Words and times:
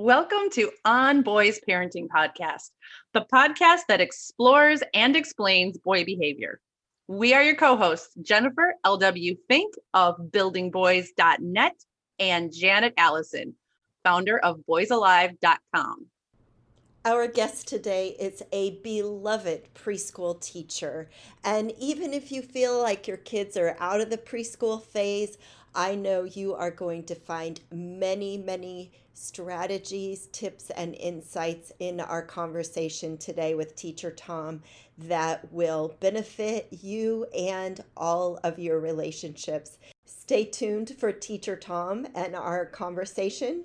Welcome 0.00 0.48
to 0.52 0.70
On 0.84 1.22
Boys 1.22 1.58
Parenting 1.68 2.06
Podcast, 2.06 2.70
the 3.14 3.26
podcast 3.32 3.80
that 3.88 4.00
explores 4.00 4.80
and 4.94 5.16
explains 5.16 5.76
boy 5.76 6.04
behavior. 6.04 6.60
We 7.08 7.34
are 7.34 7.42
your 7.42 7.56
co 7.56 7.76
hosts, 7.76 8.14
Jennifer 8.22 8.74
L.W. 8.84 9.34
Fink 9.48 9.74
of 9.94 10.14
buildingboys.net 10.30 11.74
and 12.20 12.54
Janet 12.54 12.94
Allison, 12.96 13.56
founder 14.04 14.38
of 14.38 14.60
boysalive.com. 14.70 16.06
Our 17.04 17.26
guest 17.26 17.66
today 17.66 18.14
is 18.20 18.42
a 18.52 18.78
beloved 18.82 19.74
preschool 19.74 20.40
teacher. 20.40 21.08
And 21.42 21.72
even 21.78 22.12
if 22.12 22.30
you 22.30 22.42
feel 22.42 22.80
like 22.80 23.08
your 23.08 23.16
kids 23.16 23.56
are 23.56 23.76
out 23.80 24.00
of 24.00 24.10
the 24.10 24.18
preschool 24.18 24.80
phase, 24.80 25.38
I 25.74 25.94
know 25.94 26.24
you 26.24 26.54
are 26.54 26.70
going 26.70 27.04
to 27.04 27.14
find 27.14 27.60
many, 27.70 28.36
many 28.36 28.92
strategies, 29.14 30.26
tips, 30.32 30.70
and 30.70 30.94
insights 30.94 31.72
in 31.78 32.00
our 32.00 32.22
conversation 32.22 33.18
today 33.18 33.54
with 33.54 33.76
Teacher 33.76 34.10
Tom 34.10 34.62
that 34.96 35.52
will 35.52 35.96
benefit 36.00 36.68
you 36.70 37.26
and 37.36 37.82
all 37.96 38.38
of 38.44 38.58
your 38.58 38.78
relationships. 38.80 39.78
Stay 40.04 40.44
tuned 40.44 40.94
for 40.98 41.12
Teacher 41.12 41.56
Tom 41.56 42.06
and 42.14 42.34
our 42.34 42.64
conversation. 42.66 43.64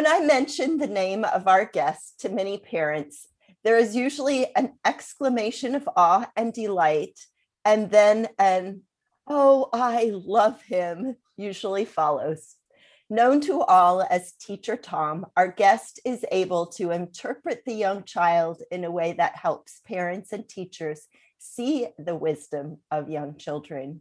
When 0.00 0.10
I 0.10 0.24
mention 0.24 0.78
the 0.78 0.86
name 0.86 1.24
of 1.24 1.46
our 1.46 1.66
guest 1.66 2.20
to 2.20 2.30
many 2.30 2.56
parents, 2.56 3.28
there 3.64 3.76
is 3.76 3.94
usually 3.94 4.46
an 4.56 4.72
exclamation 4.82 5.74
of 5.74 5.86
awe 5.94 6.26
and 6.34 6.54
delight, 6.54 7.20
and 7.66 7.90
then 7.90 8.28
an, 8.38 8.80
oh, 9.26 9.68
I 9.74 10.10
love 10.14 10.62
him, 10.62 11.16
usually 11.36 11.84
follows. 11.84 12.56
Known 13.10 13.42
to 13.42 13.60
all 13.60 14.00
as 14.00 14.32
Teacher 14.32 14.78
Tom, 14.78 15.26
our 15.36 15.48
guest 15.48 16.00
is 16.06 16.24
able 16.32 16.64
to 16.78 16.92
interpret 16.92 17.64
the 17.66 17.74
young 17.74 18.04
child 18.04 18.62
in 18.70 18.84
a 18.84 18.90
way 18.90 19.12
that 19.12 19.36
helps 19.36 19.82
parents 19.86 20.32
and 20.32 20.48
teachers 20.48 21.08
see 21.36 21.88
the 21.98 22.16
wisdom 22.16 22.78
of 22.90 23.10
young 23.10 23.36
children. 23.36 24.00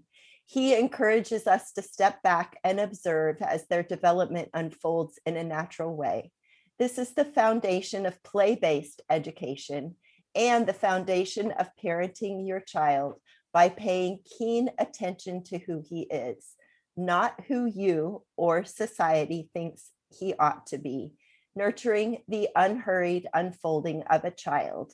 He 0.51 0.75
encourages 0.75 1.45
us 1.45 1.73
to 1.73 1.83
step 1.83 2.23
back 2.23 2.57
and 2.63 2.79
observe 2.79 3.39
as 3.39 3.67
their 3.67 3.83
development 3.83 4.49
unfolds 4.55 5.19
in 5.27 5.37
a 5.37 5.43
natural 5.43 5.95
way. 5.95 6.31
This 6.79 6.97
is 6.97 7.11
the 7.11 7.23
foundation 7.23 8.07
of 8.07 8.23
play 8.23 8.55
based 8.55 9.03
education 9.11 9.95
and 10.33 10.65
the 10.65 10.73
foundation 10.73 11.51
of 11.51 11.69
parenting 11.79 12.47
your 12.47 12.61
child 12.61 13.21
by 13.53 13.69
paying 13.69 14.21
keen 14.39 14.71
attention 14.79 15.43
to 15.43 15.59
who 15.59 15.83
he 15.87 16.07
is, 16.09 16.55
not 16.97 17.39
who 17.47 17.67
you 17.67 18.23
or 18.35 18.63
society 18.63 19.51
thinks 19.53 19.91
he 20.09 20.33
ought 20.39 20.65
to 20.65 20.79
be, 20.79 21.11
nurturing 21.55 22.23
the 22.27 22.49
unhurried 22.55 23.27
unfolding 23.35 24.01
of 24.09 24.25
a 24.25 24.31
child. 24.31 24.93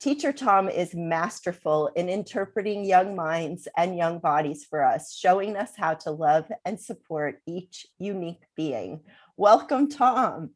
Teacher 0.00 0.32
Tom 0.32 0.70
is 0.70 0.94
masterful 0.94 1.88
in 1.94 2.08
interpreting 2.08 2.86
young 2.86 3.14
minds 3.14 3.68
and 3.76 3.98
young 3.98 4.18
bodies 4.18 4.64
for 4.64 4.82
us, 4.82 5.14
showing 5.14 5.58
us 5.58 5.72
how 5.76 5.92
to 5.92 6.10
love 6.10 6.50
and 6.64 6.80
support 6.80 7.42
each 7.46 7.86
unique 7.98 8.42
being. 8.56 9.00
Welcome, 9.36 9.90
Tom. 9.90 10.52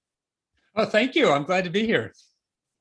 Oh, 0.75 0.87
thank 0.87 1.15
you. 1.15 1.31
I'm 1.31 1.45
glad 1.45 1.65
to 1.65 1.71
be 1.71 1.85
here. 1.85 2.15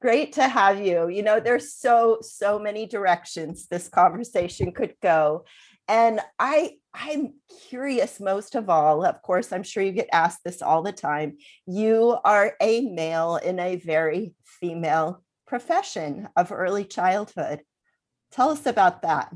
Great 0.02 0.32
to 0.34 0.48
have 0.48 0.80
you. 0.80 1.10
You 1.10 1.22
know, 1.22 1.42
there's 1.42 1.74
so, 1.74 2.20
so 2.22 2.58
many 2.58 2.86
directions 2.86 3.68
this 3.68 3.90
conversation 3.90 4.72
could 4.72 4.94
go. 5.02 5.44
And 5.90 6.22
I 6.40 6.78
I'm 6.94 7.34
curious 7.68 8.22
most 8.22 8.56
of 8.56 8.70
all, 8.70 9.04
of 9.04 9.22
course, 9.22 9.52
I'm 9.52 9.64
sure 9.64 9.84
you 9.84 9.92
get 9.92 10.08
asked 10.14 10.46
this 10.46 10.62
all 10.62 10.82
the 10.82 10.94
time. 10.94 11.38
You 11.66 12.18
are 12.24 12.56
a 12.62 12.82
male 12.90 13.36
in 13.36 13.60
a 13.60 13.76
very 13.76 14.34
female 14.46 15.24
profession 15.54 16.28
of 16.36 16.52
early 16.52 16.84
childhood. 16.84 17.62
Tell 18.32 18.50
us 18.50 18.66
about 18.66 19.04
that. 19.04 19.32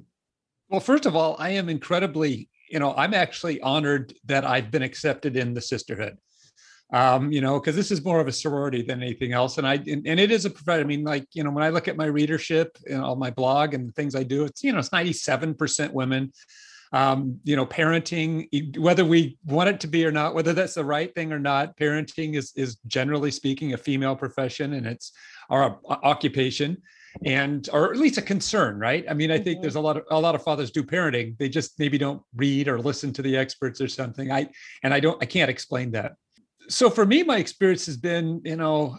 Well, 0.67 0.79
first 0.79 1.05
of 1.05 1.15
all, 1.15 1.35
I 1.37 1.51
am 1.51 1.69
incredibly, 1.69 2.49
you 2.71 2.79
know, 2.79 2.95
I'm 2.95 3.13
actually 3.13 3.61
honored 3.61 4.15
that 4.25 4.43
I've 4.43 4.71
been 4.71 4.81
accepted 4.81 5.37
in 5.37 5.53
the 5.53 5.61
sisterhood. 5.61 6.17
Um, 6.91 7.31
you 7.31 7.39
know, 7.39 7.59
because 7.59 7.75
this 7.75 7.91
is 7.91 8.03
more 8.03 8.19
of 8.19 8.27
a 8.27 8.31
sorority 8.31 8.81
than 8.81 9.03
anything 9.03 9.31
else. 9.31 9.59
And 9.59 9.67
I 9.67 9.75
and, 9.75 10.07
and 10.07 10.19
it 10.19 10.31
is 10.31 10.45
a 10.45 10.49
profession. 10.49 10.85
I 10.85 10.87
mean, 10.87 11.03
like, 11.03 11.27
you 11.33 11.43
know, 11.43 11.51
when 11.51 11.63
I 11.63 11.69
look 11.69 11.87
at 11.87 11.97
my 11.97 12.05
readership 12.05 12.75
and 12.89 12.99
all 12.99 13.15
my 13.15 13.29
blog 13.29 13.75
and 13.75 13.87
the 13.87 13.91
things 13.91 14.15
I 14.15 14.23
do, 14.23 14.45
it's, 14.45 14.63
you 14.63 14.71
know, 14.71 14.79
it's 14.79 14.89
97% 14.89 15.91
women. 15.91 16.31
Um, 16.93 17.41
you 17.43 17.57
know, 17.57 17.65
parenting, 17.65 18.77
whether 18.79 19.03
we 19.03 19.37
want 19.45 19.69
it 19.69 19.81
to 19.81 19.87
be 19.87 20.05
or 20.05 20.11
not, 20.11 20.33
whether 20.33 20.53
that's 20.53 20.75
the 20.75 20.85
right 20.85 21.13
thing 21.13 21.33
or 21.33 21.39
not, 21.39 21.77
parenting 21.77 22.35
is 22.35 22.53
is 22.55 22.77
generally 22.87 23.29
speaking 23.29 23.73
a 23.73 23.77
female 23.77 24.15
profession 24.15 24.73
and 24.73 24.87
it's 24.87 25.11
our 25.49 25.79
occupation 25.87 26.77
and 27.25 27.67
or 27.73 27.91
at 27.91 27.97
least 27.97 28.17
a 28.17 28.21
concern 28.21 28.77
right? 28.77 29.05
I 29.09 29.13
mean 29.13 29.31
i 29.31 29.37
think 29.37 29.47
mm-hmm. 29.57 29.61
there's 29.63 29.75
a 29.75 29.81
lot 29.81 29.97
of 29.97 30.03
a 30.11 30.19
lot 30.19 30.35
of 30.35 30.43
fathers 30.43 30.71
do 30.71 30.83
parenting. 30.83 31.37
They 31.37 31.49
just 31.49 31.79
maybe 31.79 31.97
don't 31.97 32.21
read 32.35 32.67
or 32.67 32.79
listen 32.79 33.11
to 33.13 33.21
the 33.21 33.35
experts 33.35 33.81
or 33.81 33.87
something. 33.87 34.31
I 34.31 34.49
and 34.83 34.93
i 34.93 34.99
don't 34.99 35.21
i 35.21 35.25
can't 35.25 35.49
explain 35.49 35.91
that. 35.91 36.13
So 36.69 36.89
for 36.89 37.05
me 37.05 37.23
my 37.23 37.37
experience 37.37 37.85
has 37.87 37.97
been 37.97 38.41
you 38.45 38.55
know 38.55 38.97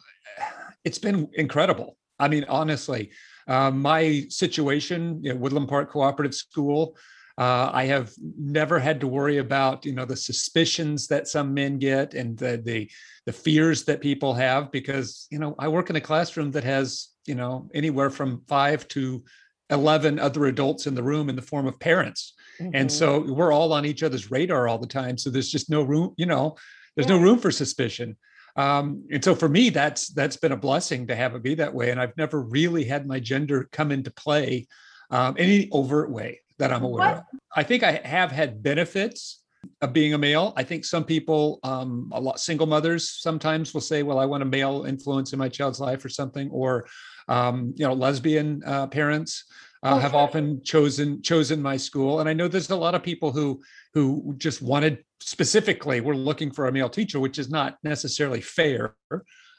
it's 0.84 0.98
been 0.98 1.28
incredible. 1.34 1.96
I 2.18 2.28
mean 2.28 2.44
honestly 2.48 3.10
um, 3.46 3.80
my 3.80 4.26
situation 4.28 5.20
you 5.22 5.32
know, 5.32 5.38
woodland 5.40 5.68
park 5.68 5.90
cooperative 5.90 6.34
school 6.34 6.96
uh, 7.38 7.70
I 7.72 7.84
have 7.84 8.12
never 8.36 8.80
had 8.80 9.00
to 9.00 9.06
worry 9.06 9.38
about, 9.38 9.86
you 9.86 9.92
know, 9.92 10.04
the 10.04 10.16
suspicions 10.16 11.06
that 11.06 11.28
some 11.28 11.54
men 11.54 11.78
get 11.78 12.14
and 12.14 12.36
the, 12.36 12.60
the 12.64 12.90
the 13.26 13.32
fears 13.32 13.84
that 13.84 14.00
people 14.00 14.34
have 14.34 14.72
because, 14.72 15.28
you 15.30 15.38
know, 15.38 15.54
I 15.56 15.68
work 15.68 15.88
in 15.88 15.94
a 15.94 16.00
classroom 16.00 16.50
that 16.52 16.64
has, 16.64 17.10
you 17.26 17.36
know, 17.36 17.70
anywhere 17.72 18.10
from 18.10 18.42
five 18.48 18.88
to 18.88 19.22
11 19.70 20.18
other 20.18 20.46
adults 20.46 20.88
in 20.88 20.96
the 20.96 21.02
room 21.02 21.28
in 21.28 21.36
the 21.36 21.42
form 21.42 21.68
of 21.68 21.78
parents. 21.78 22.34
Mm-hmm. 22.58 22.74
And 22.74 22.90
so 22.90 23.20
we're 23.20 23.52
all 23.52 23.72
on 23.72 23.84
each 23.84 24.02
other's 24.02 24.32
radar 24.32 24.66
all 24.66 24.78
the 24.78 24.86
time. 24.88 25.16
So 25.16 25.30
there's 25.30 25.50
just 25.50 25.70
no 25.70 25.82
room, 25.82 26.14
you 26.16 26.26
know, 26.26 26.56
there's 26.96 27.08
yeah. 27.08 27.18
no 27.18 27.22
room 27.22 27.38
for 27.38 27.52
suspicion. 27.52 28.16
Um, 28.56 29.04
and 29.12 29.22
so 29.22 29.36
for 29.36 29.48
me, 29.48 29.70
that's 29.70 30.08
that's 30.08 30.36
been 30.36 30.50
a 30.50 30.56
blessing 30.56 31.06
to 31.06 31.14
have 31.14 31.36
it 31.36 31.44
be 31.44 31.54
that 31.54 31.72
way. 31.72 31.90
And 31.90 32.00
I've 32.00 32.16
never 32.16 32.42
really 32.42 32.82
had 32.82 33.06
my 33.06 33.20
gender 33.20 33.68
come 33.70 33.92
into 33.92 34.10
play 34.10 34.66
um, 35.10 35.36
any 35.38 35.68
overt 35.70 36.10
way 36.10 36.40
that 36.58 36.72
I'm 36.72 36.84
aware 36.84 37.06
what? 37.06 37.18
of. 37.18 37.24
I 37.54 37.62
think 37.62 37.82
I 37.82 38.00
have 38.04 38.30
had 38.30 38.62
benefits 38.62 39.42
of 39.80 39.92
being 39.92 40.14
a 40.14 40.18
male. 40.18 40.52
I 40.56 40.62
think 40.62 40.84
some 40.84 41.04
people, 41.04 41.60
um, 41.62 42.10
a 42.12 42.20
lot 42.20 42.40
single 42.40 42.66
mothers, 42.66 43.10
sometimes 43.10 43.74
will 43.74 43.80
say, 43.80 44.02
"Well, 44.02 44.18
I 44.18 44.26
want 44.26 44.42
a 44.42 44.46
male 44.46 44.84
influence 44.84 45.32
in 45.32 45.38
my 45.38 45.48
child's 45.48 45.80
life 45.80 46.04
or 46.04 46.08
something," 46.08 46.48
or 46.50 46.86
um, 47.28 47.74
you 47.76 47.86
know, 47.86 47.94
lesbian 47.94 48.62
uh, 48.64 48.86
parents. 48.86 49.44
Uh, 49.84 49.92
okay. 49.92 50.02
have 50.02 50.14
often 50.16 50.60
chosen 50.64 51.22
chosen 51.22 51.62
my 51.62 51.76
school 51.76 52.18
and 52.18 52.28
i 52.28 52.32
know 52.32 52.48
there's 52.48 52.68
a 52.70 52.74
lot 52.74 52.96
of 52.96 53.02
people 53.04 53.30
who 53.30 53.62
who 53.94 54.34
just 54.36 54.60
wanted 54.60 55.04
specifically 55.20 56.00
we're 56.00 56.14
looking 56.14 56.50
for 56.50 56.66
a 56.66 56.72
male 56.72 56.88
teacher 56.88 57.20
which 57.20 57.38
is 57.38 57.48
not 57.48 57.78
necessarily 57.84 58.40
fair 58.40 58.96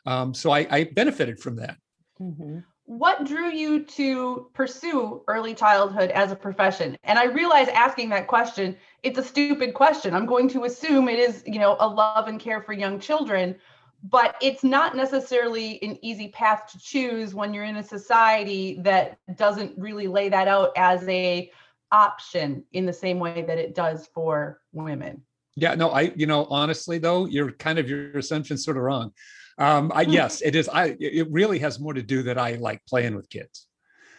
um, 0.05 0.33
so 0.33 0.51
I, 0.51 0.67
I 0.69 0.83
benefited 0.93 1.39
from 1.39 1.55
that 1.55 1.77
mm-hmm 2.19 2.59
what 2.89 3.23
drew 3.23 3.51
you 3.51 3.83
to 3.83 4.49
pursue 4.55 5.21
early 5.27 5.53
childhood 5.53 6.09
as 6.09 6.31
a 6.31 6.35
profession? 6.35 6.97
And 7.03 7.19
I 7.19 7.25
realize 7.25 7.67
asking 7.67 8.09
that 8.09 8.25
question, 8.25 8.75
it's 9.03 9.19
a 9.19 9.23
stupid 9.23 9.75
question. 9.75 10.15
I'm 10.15 10.25
going 10.25 10.49
to 10.49 10.63
assume 10.63 11.07
it 11.07 11.19
is, 11.19 11.43
you 11.45 11.59
know, 11.59 11.77
a 11.79 11.87
love 11.87 12.27
and 12.27 12.39
care 12.39 12.63
for 12.63 12.73
young 12.73 12.99
children. 12.99 13.55
but 14.03 14.35
it's 14.41 14.63
not 14.63 14.95
necessarily 14.95 15.81
an 15.83 15.97
easy 16.01 16.29
path 16.29 16.71
to 16.71 16.79
choose 16.79 17.35
when 17.35 17.53
you're 17.53 17.65
in 17.65 17.77
a 17.77 17.83
society 17.83 18.79
that 18.81 19.17
doesn't 19.35 19.77
really 19.77 20.07
lay 20.07 20.29
that 20.29 20.47
out 20.47 20.71
as 20.77 21.07
a 21.09 21.51
option 21.91 22.63
in 22.71 22.85
the 22.85 22.93
same 22.93 23.19
way 23.19 23.41
that 23.41 23.57
it 23.57 23.75
does 23.75 24.07
for 24.13 24.61
women. 24.71 25.21
Yeah, 25.55 25.75
no, 25.75 25.89
I, 25.89 26.13
you 26.15 26.27
know, 26.27 26.45
honestly 26.45 26.97
though, 26.97 27.25
you're 27.25 27.51
kind 27.51 27.79
of 27.79 27.89
your 27.89 28.17
assumption's 28.17 28.63
sort 28.63 28.77
of 28.77 28.83
wrong. 28.83 29.11
Um, 29.59 29.91
I, 29.93 30.05
hmm. 30.05 30.11
yes, 30.11 30.41
it 30.41 30.55
is. 30.55 30.69
I, 30.69 30.95
it 30.99 31.29
really 31.31 31.59
has 31.59 31.79
more 31.79 31.93
to 31.93 32.01
do 32.01 32.23
that 32.23 32.37
I 32.37 32.55
like 32.55 32.81
playing 32.87 33.15
with 33.15 33.29
kids. 33.29 33.67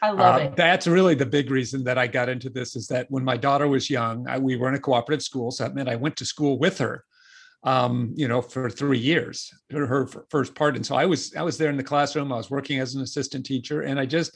I 0.02 0.10
love 0.10 0.40
uh, 0.40 0.44
it. 0.44 0.56
That's 0.56 0.86
really 0.86 1.14
the 1.14 1.26
big 1.26 1.50
reason 1.50 1.84
that 1.84 1.98
I 1.98 2.06
got 2.06 2.28
into 2.28 2.48
this 2.48 2.76
is 2.76 2.86
that 2.88 3.06
when 3.10 3.24
my 3.24 3.36
daughter 3.36 3.68
was 3.68 3.90
young, 3.90 4.26
I, 4.28 4.38
we 4.38 4.56
were 4.56 4.68
in 4.68 4.74
a 4.74 4.80
cooperative 4.80 5.22
school. 5.22 5.50
So 5.50 5.64
that 5.64 5.74
meant 5.74 5.88
I 5.88 5.96
went 5.96 6.16
to 6.16 6.24
school 6.24 6.58
with 6.58 6.78
her 6.78 7.04
um, 7.62 8.12
you 8.16 8.26
know, 8.26 8.40
for 8.40 8.70
three 8.70 8.98
years, 8.98 9.52
her 9.70 10.08
first 10.30 10.54
part. 10.54 10.76
And 10.76 10.84
so 10.84 10.96
I 10.96 11.04
was, 11.04 11.34
I 11.34 11.42
was 11.42 11.58
there 11.58 11.70
in 11.70 11.76
the 11.76 11.82
classroom. 11.82 12.32
I 12.32 12.36
was 12.36 12.50
working 12.50 12.80
as 12.80 12.94
an 12.94 13.02
assistant 13.02 13.44
teacher, 13.44 13.82
and 13.82 14.00
I 14.00 14.06
just, 14.06 14.34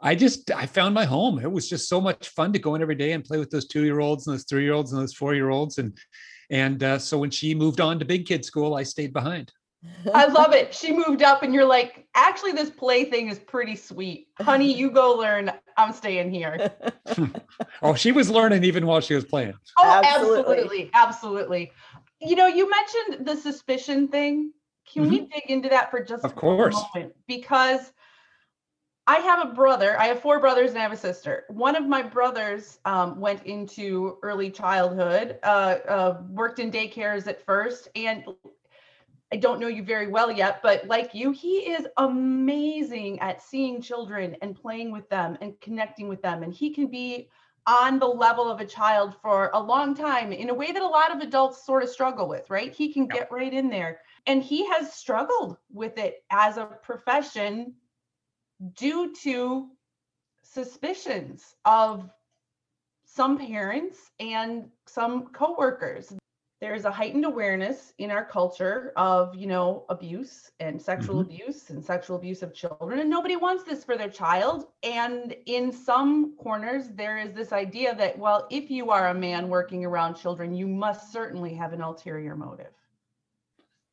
I 0.00 0.14
just, 0.14 0.50
I 0.50 0.66
found 0.66 0.94
my 0.94 1.04
home. 1.04 1.38
It 1.38 1.50
was 1.50 1.68
just 1.68 1.88
so 1.88 2.00
much 2.00 2.28
fun 2.28 2.52
to 2.52 2.58
go 2.58 2.74
in 2.74 2.82
every 2.82 2.94
day 2.94 3.12
and 3.12 3.24
play 3.24 3.38
with 3.38 3.50
those 3.50 3.66
two-year-olds 3.66 4.26
and 4.26 4.34
those 4.34 4.44
three-year-olds 4.44 4.92
and 4.92 5.00
those 5.00 5.14
four-year-olds. 5.14 5.78
And 5.78 5.96
and 6.50 6.82
uh, 6.82 6.98
so 6.98 7.18
when 7.18 7.30
she 7.30 7.54
moved 7.54 7.80
on 7.80 7.98
to 7.98 8.04
big 8.04 8.26
kid 8.26 8.44
school, 8.44 8.74
I 8.74 8.82
stayed 8.82 9.12
behind. 9.12 9.52
I 10.12 10.26
love 10.26 10.52
it. 10.52 10.74
She 10.74 10.92
moved 10.92 11.22
up, 11.22 11.42
and 11.42 11.54
you're 11.54 11.64
like, 11.64 12.06
actually, 12.14 12.52
this 12.52 12.70
play 12.70 13.04
thing 13.04 13.28
is 13.28 13.38
pretty 13.38 13.76
sweet, 13.76 14.28
honey. 14.40 14.72
You 14.72 14.90
go 14.90 15.12
learn. 15.12 15.52
I'm 15.76 15.92
staying 15.92 16.32
here. 16.32 16.72
oh, 17.82 17.94
she 17.94 18.10
was 18.10 18.28
learning 18.30 18.64
even 18.64 18.86
while 18.86 19.00
she 19.00 19.14
was 19.14 19.24
playing. 19.24 19.54
Oh, 19.78 20.02
absolutely, 20.04 20.90
absolutely. 20.92 20.92
absolutely 20.94 21.72
you 22.20 22.36
know, 22.36 22.46
you 22.46 22.68
mentioned 22.70 23.26
the 23.26 23.36
suspicion 23.36 24.08
thing. 24.08 24.52
Can 24.92 25.02
mm-hmm. 25.02 25.10
we 25.10 25.20
dig 25.20 25.44
into 25.48 25.68
that 25.68 25.90
for 25.90 26.02
just 26.02 26.24
of 26.24 26.34
course. 26.34 26.74
moment? 26.94 27.14
Because 27.26 27.92
I 29.06 29.16
have 29.16 29.48
a 29.48 29.52
brother. 29.52 29.98
I 29.98 30.06
have 30.06 30.20
four 30.20 30.40
brothers 30.40 30.70
and 30.70 30.78
I 30.78 30.82
have 30.82 30.92
a 30.92 30.96
sister. 30.96 31.44
One 31.48 31.76
of 31.76 31.86
my 31.86 32.02
brothers 32.02 32.78
um, 32.84 33.18
went 33.20 33.44
into 33.44 34.18
early 34.22 34.50
childhood, 34.50 35.38
uh, 35.42 35.76
uh, 35.88 36.22
worked 36.28 36.58
in 36.58 36.70
daycares 36.70 37.26
at 37.26 37.44
first, 37.44 37.88
and 37.94 38.24
I 39.32 39.36
don't 39.36 39.60
know 39.60 39.68
you 39.68 39.82
very 39.82 40.08
well 40.08 40.32
yet, 40.32 40.60
but 40.62 40.86
like 40.86 41.14
you, 41.14 41.32
he 41.32 41.70
is 41.70 41.86
amazing 41.98 43.20
at 43.20 43.42
seeing 43.42 43.82
children 43.82 44.36
and 44.40 44.56
playing 44.56 44.90
with 44.90 45.08
them 45.10 45.36
and 45.42 45.60
connecting 45.60 46.08
with 46.08 46.22
them. 46.22 46.42
And 46.42 46.52
he 46.52 46.72
can 46.72 46.86
be 46.86 47.28
on 47.66 47.98
the 47.98 48.06
level 48.06 48.50
of 48.50 48.60
a 48.60 48.64
child 48.64 49.16
for 49.20 49.50
a 49.52 49.60
long 49.60 49.94
time 49.94 50.32
in 50.32 50.48
a 50.48 50.54
way 50.54 50.72
that 50.72 50.80
a 50.80 50.86
lot 50.86 51.14
of 51.14 51.20
adults 51.20 51.66
sort 51.66 51.82
of 51.82 51.90
struggle 51.90 52.26
with, 52.26 52.48
right? 52.48 52.72
He 52.72 52.90
can 52.90 53.06
get 53.06 53.30
right 53.30 53.52
in 53.52 53.68
there. 53.68 54.00
And 54.26 54.42
he 54.42 54.66
has 54.70 54.94
struggled 54.94 55.58
with 55.70 55.98
it 55.98 56.24
as 56.30 56.56
a 56.56 56.64
profession 56.64 57.74
due 58.72 59.14
to 59.22 59.68
suspicions 60.42 61.54
of 61.66 62.08
some 63.04 63.38
parents 63.38 63.98
and 64.18 64.70
some 64.86 65.26
coworkers 65.26 66.14
there's 66.60 66.84
a 66.84 66.90
heightened 66.90 67.24
awareness 67.24 67.92
in 67.98 68.10
our 68.10 68.24
culture 68.24 68.92
of 68.96 69.34
you 69.34 69.46
know 69.46 69.84
abuse 69.88 70.50
and 70.60 70.80
sexual 70.80 71.22
mm-hmm. 71.22 71.32
abuse 71.32 71.70
and 71.70 71.84
sexual 71.84 72.16
abuse 72.16 72.42
of 72.42 72.54
children 72.54 73.00
and 73.00 73.10
nobody 73.10 73.36
wants 73.36 73.64
this 73.64 73.84
for 73.84 73.96
their 73.96 74.08
child 74.08 74.66
and 74.82 75.34
in 75.46 75.72
some 75.72 76.36
corners 76.36 76.88
there 76.94 77.18
is 77.18 77.32
this 77.32 77.52
idea 77.52 77.94
that 77.94 78.18
well 78.18 78.46
if 78.50 78.70
you 78.70 78.90
are 78.90 79.08
a 79.08 79.14
man 79.14 79.48
working 79.48 79.84
around 79.84 80.14
children 80.14 80.54
you 80.54 80.66
must 80.66 81.12
certainly 81.12 81.54
have 81.54 81.72
an 81.72 81.80
ulterior 81.80 82.36
motive. 82.36 82.72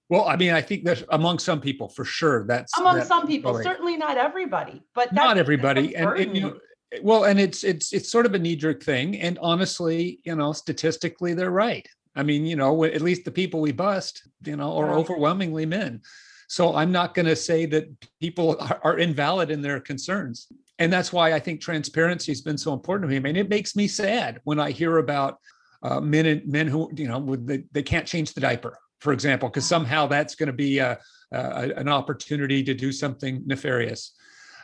Well 0.09 0.25
i 0.25 0.35
mean 0.35 0.53
i 0.53 0.61
think 0.61 0.83
that 0.85 1.03
among 1.09 1.39
some 1.39 1.59
people 1.59 1.89
for 1.89 2.05
sure 2.05 2.45
that's 2.45 2.77
among 2.77 2.97
that's 2.97 3.07
some 3.07 3.25
people 3.27 3.61
certainly 3.61 3.97
not 3.97 4.17
everybody 4.17 4.83
but 4.93 5.13
not 5.13 5.37
everybody 5.37 5.95
and, 5.95 6.09
and 6.09 6.35
you 6.35 6.41
know 6.41 6.57
well 7.01 7.23
and 7.23 7.39
it's 7.39 7.63
it's 7.63 7.91
it's 7.91 8.11
sort 8.11 8.27
of 8.27 8.35
a 8.35 8.39
knee-jerk 8.39 8.83
thing 8.83 9.19
and 9.19 9.39
honestly 9.39 10.19
you 10.23 10.35
know 10.35 10.53
statistically 10.53 11.33
they're 11.33 11.49
right 11.49 11.87
I 12.15 12.23
mean, 12.23 12.45
you 12.45 12.55
know, 12.55 12.83
at 12.85 13.01
least 13.01 13.25
the 13.25 13.31
people 13.31 13.59
we 13.59 13.71
bust, 13.71 14.27
you 14.45 14.55
know, 14.55 14.77
are 14.77 14.93
overwhelmingly 14.93 15.65
men. 15.65 16.01
So 16.47 16.75
I'm 16.75 16.91
not 16.91 17.13
going 17.13 17.25
to 17.25 17.35
say 17.35 17.65
that 17.67 17.87
people 18.19 18.57
are, 18.59 18.79
are, 18.83 18.99
invalid 18.99 19.51
in 19.51 19.61
their 19.61 19.79
concerns. 19.79 20.47
And 20.79 20.91
that's 20.91 21.11
why 21.11 21.33
I 21.33 21.39
think 21.39 21.61
transparency 21.61 22.31
has 22.31 22.41
been 22.41 22.57
so 22.57 22.73
important 22.73 23.09
to 23.09 23.11
me. 23.11 23.17
I 23.17 23.19
mean, 23.19 23.35
it 23.35 23.49
makes 23.49 23.75
me 23.75 23.87
sad 23.87 24.39
when 24.43 24.59
I 24.59 24.71
hear 24.71 24.97
about 24.97 25.39
uh, 25.83 25.99
men 25.99 26.25
and 26.25 26.47
men 26.47 26.67
who, 26.67 26.91
you 26.95 27.07
know, 27.07 27.35
they, 27.35 27.63
they 27.71 27.83
can't 27.83 28.07
change 28.07 28.33
the 28.33 28.41
diaper, 28.41 28.77
for 28.99 29.13
example, 29.13 29.49
because 29.49 29.65
somehow 29.65 30.07
that's 30.07 30.35
going 30.35 30.47
to 30.47 30.53
be 30.53 30.79
a, 30.79 30.99
a, 31.31 31.71
an 31.77 31.87
opportunity 31.87 32.63
to 32.63 32.73
do 32.73 32.91
something 32.91 33.43
nefarious. 33.45 34.13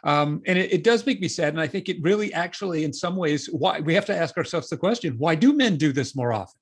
Um, 0.03 0.41
and 0.47 0.57
it, 0.57 0.73
it, 0.73 0.83
does 0.83 1.05
make 1.05 1.21
me 1.21 1.27
sad. 1.27 1.53
And 1.53 1.61
I 1.61 1.67
think 1.67 1.87
it 1.87 1.97
really 2.01 2.33
actually, 2.33 2.83
in 2.83 2.91
some 2.91 3.15
ways, 3.15 3.47
why 3.47 3.79
we 3.81 3.93
have 3.93 4.05
to 4.07 4.15
ask 4.15 4.35
ourselves 4.35 4.67
the 4.67 4.77
question, 4.77 5.15
why 5.19 5.35
do 5.35 5.53
men 5.53 5.77
do 5.77 5.91
this 5.91 6.15
more 6.15 6.33
often? 6.33 6.60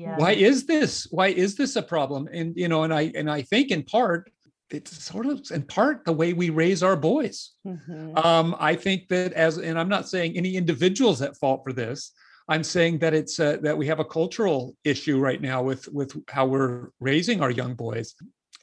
Yeah. 0.00 0.16
why 0.16 0.32
is 0.32 0.66
this? 0.66 1.06
Why 1.10 1.28
is 1.28 1.54
this 1.56 1.76
a 1.76 1.82
problem? 1.82 2.28
And 2.32 2.56
you 2.56 2.68
know 2.68 2.84
and 2.84 2.94
i 2.94 3.12
and 3.14 3.30
i 3.30 3.42
think 3.42 3.70
in 3.70 3.82
part 3.82 4.30
it's 4.70 5.02
sort 5.02 5.26
of 5.26 5.42
in 5.50 5.62
part 5.62 6.04
the 6.04 6.12
way 6.12 6.32
we 6.32 6.50
raise 6.50 6.82
our 6.82 6.96
boys. 6.96 7.52
Mm-hmm. 7.66 8.16
um, 8.16 8.56
i 8.58 8.74
think 8.74 9.08
that 9.08 9.32
as 9.32 9.58
and 9.58 9.78
i'm 9.78 9.88
not 9.88 10.08
saying 10.08 10.36
any 10.36 10.56
individuals 10.56 11.22
at 11.22 11.36
fault 11.36 11.62
for 11.64 11.72
this. 11.72 12.12
I'm 12.48 12.64
saying 12.64 12.98
that 12.98 13.14
it's 13.14 13.38
uh, 13.38 13.58
that 13.62 13.78
we 13.78 13.86
have 13.86 14.00
a 14.00 14.04
cultural 14.04 14.74
issue 14.82 15.18
right 15.20 15.40
now 15.40 15.62
with 15.62 15.86
with 15.98 16.10
how 16.28 16.46
we're 16.46 16.88
raising 16.98 17.42
our 17.42 17.50
young 17.50 17.74
boys. 17.74 18.14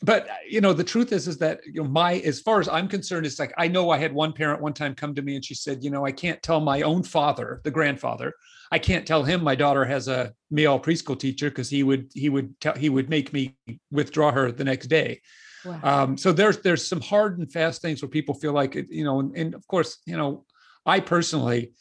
But 0.01 0.27
you 0.49 0.61
know 0.61 0.73
the 0.73 0.83
truth 0.83 1.11
is 1.13 1.27
is 1.27 1.37
that 1.37 1.61
you 1.65 1.81
know 1.81 1.89
my 1.89 2.15
as 2.31 2.39
far 2.41 2.59
as 2.59 2.69
i'm 2.69 2.87
concerned 2.87 3.25
it's 3.25 3.39
like 3.39 3.53
i 3.57 3.67
know 3.67 3.89
i 3.89 3.97
had 3.97 4.13
one 4.13 4.31
parent 4.31 4.61
one 4.61 4.73
time 4.73 4.93
come 4.93 5.15
to 5.15 5.23
me 5.23 5.35
and 5.35 5.43
she 5.43 5.55
said 5.55 5.83
you 5.83 5.89
know 5.89 6.05
i 6.05 6.11
can't 6.11 6.43
tell 6.43 6.59
my 6.59 6.81
own 6.83 7.01
father 7.01 7.61
the 7.63 7.71
grandfather 7.71 8.31
I 8.71 8.79
can't 8.79 9.07
tell 9.07 9.23
him 9.23 9.43
my 9.43 9.55
daughter 9.55 9.85
has 9.85 10.07
a 10.07 10.33
male 10.51 10.79
preschool 10.79 11.19
teacher 11.19 11.49
because 11.49 11.69
he 11.69 11.83
would 11.83 12.11
he 12.13 12.29
would 12.29 12.59
tell 12.59 12.75
he 12.75 12.89
would 12.89 13.09
make 13.09 13.33
me 13.33 13.55
withdraw 13.91 14.31
her 14.31 14.51
the 14.51 14.63
next 14.63 14.87
day. 14.87 15.21
Wow. 15.65 15.79
Um, 15.83 16.17
so 16.17 16.31
there's 16.31 16.59
there's 16.59 16.85
some 16.85 17.01
hard 17.01 17.39
and 17.39 17.51
fast 17.51 17.81
things 17.81 18.01
where 18.01 18.09
people 18.09 18.35
feel 18.35 18.53
like 18.53 18.75
it, 18.75 18.87
you 18.89 19.03
know, 19.03 19.19
and, 19.19 19.35
and 19.35 19.53
of 19.53 19.65
course, 19.67 19.99
you 20.05 20.17
know, 20.17 20.45
I 20.85 20.99
personally 20.99 21.71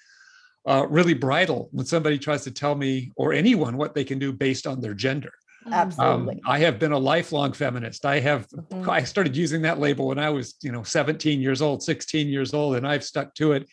uh, 0.66 0.86
really 0.88 1.14
bridle 1.14 1.68
when 1.72 1.86
somebody 1.86 2.18
tries 2.18 2.44
to 2.44 2.50
tell 2.50 2.74
me 2.74 3.12
or 3.16 3.32
anyone 3.32 3.76
what 3.76 3.94
they 3.94 4.04
can 4.04 4.18
do 4.18 4.32
based 4.32 4.66
on 4.66 4.80
their 4.80 4.94
gender. 4.94 5.32
Mm. 5.66 5.72
Absolutely. 5.72 6.34
Um, 6.34 6.40
I 6.46 6.58
have 6.60 6.78
been 6.78 6.92
a 6.92 6.98
lifelong 6.98 7.52
feminist. 7.52 8.04
I 8.04 8.20
have 8.20 8.48
mm-hmm. 8.48 8.88
I 8.88 9.02
started 9.02 9.36
using 9.36 9.62
that 9.62 9.78
label 9.78 10.08
when 10.08 10.18
I 10.18 10.30
was, 10.30 10.54
you 10.62 10.72
know, 10.72 10.82
17 10.82 11.40
years 11.40 11.62
old, 11.62 11.82
16 11.82 12.28
years 12.28 12.54
old, 12.54 12.76
and 12.76 12.86
I've 12.86 13.04
stuck 13.04 13.34
to 13.34 13.52
it 13.52 13.68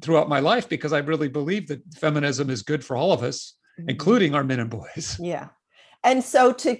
throughout 0.00 0.28
my 0.28 0.40
life 0.40 0.68
because 0.68 0.92
I 0.92 0.98
really 0.98 1.28
believe 1.28 1.68
that 1.68 1.82
feminism 1.94 2.50
is 2.50 2.62
good 2.62 2.84
for 2.84 2.96
all 2.96 3.12
of 3.12 3.22
us, 3.22 3.54
mm-hmm. 3.78 3.90
including 3.90 4.34
our 4.34 4.44
men 4.44 4.60
and 4.60 4.70
boys. 4.70 5.18
Yeah. 5.22 5.48
And 6.02 6.22
so 6.22 6.52
to 6.52 6.78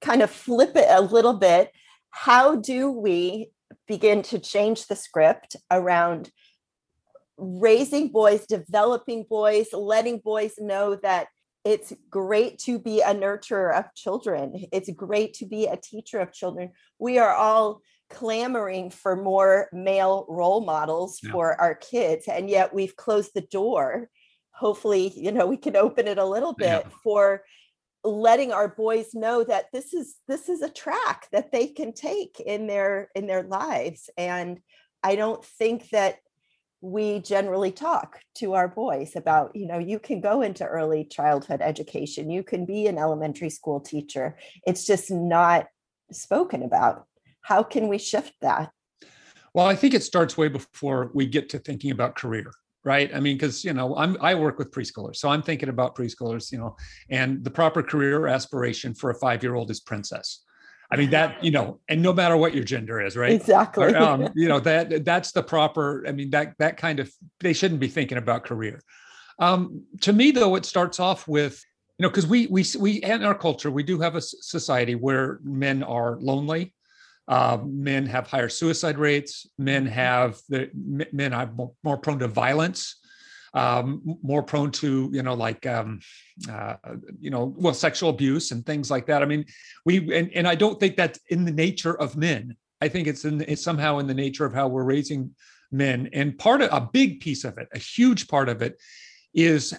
kind 0.00 0.20
of 0.20 0.30
flip 0.30 0.74
it 0.74 0.86
a 0.88 1.00
little 1.00 1.34
bit, 1.34 1.70
how 2.10 2.56
do 2.56 2.90
we 2.90 3.50
begin 3.86 4.22
to 4.22 4.38
change 4.40 4.86
the 4.86 4.96
script 4.96 5.54
around 5.70 6.30
raising 7.36 8.08
boys, 8.08 8.46
developing 8.46 9.24
boys, 9.28 9.68
letting 9.72 10.18
boys 10.18 10.54
know 10.58 10.96
that 10.96 11.28
it's 11.64 11.92
great 12.10 12.58
to 12.58 12.78
be 12.78 13.00
a 13.00 13.14
nurturer 13.14 13.76
of 13.76 13.94
children. 13.94 14.66
It's 14.72 14.90
great 14.90 15.34
to 15.34 15.46
be 15.46 15.66
a 15.66 15.76
teacher 15.76 16.18
of 16.18 16.32
children. 16.32 16.72
We 16.98 17.18
are 17.18 17.34
all 17.34 17.80
clamoring 18.10 18.90
for 18.90 19.16
more 19.16 19.68
male 19.72 20.24
role 20.28 20.64
models 20.64 21.20
yeah. 21.22 21.30
for 21.30 21.60
our 21.60 21.74
kids 21.74 22.26
and 22.26 22.48
yet 22.48 22.74
we've 22.74 22.96
closed 22.96 23.32
the 23.34 23.42
door 23.42 24.08
hopefully 24.50 25.12
you 25.14 25.30
know 25.30 25.46
we 25.46 25.56
can 25.56 25.76
open 25.76 26.08
it 26.08 26.18
a 26.18 26.24
little 26.24 26.54
bit 26.54 26.84
yeah. 26.84 26.92
for 27.02 27.42
letting 28.04 28.52
our 28.52 28.68
boys 28.68 29.14
know 29.14 29.44
that 29.44 29.66
this 29.72 29.92
is 29.92 30.16
this 30.26 30.48
is 30.48 30.62
a 30.62 30.70
track 30.70 31.26
that 31.32 31.52
they 31.52 31.66
can 31.66 31.92
take 31.92 32.40
in 32.40 32.66
their 32.66 33.10
in 33.14 33.26
their 33.26 33.42
lives 33.42 34.08
and 34.16 34.60
i 35.02 35.14
don't 35.14 35.44
think 35.44 35.88
that 35.90 36.16
we 36.80 37.18
generally 37.18 37.72
talk 37.72 38.20
to 38.36 38.54
our 38.54 38.68
boys 38.68 39.16
about 39.16 39.54
you 39.54 39.66
know 39.66 39.78
you 39.78 39.98
can 39.98 40.20
go 40.20 40.42
into 40.42 40.64
early 40.64 41.04
childhood 41.04 41.60
education 41.60 42.30
you 42.30 42.44
can 42.44 42.64
be 42.64 42.86
an 42.86 42.98
elementary 42.98 43.50
school 43.50 43.80
teacher 43.80 44.36
it's 44.66 44.86
just 44.86 45.10
not 45.10 45.66
spoken 46.12 46.62
about 46.62 47.07
how 47.48 47.62
can 47.62 47.88
we 47.88 47.96
shift 47.96 48.34
that? 48.42 48.70
Well, 49.54 49.66
I 49.66 49.74
think 49.74 49.94
it 49.94 50.02
starts 50.02 50.36
way 50.36 50.48
before 50.48 51.10
we 51.14 51.24
get 51.24 51.48
to 51.50 51.58
thinking 51.58 51.90
about 51.90 52.14
career 52.14 52.50
right? 52.84 53.10
I 53.12 53.18
mean 53.18 53.36
because 53.36 53.64
you 53.64 53.72
know 53.72 53.96
i'm 53.96 54.16
i 54.20 54.32
work 54.36 54.56
with 54.56 54.70
preschoolers 54.70 55.16
so 55.16 55.28
i'm 55.28 55.42
thinking 55.42 55.68
about 55.68 55.96
preschoolers 55.96 56.52
you 56.52 56.58
know 56.58 56.76
and 57.10 57.42
the 57.42 57.50
proper 57.50 57.82
career 57.82 58.28
aspiration 58.28 58.94
for 58.94 59.10
a 59.10 59.14
five 59.14 59.42
year 59.42 59.56
old 59.56 59.68
is 59.70 59.80
princess. 59.80 60.44
I 60.90 60.96
mean 60.96 61.10
that 61.10 61.42
you 61.44 61.50
know 61.50 61.80
and 61.88 62.00
no 62.00 62.12
matter 62.12 62.36
what 62.36 62.54
your 62.54 62.64
gender 62.64 63.00
is 63.00 63.16
right? 63.16 63.32
Exactly. 63.32 63.92
Um, 63.94 64.28
you 64.36 64.48
know 64.48 64.60
that 64.60 65.04
that's 65.04 65.32
the 65.32 65.42
proper 65.42 66.04
i 66.06 66.12
mean 66.12 66.30
that 66.30 66.54
that 66.60 66.76
kind 66.76 67.00
of 67.00 67.10
they 67.40 67.52
shouldn't 67.52 67.80
be 67.80 67.88
thinking 67.88 68.18
about 68.18 68.44
career. 68.44 68.80
Um, 69.40 69.82
to 70.02 70.12
me 70.12 70.30
though 70.30 70.54
it 70.54 70.64
starts 70.64 71.00
off 71.00 71.26
with 71.26 71.62
you 71.98 72.04
know, 72.04 72.10
because 72.10 72.28
we 72.28 72.46
we 72.46 72.64
we 72.78 72.92
in 73.02 73.24
our 73.24 73.34
culture 73.34 73.70
we 73.72 73.82
do 73.82 73.98
have 73.98 74.14
a 74.14 74.20
society 74.20 74.94
where 74.94 75.40
men 75.42 75.82
are 75.82 76.16
lonely, 76.20 76.74
uh, 77.28 77.58
men 77.62 78.06
have 78.06 78.26
higher 78.26 78.48
suicide 78.48 78.98
rates, 78.98 79.46
men 79.58 79.84
mm-hmm. 79.84 79.92
have 79.92 80.38
the 80.48 80.70
men 81.12 81.34
are 81.34 81.50
more 81.84 81.98
prone 81.98 82.18
to 82.20 82.26
violence, 82.26 82.96
um, 83.52 84.02
more 84.22 84.42
prone 84.42 84.70
to 84.72 85.10
you 85.12 85.22
know 85.22 85.34
like 85.34 85.66
um, 85.66 86.00
uh, 86.50 86.76
you 87.20 87.30
know 87.30 87.54
well 87.58 87.74
sexual 87.74 88.08
abuse 88.08 88.50
and 88.50 88.64
things 88.64 88.90
like 88.90 89.06
that. 89.06 89.22
I 89.22 89.26
mean, 89.26 89.44
we 89.84 89.98
and, 90.16 90.32
and 90.34 90.48
I 90.48 90.54
don't 90.54 90.80
think 90.80 90.96
that's 90.96 91.20
in 91.28 91.44
the 91.44 91.52
nature 91.52 91.98
of 92.00 92.16
men. 92.16 92.56
I 92.80 92.88
think 92.88 93.06
it's 93.06 93.26
in 93.26 93.42
it's 93.42 93.62
somehow 93.62 93.98
in 93.98 94.06
the 94.06 94.14
nature 94.14 94.46
of 94.46 94.54
how 94.54 94.68
we're 94.68 94.84
raising 94.84 95.34
men, 95.70 96.08
and 96.14 96.38
part 96.38 96.62
of 96.62 96.72
a 96.72 96.88
big 96.90 97.20
piece 97.20 97.44
of 97.44 97.58
it, 97.58 97.68
a 97.74 97.78
huge 97.78 98.26
part 98.26 98.48
of 98.48 98.62
it, 98.62 98.80
is 99.34 99.74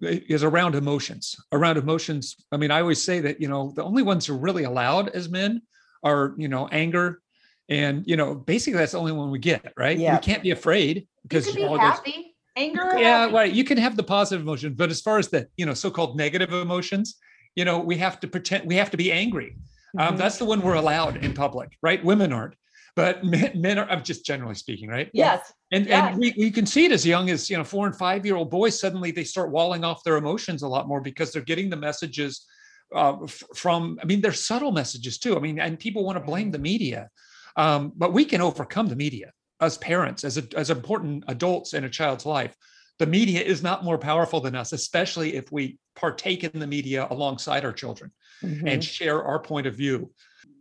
is 0.00 0.44
around 0.44 0.76
emotions 0.76 1.34
around 1.50 1.76
emotions 1.76 2.36
i 2.52 2.56
mean 2.56 2.70
i 2.70 2.80
always 2.80 3.02
say 3.02 3.18
that 3.18 3.40
you 3.40 3.48
know 3.48 3.72
the 3.74 3.82
only 3.82 4.04
ones 4.04 4.24
who 4.24 4.32
are 4.32 4.38
really 4.38 4.62
allowed 4.62 5.08
as 5.08 5.28
men 5.28 5.60
are 6.02 6.34
you 6.36 6.48
know 6.48 6.68
anger 6.68 7.20
and 7.68 8.04
you 8.06 8.16
know 8.16 8.34
basically 8.34 8.78
that's 8.78 8.92
the 8.92 8.98
only 8.98 9.12
one 9.12 9.30
we 9.30 9.38
get 9.38 9.72
right 9.76 9.98
yeah. 9.98 10.14
we 10.14 10.20
can't 10.20 10.42
be 10.42 10.50
afraid 10.50 11.06
because 11.22 11.46
you 11.46 11.52
can 11.54 11.72
be 11.72 11.78
happy 11.78 12.34
anger 12.56 12.98
yeah 12.98 13.20
happy. 13.20 13.34
right 13.34 13.52
you 13.52 13.64
can 13.64 13.78
have 13.78 13.96
the 13.96 14.02
positive 14.02 14.42
emotions 14.42 14.74
but 14.76 14.90
as 14.90 15.00
far 15.00 15.18
as 15.18 15.28
the 15.28 15.46
you 15.56 15.66
know 15.66 15.74
so-called 15.74 16.16
negative 16.16 16.52
emotions 16.52 17.16
you 17.54 17.64
know 17.64 17.78
we 17.78 17.96
have 17.96 18.20
to 18.20 18.28
pretend 18.28 18.66
we 18.66 18.74
have 18.74 18.90
to 18.90 18.96
be 18.96 19.12
angry 19.12 19.56
um, 19.98 20.00
mm-hmm. 20.00 20.12
um, 20.14 20.16
that's 20.16 20.38
the 20.38 20.44
one 20.44 20.60
we're 20.60 20.74
allowed 20.74 21.16
in 21.24 21.32
public 21.32 21.76
right 21.82 22.04
women 22.04 22.32
aren't 22.32 22.54
but 22.96 23.22
men, 23.24 23.52
men 23.54 23.78
are 23.78 23.88
i'm 23.90 24.02
just 24.02 24.24
generally 24.24 24.54
speaking 24.54 24.88
right 24.88 25.10
yes 25.12 25.52
and 25.72 25.86
yes. 25.86 26.12
and 26.12 26.18
we, 26.18 26.34
we 26.38 26.50
can 26.50 26.64
see 26.64 26.86
it 26.86 26.92
as 26.92 27.04
young 27.04 27.28
as 27.30 27.50
you 27.50 27.56
know 27.56 27.64
four 27.64 27.86
and 27.86 27.96
five 27.96 28.24
year 28.24 28.36
old 28.36 28.50
boys 28.50 28.78
suddenly 28.78 29.10
they 29.10 29.24
start 29.24 29.50
walling 29.50 29.84
off 29.84 30.02
their 30.04 30.16
emotions 30.16 30.62
a 30.62 30.68
lot 30.68 30.88
more 30.88 31.00
because 31.00 31.32
they're 31.32 31.42
getting 31.42 31.68
the 31.68 31.76
messages 31.76 32.46
uh, 32.94 33.22
f- 33.22 33.42
from 33.54 33.98
i 34.02 34.06
mean 34.06 34.20
they're 34.20 34.32
subtle 34.32 34.72
messages 34.72 35.18
too. 35.18 35.36
I 35.36 35.40
mean 35.40 35.58
and 35.58 35.78
people 35.78 36.04
want 36.04 36.16
to 36.16 36.24
blame 36.24 36.50
the 36.50 36.58
media 36.58 37.10
um, 37.56 37.92
but 37.96 38.12
we 38.12 38.24
can 38.24 38.40
overcome 38.40 38.88
the 38.88 38.96
media 38.96 39.32
as 39.60 39.78
parents 39.78 40.24
as 40.24 40.38
a, 40.38 40.44
as 40.56 40.70
important 40.70 41.24
adults 41.26 41.74
in 41.74 41.84
a 41.84 41.90
child's 41.90 42.24
life. 42.24 42.54
The 42.98 43.06
media 43.06 43.40
is 43.40 43.62
not 43.62 43.84
more 43.84 43.98
powerful 43.98 44.40
than 44.40 44.54
us 44.54 44.72
especially 44.72 45.34
if 45.34 45.50
we 45.52 45.78
partake 45.94 46.44
in 46.44 46.58
the 46.58 46.66
media 46.66 47.06
alongside 47.10 47.64
our 47.64 47.72
children 47.72 48.12
mm-hmm. 48.42 48.66
and 48.66 48.82
share 48.82 49.22
our 49.22 49.40
point 49.40 49.66
of 49.66 49.74
view. 49.74 50.10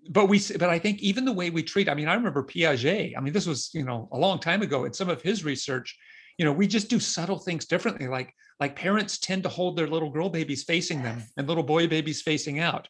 But 0.09 0.27
we 0.27 0.39
but 0.57 0.69
i 0.69 0.79
think 0.79 1.01
even 1.01 1.25
the 1.25 1.33
way 1.33 1.49
we 1.49 1.63
treat 1.63 1.89
i 1.89 1.93
mean 1.93 2.07
i 2.07 2.13
remember 2.13 2.41
piaget 2.41 3.13
i 3.17 3.19
mean 3.19 3.33
this 3.33 3.45
was 3.45 3.69
you 3.73 3.83
know 3.83 4.07
a 4.13 4.17
long 4.17 4.39
time 4.39 4.61
ago 4.61 4.85
in 4.85 4.93
some 4.93 5.09
of 5.09 5.21
his 5.21 5.43
research 5.43 5.97
you 6.37 6.45
know 6.45 6.51
we 6.51 6.67
just 6.67 6.89
do 6.89 6.99
subtle 6.99 7.39
things 7.39 7.65
differently 7.65 8.07
like 8.07 8.33
like 8.59 8.75
parents 8.75 9.19
tend 9.19 9.43
to 9.43 9.49
hold 9.49 9.77
their 9.77 9.87
little 9.87 10.09
girl 10.09 10.29
babies 10.29 10.63
facing 10.63 11.03
them 11.03 11.23
and 11.37 11.47
little 11.47 11.63
boy 11.63 11.87
babies 11.87 12.21
facing 12.21 12.59
out. 12.59 12.87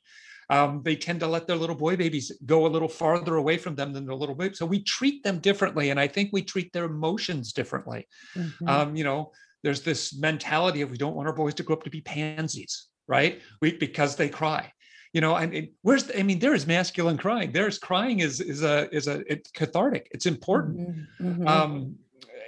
Um, 0.49 0.81
they 0.81 0.95
tend 0.95 1.19
to 1.19 1.27
let 1.27 1.45
their 1.45 1.57
little 1.57 1.75
boy 1.75 1.97
babies 1.97 2.31
go 2.45 2.65
a 2.65 2.69
little 2.69 2.87
farther 2.87 3.35
away 3.35 3.57
from 3.57 3.75
them 3.75 3.91
than 3.91 4.05
their 4.05 4.15
little 4.15 4.33
baby 4.33 4.55
so 4.55 4.65
we 4.65 4.81
treat 4.81 5.21
them 5.21 5.39
differently 5.39 5.89
and 5.89 5.99
i 5.99 6.07
think 6.07 6.29
we 6.31 6.41
treat 6.41 6.71
their 6.71 6.85
emotions 6.85 7.51
differently. 7.51 8.07
Mm-hmm. 8.33 8.69
um, 8.69 8.95
you 8.95 9.03
know 9.03 9.31
there's 9.63 9.81
this 9.81 10.17
mentality 10.17 10.81
of 10.81 10.89
we 10.89 10.97
don't 10.97 11.15
want 11.15 11.27
our 11.27 11.35
boys 11.35 11.53
to 11.55 11.63
grow 11.63 11.75
up 11.75 11.83
to 11.83 11.89
be 11.89 11.99
pansies 11.99 12.87
right? 13.07 13.41
We 13.61 13.73
because 13.73 14.15
they 14.15 14.29
cry. 14.29 14.71
You 15.13 15.21
know 15.21 15.35
and 15.35 15.53
it, 15.53 15.73
where's 15.81 16.03
the, 16.03 16.19
i 16.19 16.23
mean 16.23 16.37
there 16.37 16.53
is 16.53 16.67
masculine 16.67 17.17
crying. 17.17 17.51
There's 17.51 17.79
crying 17.79 18.19
is 18.19 18.39
is 18.41 18.61
a 18.61 18.93
is 18.93 19.07
a 19.07 19.23
it's 19.31 19.49
cathartic. 19.51 20.07
It's 20.11 20.25
important. 20.25 20.77
Mm-hmm. 20.79 21.27
mm-hmm. 21.27 21.47
um 21.47 21.95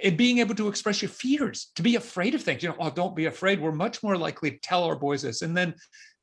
and 0.02 0.16
being 0.16 0.38
able 0.38 0.54
to 0.54 0.68
express 0.68 1.02
your 1.02 1.10
fears 1.10 1.70
to 1.74 1.82
be 1.82 1.96
afraid 1.96 2.34
of 2.34 2.42
things 2.42 2.62
you 2.62 2.68
know 2.68 2.76
oh 2.78 2.90
don't 2.90 3.16
be 3.16 3.26
afraid 3.26 3.60
we're 3.60 3.72
much 3.72 4.02
more 4.02 4.16
likely 4.16 4.50
to 4.50 4.58
tell 4.58 4.84
our 4.84 4.96
boys 4.96 5.22
this 5.22 5.42
and 5.42 5.56
then 5.56 5.74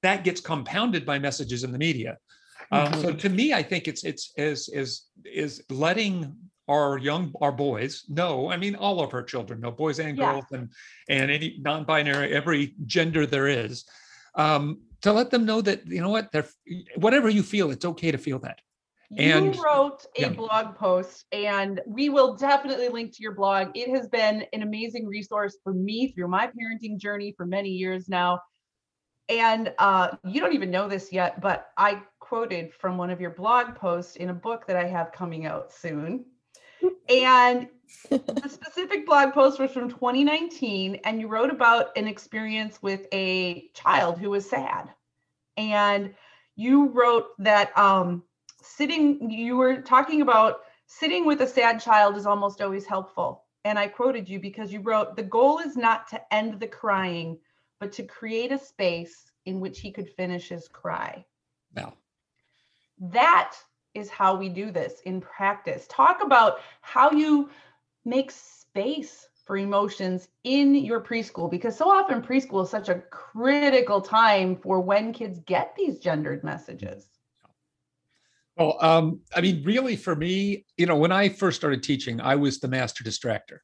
that 0.02 0.24
gets 0.24 0.42
compounded 0.42 1.06
by 1.06 1.20
messages 1.20 1.64
in 1.64 1.72
the 1.72 1.78
media 1.78 2.18
um, 2.72 2.88
mm-hmm. 2.88 3.02
so 3.02 3.14
to 3.14 3.30
me 3.30 3.54
i 3.54 3.62
think 3.62 3.88
it's 3.88 4.04
it's 4.04 4.34
is 4.38 4.70
is 4.70 5.06
is 5.26 5.64
letting 5.70 6.36
our 6.68 6.98
young 6.98 7.32
our 7.42 7.52
boys 7.52 8.04
know 8.10 8.50
i 8.52 8.58
mean 8.58 8.76
all 8.76 9.02
of 9.02 9.14
our 9.14 9.24
children 9.24 9.60
know 9.62 9.72
boys 9.72 10.00
and 10.00 10.18
girls 10.18 10.46
yeah. 10.52 10.60
and 10.60 10.70
and 11.10 11.32
any 11.32 11.58
non-binary 11.62 12.34
every 12.34 12.74
gender 12.86 13.26
there 13.26 13.48
is 13.48 13.86
um, 14.36 14.80
to 15.02 15.12
let 15.12 15.32
them 15.32 15.46
know 15.46 15.62
that 15.62 15.88
you 15.88 16.02
know 16.02 16.10
what 16.10 16.32
they're 16.32 16.48
whatever 16.96 17.30
you 17.30 17.44
feel 17.44 17.72
it's 17.72 17.86
okay 17.86 18.12
to 18.12 18.18
feel 18.18 18.40
that 18.40 18.60
and 19.16 19.56
you 19.56 19.64
wrote 19.64 20.06
a 20.18 20.22
yeah. 20.22 20.30
blog 20.30 20.76
post 20.76 21.26
and 21.32 21.82
we 21.88 22.10
will 22.10 22.36
definitely 22.36 22.90
link 22.90 23.16
to 23.16 23.24
your 23.24 23.34
blog. 23.34 23.70
It 23.74 23.90
has 23.90 24.08
been 24.08 24.46
an 24.52 24.64
amazing 24.64 25.08
resource 25.08 25.58
for 25.64 25.74
me 25.74 26.12
through 26.12 26.28
my 26.28 26.48
parenting 26.48 27.00
journey 27.00 27.34
for 27.38 27.46
many 27.46 27.70
years 27.70 28.10
now. 28.10 28.42
And 29.30 29.74
uh, 29.78 30.10
you 30.26 30.42
don't 30.42 30.54
even 30.54 30.72
know 30.72 30.88
this 30.88 31.12
yet 31.12 31.42
but 31.42 31.70
i 31.78 32.02
quoted 32.20 32.74
from 32.74 32.98
one 32.98 33.10
of 33.10 33.20
your 33.20 33.32
blog 33.32 33.76
posts 33.76 34.16
in 34.16 34.30
a 34.30 34.34
book 34.34 34.66
that 34.68 34.78
i 34.78 34.86
have 34.86 35.12
coming 35.12 35.46
out 35.46 35.72
soon. 35.72 36.26
And 37.10 37.68
the 38.10 38.50
specific 38.50 39.06
blog 39.06 39.34
post 39.34 39.60
was 39.60 39.72
from 39.72 39.90
2019 39.90 40.96
and 41.06 41.22
you 41.22 41.28
wrote 41.28 41.50
about 41.50 41.98
an 41.98 42.08
experience 42.08 42.82
with 42.82 43.06
a 43.14 43.70
child 43.74 44.20
who 44.20 44.30
was 44.30 44.50
sad. 44.50 44.90
And 45.56 46.14
you 46.56 46.90
wrote 46.90 47.28
that 47.40 47.78
um, 47.78 48.24
sitting 48.76 49.30
you 49.30 49.56
were 49.56 49.82
talking 49.82 50.22
about 50.22 50.62
sitting 50.86 51.26
with 51.26 51.42
a 51.42 51.48
sad 51.48 51.80
child 51.80 52.18
is 52.18 52.26
almost 52.26 52.62
always 52.62 52.86
helpful. 52.86 53.44
And 53.66 53.78
i 53.78 53.88
quoted 53.88 54.30
you 54.30 54.40
because 54.40 54.72
you 54.72 54.82
wrote 54.82 55.16
the 55.16 55.24
goal 55.24 55.60
is 55.60 55.76
not 55.76 56.08
to 56.10 56.34
end 56.34 56.60
the 56.60 56.68
crying 56.68 57.38
but 57.80 57.92
to 57.94 58.04
create 58.04 58.52
a 58.52 58.58
space 58.58 59.32
in 59.46 59.60
which 59.60 59.80
he 59.80 59.92
could 59.92 60.10
finish 60.10 60.50
his 60.50 60.68
cry. 60.68 61.26
Now. 61.76 61.94
That 63.00 63.54
is 63.94 64.10
how 64.10 64.36
we 64.36 64.50
do 64.50 64.72
this 64.72 65.02
in 65.06 65.22
practice. 65.22 65.86
Talk 65.90 66.24
about 66.24 66.60
how 66.82 67.12
you 67.12 67.50
make 68.06 68.32
space 68.32 69.28
for 69.46 69.58
emotions 69.58 70.28
in 70.44 70.76
your 70.76 71.00
preschool 71.00 71.50
because 71.50 71.78
so 71.78 71.90
often 71.90 72.22
preschool 72.22 72.64
is 72.64 72.70
such 72.70 72.90
a 72.90 73.04
critical 73.12 74.02
time 74.02 74.56
for 74.56 74.82
when 74.82 75.14
kids 75.14 75.40
get 75.46 75.74
these 75.76 76.00
gendered 76.00 76.44
messages 76.44 77.10
well 78.58 78.78
um, 78.82 79.20
i 79.36 79.42
mean 79.42 79.64
really 79.64 79.96
for 79.96 80.16
me 80.16 80.66
you 80.78 80.86
know 80.86 80.96
when 80.96 81.12
i 81.12 81.30
first 81.30 81.58
started 81.58 81.84
teaching 81.84 82.20
i 82.22 82.36
was 82.36 82.60
the 82.60 82.68
master 82.68 83.04
distractor 83.04 83.60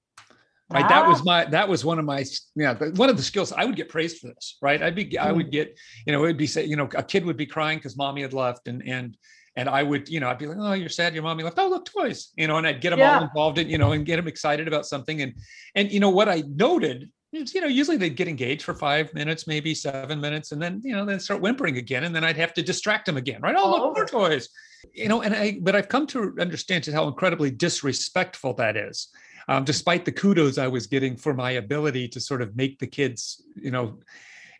right 0.72 0.86
ah. 0.86 0.90
that 0.90 1.08
was 1.08 1.24
my 1.24 1.46
that 1.46 1.68
was 1.68 1.84
one 1.84 2.00
of 2.00 2.06
my 2.06 2.24
yeah 2.56 2.74
one 2.96 3.10
of 3.10 3.18
the 3.18 3.24
skills 3.24 3.52
i 3.52 3.66
would 3.66 3.76
get 3.76 3.90
praised 3.90 4.20
for 4.20 4.28
this 4.28 4.58
right 4.62 4.82
i'd 4.82 4.96
be 4.96 5.18
i 5.18 5.32
would 5.32 5.48
hmm. 5.48 5.52
get 5.52 5.78
you 6.06 6.14
know 6.14 6.24
it 6.24 6.28
would 6.28 6.38
be 6.38 6.48
say 6.48 6.64
you 6.64 6.76
know 6.76 6.88
a 6.96 7.04
kid 7.04 7.26
would 7.26 7.38
be 7.38 7.46
crying 7.46 7.78
because 7.78 7.98
mommy 7.98 8.22
had 8.22 8.34
left 8.34 8.68
and 8.68 8.82
and 8.88 9.18
and 9.56 9.70
I 9.70 9.84
would, 9.84 10.10
you 10.10 10.20
know, 10.20 10.30
I'd 10.30 10.40
be 10.40 10.48
like, 10.48 10.58
"Oh, 10.60 10.74
you're 10.74 10.90
sad, 10.90 11.14
your 11.14 11.24
mommy 11.24 11.44
left. 11.44 11.60
Oh, 11.60 11.70
look, 11.70 11.86
toys," 11.86 12.30
you 12.36 12.48
know, 12.48 12.58
and 12.58 12.66
I'd 12.66 12.82
get 12.82 12.90
them 12.90 13.00
yeah. 13.00 13.18
all 13.18 13.24
involved 13.24 13.60
in, 13.60 13.70
you 13.70 13.78
know, 13.78 13.92
and 13.92 14.06
get 14.06 14.16
them 14.16 14.28
excited 14.28 14.68
about 14.68 14.86
something. 14.86 15.22
And 15.22 15.36
and 15.76 15.92
you 15.92 16.00
know 16.00 16.10
what 16.10 16.28
I 16.28 16.44
noted 16.48 17.12
you 17.34 17.62
know, 17.62 17.68
usually 17.68 17.98
they'd 17.98 18.16
get 18.16 18.28
engaged 18.28 18.64
for 18.64 18.74
five 18.74 19.14
minutes, 19.14 19.48
maybe 19.48 19.74
seven 19.74 20.22
minutes, 20.22 20.52
and 20.52 20.62
then 20.62 20.82
you 20.84 20.96
know, 20.96 21.06
then 21.06 21.20
start 21.20 21.42
whimpering 21.42 21.78
again, 21.78 22.04
and 22.04 22.16
then 22.16 22.24
I'd 22.24 22.38
have 22.38 22.54
to 22.54 22.62
distract 22.62 23.08
them 23.08 23.18
again, 23.18 23.42
right? 23.42 23.56
Oh, 23.58 23.72
look, 23.72 23.96
more 23.96 24.06
toys, 24.06 24.50
you 24.94 25.10
know. 25.10 25.22
And 25.22 25.36
I, 25.36 25.58
but 25.62 25.76
I've 25.76 25.90
come 25.90 26.06
to 26.08 26.36
understand 26.40 26.84
just 26.84 26.96
how 26.96 27.08
incredibly 27.08 27.50
disrespectful 27.50 28.54
that 28.56 28.78
is. 28.78 29.08
Um, 29.50 29.66
despite 29.66 30.06
the 30.06 30.12
kudos 30.12 30.58
I 30.58 30.68
was 30.68 30.88
getting 30.88 31.18
for 31.18 31.34
my 31.34 31.52
ability 31.52 32.08
to 32.10 32.22
sort 32.22 32.42
of 32.42 32.56
make 32.56 32.80
the 32.80 32.88
kids, 32.88 33.44
you 33.56 33.72
know, 33.72 34.00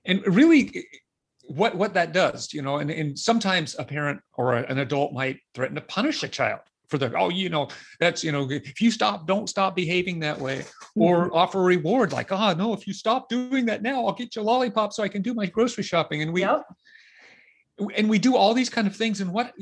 and 0.06 0.26
really 0.26 0.86
what 1.46 1.76
what 1.76 1.94
that 1.94 2.14
does 2.14 2.54
you 2.54 2.62
know 2.62 2.78
and, 2.78 2.90
and 2.90 3.20
sometimes 3.20 3.76
a 3.78 3.84
parent 3.84 4.22
or 4.36 4.54
an 4.54 4.80
adult 4.80 5.12
might 5.12 5.40
threaten 5.54 5.76
to 5.76 5.82
punish 5.82 6.24
a 6.24 6.28
child 6.28 6.62
for 6.94 7.00
the 7.00 7.12
oh 7.18 7.30
you 7.30 7.50
know 7.50 7.68
that's 8.00 8.24
you 8.24 8.32
know 8.32 8.48
if 8.52 8.80
you 8.80 8.92
stop 8.92 9.26
don't 9.26 9.50
stop 9.50 9.76
behaving 9.76 10.20
that 10.20 10.40
way 10.40 10.64
or 10.96 11.26
mm-hmm. 11.26 11.34
offer 11.34 11.60
a 11.60 11.64
reward 11.64 12.12
like 12.12 12.32
oh 12.32 12.54
no 12.54 12.72
if 12.72 12.86
you 12.86 12.94
stop 12.94 13.28
doing 13.30 13.66
that 13.66 13.82
now 13.82 14.06
i'll 14.06 14.14
get 14.14 14.36
you 14.36 14.44
a 14.44 14.44
lollipop 14.44 14.94
so 14.94 15.02
i 15.02 15.08
can 15.08 15.24
do 15.24 15.34
my 15.34 15.48
grocery 15.48 15.84
shopping 15.84 16.22
and 16.22 16.32
we 16.32 16.42
yep. 16.42 16.62
and 17.98 18.08
we 18.08 18.20
do 18.20 18.36
all 18.36 18.54
these 18.54 18.70
kind 18.70 18.86
of 18.86 18.96
things 18.96 19.22
and 19.22 19.34
what 19.34 19.54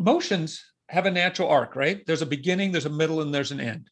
emotions 0.00 0.60
have 0.88 1.06
a 1.06 1.10
natural 1.10 1.48
arc 1.48 1.76
right 1.76 2.04
there's 2.04 2.22
a 2.22 2.26
beginning 2.26 2.72
there's 2.72 2.86
a 2.86 2.90
middle 2.90 3.20
and 3.20 3.32
there's 3.32 3.52
an 3.52 3.60
end 3.60 3.88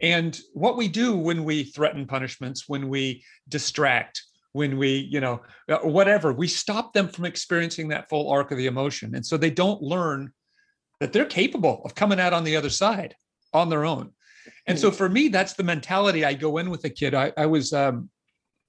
and 0.00 0.40
what 0.54 0.78
we 0.78 0.88
do 0.88 1.14
when 1.14 1.44
we 1.44 1.62
threaten 1.62 2.06
punishments 2.06 2.70
when 2.70 2.88
we 2.88 3.22
distract 3.50 4.22
when 4.52 4.78
we 4.78 5.06
you 5.10 5.20
know 5.20 5.42
uh, 5.68 5.76
whatever 5.80 6.32
we 6.32 6.48
stop 6.48 6.94
them 6.94 7.06
from 7.06 7.26
experiencing 7.26 7.88
that 7.88 8.08
full 8.08 8.30
arc 8.30 8.50
of 8.50 8.56
the 8.56 8.64
emotion 8.64 9.14
and 9.14 9.26
so 9.26 9.36
they 9.36 9.50
don't 9.50 9.82
learn 9.82 10.32
that 11.00 11.12
they're 11.12 11.24
capable 11.24 11.82
of 11.84 11.94
coming 11.94 12.20
out 12.20 12.32
on 12.32 12.44
the 12.44 12.56
other 12.56 12.70
side 12.70 13.14
on 13.52 13.68
their 13.68 13.84
own 13.84 14.10
and 14.66 14.78
so 14.78 14.90
hmm. 14.90 14.96
for 14.96 15.08
me 15.08 15.28
that's 15.28 15.54
the 15.54 15.62
mentality 15.62 16.24
i 16.24 16.34
go 16.34 16.58
in 16.58 16.70
with 16.70 16.84
a 16.84 16.90
kid 16.90 17.14
i, 17.14 17.32
I 17.36 17.46
was 17.46 17.72
um 17.72 18.10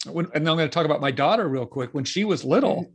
when, 0.10 0.28
and 0.34 0.48
i'm 0.48 0.58
going 0.58 0.70
to 0.70 0.74
talk 0.74 0.86
about 0.86 1.02
my 1.02 1.12
daughter 1.12 1.48
real 1.48 1.66
quick 1.66 1.94
when 1.94 2.06
she 2.06 2.24
was 2.24 2.44
little 2.44 2.84
hmm. 2.84 2.92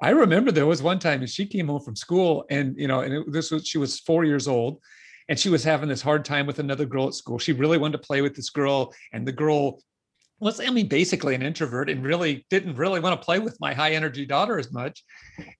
i 0.00 0.10
remember 0.10 0.50
there 0.50 0.66
was 0.66 0.82
one 0.82 0.98
time 0.98 1.20
and 1.20 1.30
she 1.30 1.46
came 1.46 1.68
home 1.68 1.82
from 1.82 1.96
school 1.96 2.44
and 2.50 2.78
you 2.78 2.88
know 2.88 3.00
and 3.00 3.12
it, 3.12 3.32
this 3.32 3.50
was 3.50 3.66
she 3.66 3.78
was 3.78 4.00
four 4.00 4.24
years 4.24 4.48
old 4.48 4.80
and 5.28 5.38
she 5.38 5.48
was 5.48 5.64
having 5.64 5.88
this 5.88 6.02
hard 6.02 6.24
time 6.24 6.46
with 6.46 6.58
another 6.58 6.86
girl 6.86 7.08
at 7.08 7.14
school 7.14 7.38
she 7.38 7.52
really 7.52 7.78
wanted 7.78 7.98
to 7.98 8.06
play 8.06 8.22
with 8.22 8.34
this 8.34 8.50
girl 8.50 8.92
and 9.12 9.26
the 9.26 9.32
girl 9.32 9.80
was, 10.38 10.60
I 10.60 10.68
mean, 10.70 10.88
basically 10.88 11.34
an 11.34 11.42
introvert 11.42 11.88
and 11.88 12.04
really 12.04 12.46
didn't 12.50 12.76
really 12.76 13.00
want 13.00 13.18
to 13.20 13.24
play 13.24 13.38
with 13.38 13.58
my 13.60 13.72
high 13.72 13.92
energy 13.92 14.26
daughter 14.26 14.58
as 14.58 14.72
much. 14.72 15.02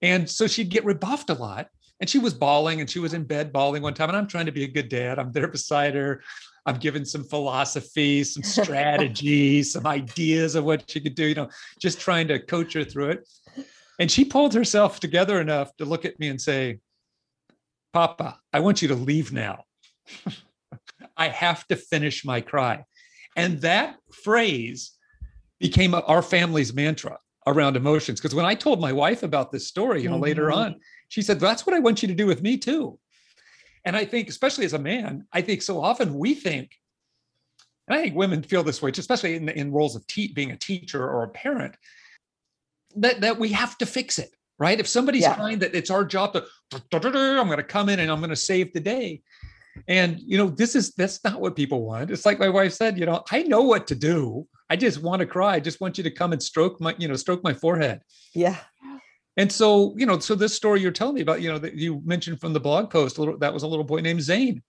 And 0.02 0.28
so 0.28 0.47
she'd 0.47 0.68
get 0.68 0.85
rebuffed 0.85 1.30
a 1.30 1.35
lot. 1.35 1.68
And 2.00 2.10
she 2.10 2.18
was 2.18 2.34
bawling 2.34 2.80
and 2.80 2.90
she 2.90 2.98
was 2.98 3.14
in 3.14 3.24
bed 3.24 3.52
bawling 3.52 3.82
one 3.82 3.94
time. 3.94 4.08
And 4.08 4.18
I'm 4.18 4.26
trying 4.26 4.46
to 4.46 4.52
be 4.52 4.64
a 4.64 4.68
good 4.68 4.88
dad. 4.88 5.18
I'm 5.18 5.32
there 5.32 5.48
beside 5.48 5.94
her. 5.94 6.22
I'm 6.66 6.78
giving 6.78 7.04
some 7.04 7.24
philosophy, 7.24 8.24
some 8.24 8.42
strategy, 8.64 9.62
some 9.62 9.86
ideas 9.86 10.54
of 10.54 10.64
what 10.64 10.90
she 10.90 11.00
could 11.00 11.14
do, 11.14 11.26
you 11.26 11.34
know, 11.34 11.48
just 11.80 12.00
trying 12.00 12.28
to 12.28 12.38
coach 12.38 12.74
her 12.74 12.84
through 12.84 13.10
it. 13.10 13.28
And 13.98 14.10
she 14.10 14.24
pulled 14.24 14.52
herself 14.52 15.00
together 15.00 15.40
enough 15.40 15.74
to 15.76 15.84
look 15.84 16.04
at 16.04 16.18
me 16.18 16.28
and 16.28 16.40
say, 16.40 16.80
Papa, 17.92 18.38
I 18.52 18.60
want 18.60 18.82
you 18.82 18.88
to 18.88 18.94
leave 18.94 19.32
now. 19.32 19.64
I 21.16 21.28
have 21.28 21.66
to 21.68 21.76
finish 21.76 22.24
my 22.24 22.42
cry. 22.42 22.84
And 23.36 23.60
that 23.62 23.96
phrase 24.12 24.92
became 25.58 25.94
our 25.94 26.20
family's 26.20 26.74
mantra 26.74 27.18
around 27.46 27.76
emotions. 27.76 28.20
Because 28.20 28.34
when 28.34 28.44
I 28.44 28.54
told 28.54 28.80
my 28.80 28.92
wife 28.92 29.22
about 29.22 29.52
this 29.52 29.66
story, 29.66 30.02
you 30.02 30.08
know, 30.08 30.16
mm-hmm. 30.16 30.24
later 30.24 30.50
on, 30.50 30.80
she 31.08 31.22
said, 31.22 31.40
That's 31.40 31.66
what 31.66 31.74
I 31.74 31.78
want 31.78 32.02
you 32.02 32.08
to 32.08 32.14
do 32.14 32.26
with 32.26 32.42
me 32.42 32.56
too. 32.56 32.98
And 33.84 33.96
I 33.96 34.04
think, 34.04 34.28
especially 34.28 34.64
as 34.64 34.72
a 34.72 34.78
man, 34.78 35.26
I 35.32 35.40
think 35.40 35.62
so 35.62 35.80
often 35.80 36.18
we 36.18 36.34
think, 36.34 36.72
and 37.86 37.96
I 37.96 38.02
think 38.02 38.16
women 38.16 38.42
feel 38.42 38.64
this 38.64 38.82
way, 38.82 38.90
especially 38.90 39.36
in, 39.36 39.48
in 39.48 39.70
roles 39.70 39.94
of 39.94 40.04
te- 40.08 40.32
being 40.32 40.50
a 40.50 40.56
teacher 40.56 41.08
or 41.08 41.22
a 41.22 41.28
parent, 41.28 41.76
that, 42.96 43.20
that 43.20 43.38
we 43.38 43.50
have 43.50 43.78
to 43.78 43.86
fix 43.86 44.18
it, 44.18 44.30
right? 44.58 44.80
If 44.80 44.88
somebody's 44.88 45.22
yeah. 45.22 45.36
trying 45.36 45.60
that 45.60 45.76
it's 45.76 45.90
our 45.90 46.04
job 46.04 46.32
to, 46.32 46.44
I'm 46.92 47.46
going 47.46 47.58
to 47.58 47.62
come 47.62 47.88
in 47.88 48.00
and 48.00 48.10
I'm 48.10 48.18
going 48.18 48.30
to 48.30 48.36
save 48.36 48.72
the 48.72 48.80
day. 48.80 49.22
And, 49.86 50.18
you 50.18 50.36
know, 50.36 50.48
this 50.48 50.74
is, 50.74 50.92
that's 50.94 51.22
not 51.22 51.40
what 51.40 51.54
people 51.54 51.84
want. 51.84 52.10
It's 52.10 52.26
like 52.26 52.40
my 52.40 52.48
wife 52.48 52.72
said, 52.72 52.98
you 52.98 53.06
know, 53.06 53.22
I 53.30 53.42
know 53.42 53.62
what 53.62 53.86
to 53.88 53.94
do. 53.94 54.48
I 54.68 54.76
just 54.76 55.02
want 55.02 55.20
to 55.20 55.26
cry. 55.26 55.54
I 55.54 55.61
just 55.61 55.80
want 55.80 55.96
you 55.99 56.04
to 56.04 56.11
come 56.11 56.32
and 56.32 56.42
stroke 56.42 56.80
my, 56.80 56.94
you 56.99 57.08
know, 57.08 57.14
stroke 57.14 57.42
my 57.44 57.54
forehead. 57.54 58.00
Yeah. 58.35 58.56
And 59.37 59.52
so, 59.52 59.94
you 59.96 60.06
know, 60.06 60.18
so 60.18 60.35
this 60.35 60.54
story 60.54 60.80
you're 60.80 60.90
telling 60.90 61.14
me 61.14 61.20
about, 61.20 61.42
you 61.42 61.50
know, 61.50 61.58
that 61.58 61.75
you 61.75 62.00
mentioned 62.04 62.40
from 62.40 62.52
the 62.52 62.61
blog 62.61 62.90
post, 62.90 63.18
little, 63.18 63.38
that 63.38 63.52
was 63.52 63.62
a 63.62 63.66
little 63.66 63.85
boy 63.85 64.00
named 64.00 64.23
Zane, 64.23 64.62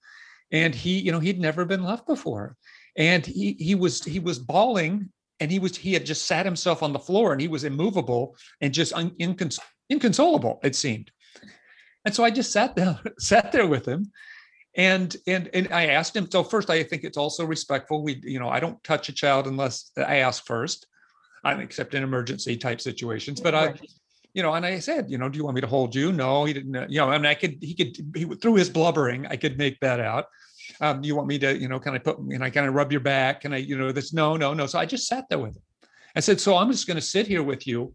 and 0.52 0.76
he, 0.76 1.00
you 1.00 1.12
know, 1.12 1.20
he'd 1.20 1.40
never 1.40 1.64
been 1.66 1.84
left 1.84 2.06
before, 2.06 2.56
and 2.98 3.26
he 3.26 3.56
he 3.60 3.76
was 3.76 4.04
he 4.04 4.20
was 4.20 4.40
bawling, 4.40 5.10
and 5.40 5.50
he 5.50 5.60
was 5.60 5.78
he 5.78 5.94
had 5.94 6.06
just 6.06 6.26
sat 6.26 6.46
himself 6.46 6.84
on 6.84 6.92
the 6.92 7.00
floor, 7.00 7.32
and 7.32 7.40
he 7.40 7.48
was 7.48 7.64
immovable 7.64 8.36
and 8.60 8.74
just 8.74 8.92
un, 8.94 9.12
incons- 9.22 9.60
inconsolable, 9.90 10.60
it 10.64 10.76
seemed. 10.76 11.12
And 12.04 12.14
so 12.14 12.24
I 12.24 12.30
just 12.30 12.52
sat 12.52 12.76
there 12.76 13.00
sat 13.20 13.54
there 13.54 13.68
with 13.68 13.86
him, 13.86 14.12
and 14.78 15.16
and 15.28 15.50
and 15.54 15.74
I 15.74 15.88
asked 15.88 16.16
him. 16.16 16.30
So 16.32 16.44
first, 16.44 16.70
I 16.70 16.84
think 16.84 17.04
it's 17.04 17.18
also 17.18 17.46
respectful. 17.46 18.04
We, 18.04 18.22
you 18.24 18.40
know, 18.40 18.48
I 18.50 18.60
don't 18.60 18.82
touch 18.84 19.10
a 19.10 19.14
child 19.14 19.48
unless 19.48 19.92
I 19.98 20.18
ask 20.18 20.46
first. 20.46 20.88
I 21.44 21.54
except 21.56 21.94
in 21.94 22.04
emergency 22.04 22.58
type 22.58 22.82
situations, 22.82 23.42
but 23.42 23.56
I 23.56 23.74
you 24.38 24.44
know, 24.44 24.54
and 24.54 24.64
I 24.64 24.78
said, 24.78 25.10
you 25.10 25.18
know, 25.18 25.30
do 25.30 25.38
you 25.38 25.44
want 25.44 25.56
me 25.56 25.62
to 25.62 25.68
hold 25.68 25.96
you? 25.96 26.12
No, 26.12 26.46
he 26.46 26.54
didn't. 26.54 26.92
You 26.92 27.00
know, 27.00 27.10
I 27.10 27.18
mean, 27.18 27.26
I 27.26 27.34
could, 27.34 27.58
he 27.60 27.74
could, 27.74 27.98
he 28.16 28.26
through 28.36 28.54
his 28.54 28.70
blubbering, 28.70 29.26
I 29.26 29.36
could 29.36 29.58
make 29.58 29.80
that 29.80 30.00
out. 30.00 30.26
Um, 30.80 31.04
you 31.04 31.16
want 31.16 31.28
me 31.28 31.40
to, 31.40 31.58
you 31.58 31.68
know, 31.68 31.80
can 31.80 31.96
i 31.96 31.98
put, 31.98 32.20
and 32.20 32.44
I 32.44 32.52
kind 32.52 32.68
of 32.68 32.76
rub 32.76 32.92
your 32.92 33.02
back, 33.02 33.46
and 33.46 33.56
I, 33.56 33.58
you 33.58 33.76
know, 33.76 33.92
this, 33.92 34.14
no, 34.14 34.38
no, 34.38 34.54
no. 34.54 34.68
So 34.68 34.78
I 34.78 34.86
just 34.86 35.08
sat 35.08 35.26
there 35.28 35.40
with 35.40 35.56
him. 35.56 35.64
I 36.16 36.20
said, 36.20 36.40
so 36.40 36.56
I'm 36.56 36.72
just 36.72 36.86
going 36.86 36.98
to 36.98 37.02
sit 37.02 37.26
here 37.26 37.42
with 37.42 37.66
you 37.66 37.94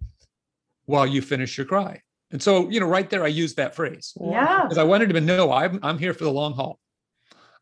while 0.87 1.07
you 1.07 1.23
finish 1.23 1.57
your 1.57 1.67
cry. 1.67 2.01
And 2.33 2.43
so, 2.43 2.69
you 2.71 2.81
know, 2.81 2.87
right 2.87 3.09
there, 3.09 3.25
I 3.25 3.29
used 3.29 3.57
that 3.57 3.75
phrase. 3.75 4.15
Yeah. 4.21 4.63
Because 4.63 4.79
I 4.79 4.85
wanted 4.85 5.11
him 5.11 5.27
to 5.27 5.37
know 5.37 5.53
I'm, 5.53 5.79
I'm 5.83 5.99
here 5.99 6.15
for 6.15 6.25
the 6.25 6.33
long 6.33 6.55
haul. 6.55 6.79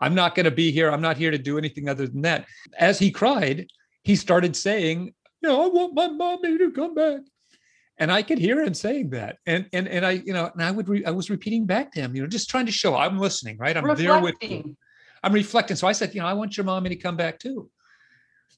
I'm 0.01 0.15
not 0.15 0.35
going 0.35 0.45
to 0.45 0.51
be 0.51 0.71
here. 0.71 0.91
I'm 0.91 1.03
not 1.03 1.17
here 1.17 1.31
to 1.31 1.39
do 1.39 1.59
anything 1.59 1.89
other 1.89 2.07
than 2.07 2.23
that. 2.23 2.47
As 2.79 2.99
he 2.99 3.11
cried, 3.11 3.67
he 4.03 4.17
started 4.17 4.57
saying, 4.57 5.13
you 5.43 5.49
know, 5.49 5.65
I 5.65 5.67
want 5.67 5.95
my 5.95 6.09
mommy 6.09 6.57
to 6.57 6.71
come 6.71 6.95
back 6.95 7.21
and 8.01 8.11
I 8.11 8.23
could 8.23 8.39
hear 8.39 8.63
him 8.63 8.73
saying 8.73 9.11
that, 9.11 9.37
and 9.47 9.67
and 9.75 9.87
and 9.87 10.07
I, 10.07 10.13
you 10.13 10.33
know, 10.33 10.51
and 10.55 10.63
I 10.63 10.71
would, 10.71 10.89
re, 10.89 11.05
I 11.05 11.11
was 11.11 11.29
repeating 11.29 11.67
back 11.67 11.93
to 11.93 12.01
him, 12.01 12.17
you 12.17 12.23
know, 12.23 12.29
just 12.29 12.49
trying 12.49 12.65
to 12.65 12.73
show 12.73 12.97
I'm 12.97 13.19
listening, 13.19 13.59
right? 13.59 13.77
I'm 13.77 13.85
reflecting. 13.85 14.07
there 14.09 14.23
with 14.23 14.35
you. 14.43 14.77
I'm 15.23 15.35
reflecting. 15.35 15.77
So 15.77 15.87
I 15.87 15.93
said, 15.93 16.15
you 16.15 16.23
know, 16.23 16.27
I 16.27 16.33
want 16.33 16.57
your 16.57 16.65
mommy 16.65 16.89
to 16.89 16.97
come 16.97 17.17
back 17.17 17.39
too. 17.39 17.71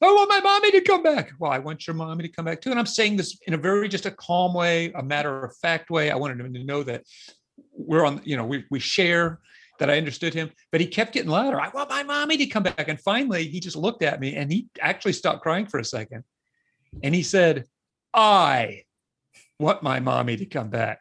Oh, 0.04 0.08
I 0.08 0.12
want 0.12 0.28
my 0.30 0.40
mommy 0.40 0.72
to 0.72 0.80
come 0.80 1.02
back. 1.02 1.30
Well, 1.38 1.52
I 1.52 1.58
want 1.58 1.86
your 1.86 1.94
mommy 1.94 2.24
to 2.24 2.28
come 2.28 2.44
back 2.44 2.60
too. 2.60 2.70
And 2.70 2.78
I'm 2.78 2.86
saying 2.86 3.16
this 3.16 3.38
in 3.46 3.54
a 3.54 3.56
very 3.56 3.88
just 3.88 4.04
a 4.04 4.10
calm 4.10 4.52
way, 4.52 4.92
a 4.92 5.02
matter 5.02 5.44
of 5.44 5.56
fact 5.58 5.90
way. 5.90 6.10
I 6.10 6.16
wanted 6.16 6.40
him 6.40 6.52
to 6.52 6.64
know 6.64 6.82
that 6.82 7.04
we're 7.72 8.04
on, 8.04 8.20
you 8.24 8.36
know, 8.36 8.44
we 8.44 8.64
we 8.68 8.80
share 8.80 9.38
that 9.78 9.90
I 9.90 9.98
understood 9.98 10.34
him, 10.34 10.50
but 10.72 10.80
he 10.80 10.88
kept 10.88 11.12
getting 11.12 11.30
louder. 11.30 11.60
I 11.60 11.68
want 11.68 11.88
my 11.88 12.02
mommy 12.02 12.36
to 12.38 12.46
come 12.46 12.64
back. 12.64 12.88
And 12.88 13.00
finally, 13.00 13.46
he 13.46 13.60
just 13.60 13.76
looked 13.76 14.02
at 14.02 14.20
me 14.20 14.34
and 14.34 14.50
he 14.50 14.66
actually 14.80 15.12
stopped 15.12 15.42
crying 15.42 15.66
for 15.66 15.78
a 15.78 15.84
second. 15.84 16.24
And 17.02 17.14
he 17.14 17.22
said, 17.22 17.64
I 18.12 18.82
want 19.60 19.82
my 19.82 20.00
mommy 20.00 20.36
to 20.36 20.46
come 20.46 20.68
back. 20.68 21.00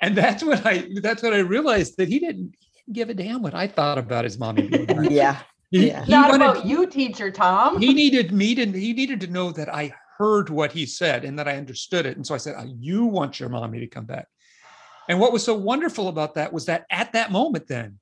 And 0.00 0.16
that's 0.16 0.42
when 0.42 0.58
I 0.64 0.88
that's 1.02 1.22
when 1.22 1.34
I 1.34 1.38
realized 1.38 1.96
that 1.98 2.08
he 2.08 2.20
didn't, 2.20 2.54
he 2.60 2.70
didn't 2.76 2.92
give 2.92 3.10
a 3.10 3.14
damn 3.14 3.42
what 3.42 3.54
I 3.54 3.66
thought 3.66 3.98
about 3.98 4.24
his 4.24 4.38
mommy 4.38 4.68
yeah. 5.10 5.40
He, 5.74 5.88
yeah. 5.88 6.04
He 6.04 6.12
Not 6.12 6.30
wanted, 6.30 6.44
about 6.44 6.66
you, 6.66 6.86
teacher 6.86 7.32
Tom. 7.32 7.80
He 7.80 7.92
needed 7.92 8.30
me 8.30 8.54
to 8.54 8.64
he 8.64 8.92
needed 8.92 9.20
to 9.22 9.26
know 9.26 9.50
that 9.50 9.68
I 9.68 9.92
heard 10.18 10.48
what 10.48 10.70
he 10.70 10.86
said 10.86 11.24
and 11.24 11.36
that 11.38 11.48
I 11.48 11.56
understood 11.56 12.06
it. 12.06 12.16
And 12.16 12.24
so 12.24 12.32
I 12.32 12.38
said, 12.38 12.54
oh, 12.56 12.72
you 12.78 13.06
want 13.06 13.40
your 13.40 13.48
mommy 13.48 13.80
to 13.80 13.88
come 13.88 14.04
back. 14.04 14.28
And 15.08 15.18
what 15.18 15.32
was 15.32 15.42
so 15.42 15.54
wonderful 15.54 16.06
about 16.06 16.34
that 16.34 16.52
was 16.52 16.66
that 16.66 16.86
at 16.90 17.12
that 17.14 17.32
moment, 17.32 17.66
then 17.66 17.98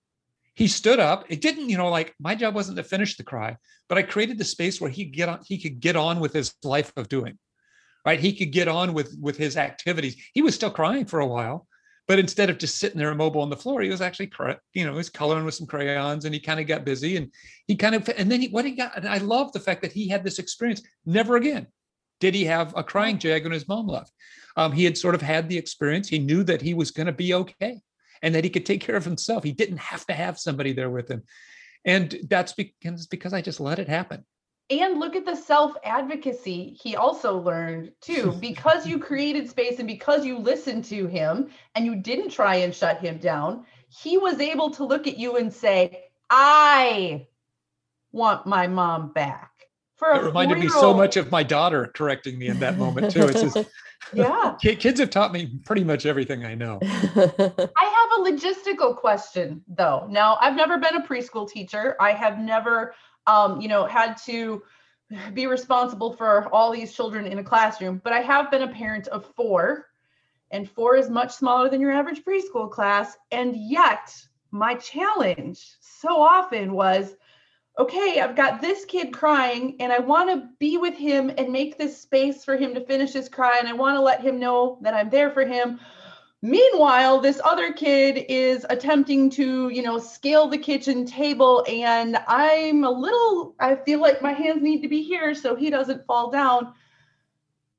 he 0.54 0.68
stood 0.68 1.00
up. 1.00 1.24
It 1.30 1.40
didn't, 1.40 1.70
you 1.70 1.78
know, 1.78 1.88
like 1.88 2.14
my 2.20 2.34
job 2.34 2.54
wasn't 2.54 2.76
to 2.76 2.84
finish 2.84 3.16
the 3.16 3.24
cry, 3.24 3.56
but 3.88 3.96
I 3.96 4.02
created 4.02 4.36
the 4.36 4.44
space 4.44 4.78
where 4.78 4.90
he 4.90 5.06
get 5.06 5.30
on, 5.30 5.40
he 5.42 5.56
could 5.56 5.80
get 5.80 5.96
on 5.96 6.20
with 6.20 6.34
his 6.34 6.52
life 6.62 6.92
of 6.98 7.08
doing 7.08 7.38
right? 8.04 8.20
He 8.20 8.32
could 8.32 8.50
get 8.50 8.68
on 8.68 8.94
with 8.94 9.16
with 9.20 9.36
his 9.36 9.56
activities. 9.56 10.16
He 10.34 10.42
was 10.42 10.54
still 10.54 10.70
crying 10.70 11.04
for 11.04 11.20
a 11.20 11.26
while, 11.26 11.66
but 12.08 12.18
instead 12.18 12.50
of 12.50 12.58
just 12.58 12.78
sitting 12.78 12.98
there 12.98 13.12
immobile 13.12 13.42
on 13.42 13.50
the 13.50 13.56
floor, 13.56 13.80
he 13.80 13.88
was 13.88 14.00
actually, 14.00 14.30
you 14.74 14.84
know, 14.84 14.92
he 14.92 14.96
was 14.96 15.10
coloring 15.10 15.44
with 15.44 15.54
some 15.54 15.66
crayons, 15.66 16.24
and 16.24 16.34
he 16.34 16.40
kind 16.40 16.60
of 16.60 16.66
got 16.66 16.84
busy, 16.84 17.16
and 17.16 17.32
he 17.66 17.76
kind 17.76 17.94
of, 17.94 18.08
and 18.16 18.30
then 18.30 18.40
he, 18.40 18.48
what 18.48 18.64
he 18.64 18.72
got, 18.72 18.96
and 18.96 19.08
I 19.08 19.18
love 19.18 19.52
the 19.52 19.60
fact 19.60 19.82
that 19.82 19.92
he 19.92 20.08
had 20.08 20.24
this 20.24 20.38
experience. 20.38 20.82
Never 21.06 21.36
again 21.36 21.66
did 22.20 22.34
he 22.34 22.44
have 22.44 22.72
a 22.76 22.84
crying 22.84 23.18
jag 23.18 23.44
when 23.44 23.52
his 23.52 23.68
mom 23.68 23.86
left. 23.86 24.12
Um, 24.56 24.72
he 24.72 24.84
had 24.84 24.98
sort 24.98 25.14
of 25.14 25.22
had 25.22 25.48
the 25.48 25.58
experience. 25.58 26.08
He 26.08 26.18
knew 26.18 26.44
that 26.44 26.62
he 26.62 26.74
was 26.74 26.90
going 26.90 27.06
to 27.06 27.12
be 27.12 27.34
okay, 27.34 27.80
and 28.22 28.34
that 28.34 28.44
he 28.44 28.50
could 28.50 28.66
take 28.66 28.80
care 28.80 28.96
of 28.96 29.04
himself. 29.04 29.44
He 29.44 29.52
didn't 29.52 29.78
have 29.78 30.04
to 30.06 30.12
have 30.12 30.38
somebody 30.38 30.72
there 30.72 30.90
with 30.90 31.08
him, 31.08 31.22
and 31.84 32.16
that's 32.28 32.52
because 32.52 33.06
because 33.06 33.32
I 33.32 33.42
just 33.42 33.60
let 33.60 33.78
it 33.78 33.88
happen 33.88 34.24
and 34.70 34.98
look 34.98 35.16
at 35.16 35.26
the 35.26 35.36
self 35.36 35.74
advocacy 35.84 36.76
he 36.80 36.96
also 36.96 37.38
learned 37.38 37.92
too. 38.00 38.34
Because 38.40 38.86
you 38.86 38.98
created 38.98 39.48
space 39.48 39.78
and 39.78 39.88
because 39.88 40.24
you 40.24 40.38
listened 40.38 40.84
to 40.86 41.06
him 41.06 41.50
and 41.74 41.84
you 41.84 41.96
didn't 41.96 42.30
try 42.30 42.56
and 42.56 42.74
shut 42.74 42.98
him 43.00 43.18
down 43.18 43.64
he 43.88 44.16
was 44.16 44.40
able 44.40 44.70
to 44.70 44.84
look 44.84 45.06
at 45.06 45.18
you 45.18 45.36
and 45.36 45.52
say 45.52 46.04
i 46.30 47.26
want 48.12 48.46
my 48.46 48.66
mom 48.66 49.12
back. 49.12 49.50
For 49.96 50.12
it 50.12 50.22
reminded 50.22 50.58
me 50.58 50.68
so 50.68 50.92
much 50.92 51.16
of 51.16 51.30
my 51.30 51.42
daughter 51.42 51.90
correcting 51.94 52.38
me 52.38 52.48
in 52.48 52.58
that 52.58 52.76
moment 52.76 53.12
too. 53.12 53.22
It's 53.22 53.40
just 53.40 53.56
yeah. 54.12 54.56
Kids 54.60 54.98
have 54.98 55.10
taught 55.10 55.32
me 55.32 55.60
pretty 55.64 55.84
much 55.84 56.06
everything 56.06 56.44
i 56.44 56.54
know. 56.54 56.80
I 56.82 56.88
have 57.16 58.18
a 58.18 58.30
logistical 58.30 58.96
question 58.96 59.62
though. 59.68 60.06
Now 60.10 60.38
i've 60.40 60.56
never 60.56 60.78
been 60.78 60.96
a 60.96 61.06
preschool 61.06 61.48
teacher. 61.48 61.94
I 62.00 62.12
have 62.12 62.38
never 62.38 62.94
um, 63.26 63.60
you 63.60 63.68
know, 63.68 63.86
had 63.86 64.16
to 64.24 64.62
be 65.34 65.46
responsible 65.46 66.12
for 66.14 66.48
all 66.54 66.72
these 66.72 66.94
children 66.94 67.26
in 67.26 67.38
a 67.38 67.44
classroom. 67.44 68.00
But 68.02 68.12
I 68.12 68.20
have 68.20 68.50
been 68.50 68.62
a 68.62 68.68
parent 68.68 69.08
of 69.08 69.26
four, 69.36 69.86
and 70.50 70.68
four 70.68 70.96
is 70.96 71.10
much 71.10 71.32
smaller 71.32 71.68
than 71.68 71.80
your 71.80 71.92
average 71.92 72.24
preschool 72.24 72.70
class. 72.70 73.16
And 73.30 73.56
yet, 73.56 74.14
my 74.50 74.74
challenge 74.74 75.76
so 75.80 76.20
often 76.20 76.72
was 76.72 77.14
okay, 77.78 78.20
I've 78.20 78.36
got 78.36 78.60
this 78.60 78.84
kid 78.84 79.14
crying, 79.14 79.76
and 79.80 79.90
I 79.90 79.98
want 79.98 80.28
to 80.28 80.48
be 80.58 80.76
with 80.76 80.94
him 80.94 81.32
and 81.38 81.50
make 81.50 81.78
this 81.78 81.98
space 81.98 82.44
for 82.44 82.54
him 82.54 82.74
to 82.74 82.84
finish 82.84 83.14
his 83.14 83.30
cry, 83.30 83.58
and 83.58 83.66
I 83.66 83.72
want 83.72 83.96
to 83.96 84.02
let 84.02 84.20
him 84.20 84.38
know 84.38 84.78
that 84.82 84.92
I'm 84.92 85.08
there 85.08 85.30
for 85.30 85.46
him 85.46 85.80
Meanwhile, 86.44 87.20
this 87.20 87.40
other 87.44 87.72
kid 87.72 88.26
is 88.28 88.66
attempting 88.68 89.30
to, 89.30 89.68
you 89.68 89.80
know, 89.80 90.00
scale 90.00 90.48
the 90.48 90.58
kitchen 90.58 91.06
table, 91.06 91.64
and 91.68 92.16
I'm 92.26 92.82
a 92.82 92.90
little, 92.90 93.54
I 93.60 93.76
feel 93.76 94.00
like 94.00 94.20
my 94.20 94.32
hands 94.32 94.60
need 94.60 94.82
to 94.82 94.88
be 94.88 95.02
here 95.02 95.36
so 95.36 95.54
he 95.54 95.70
doesn't 95.70 96.04
fall 96.04 96.32
down. 96.32 96.74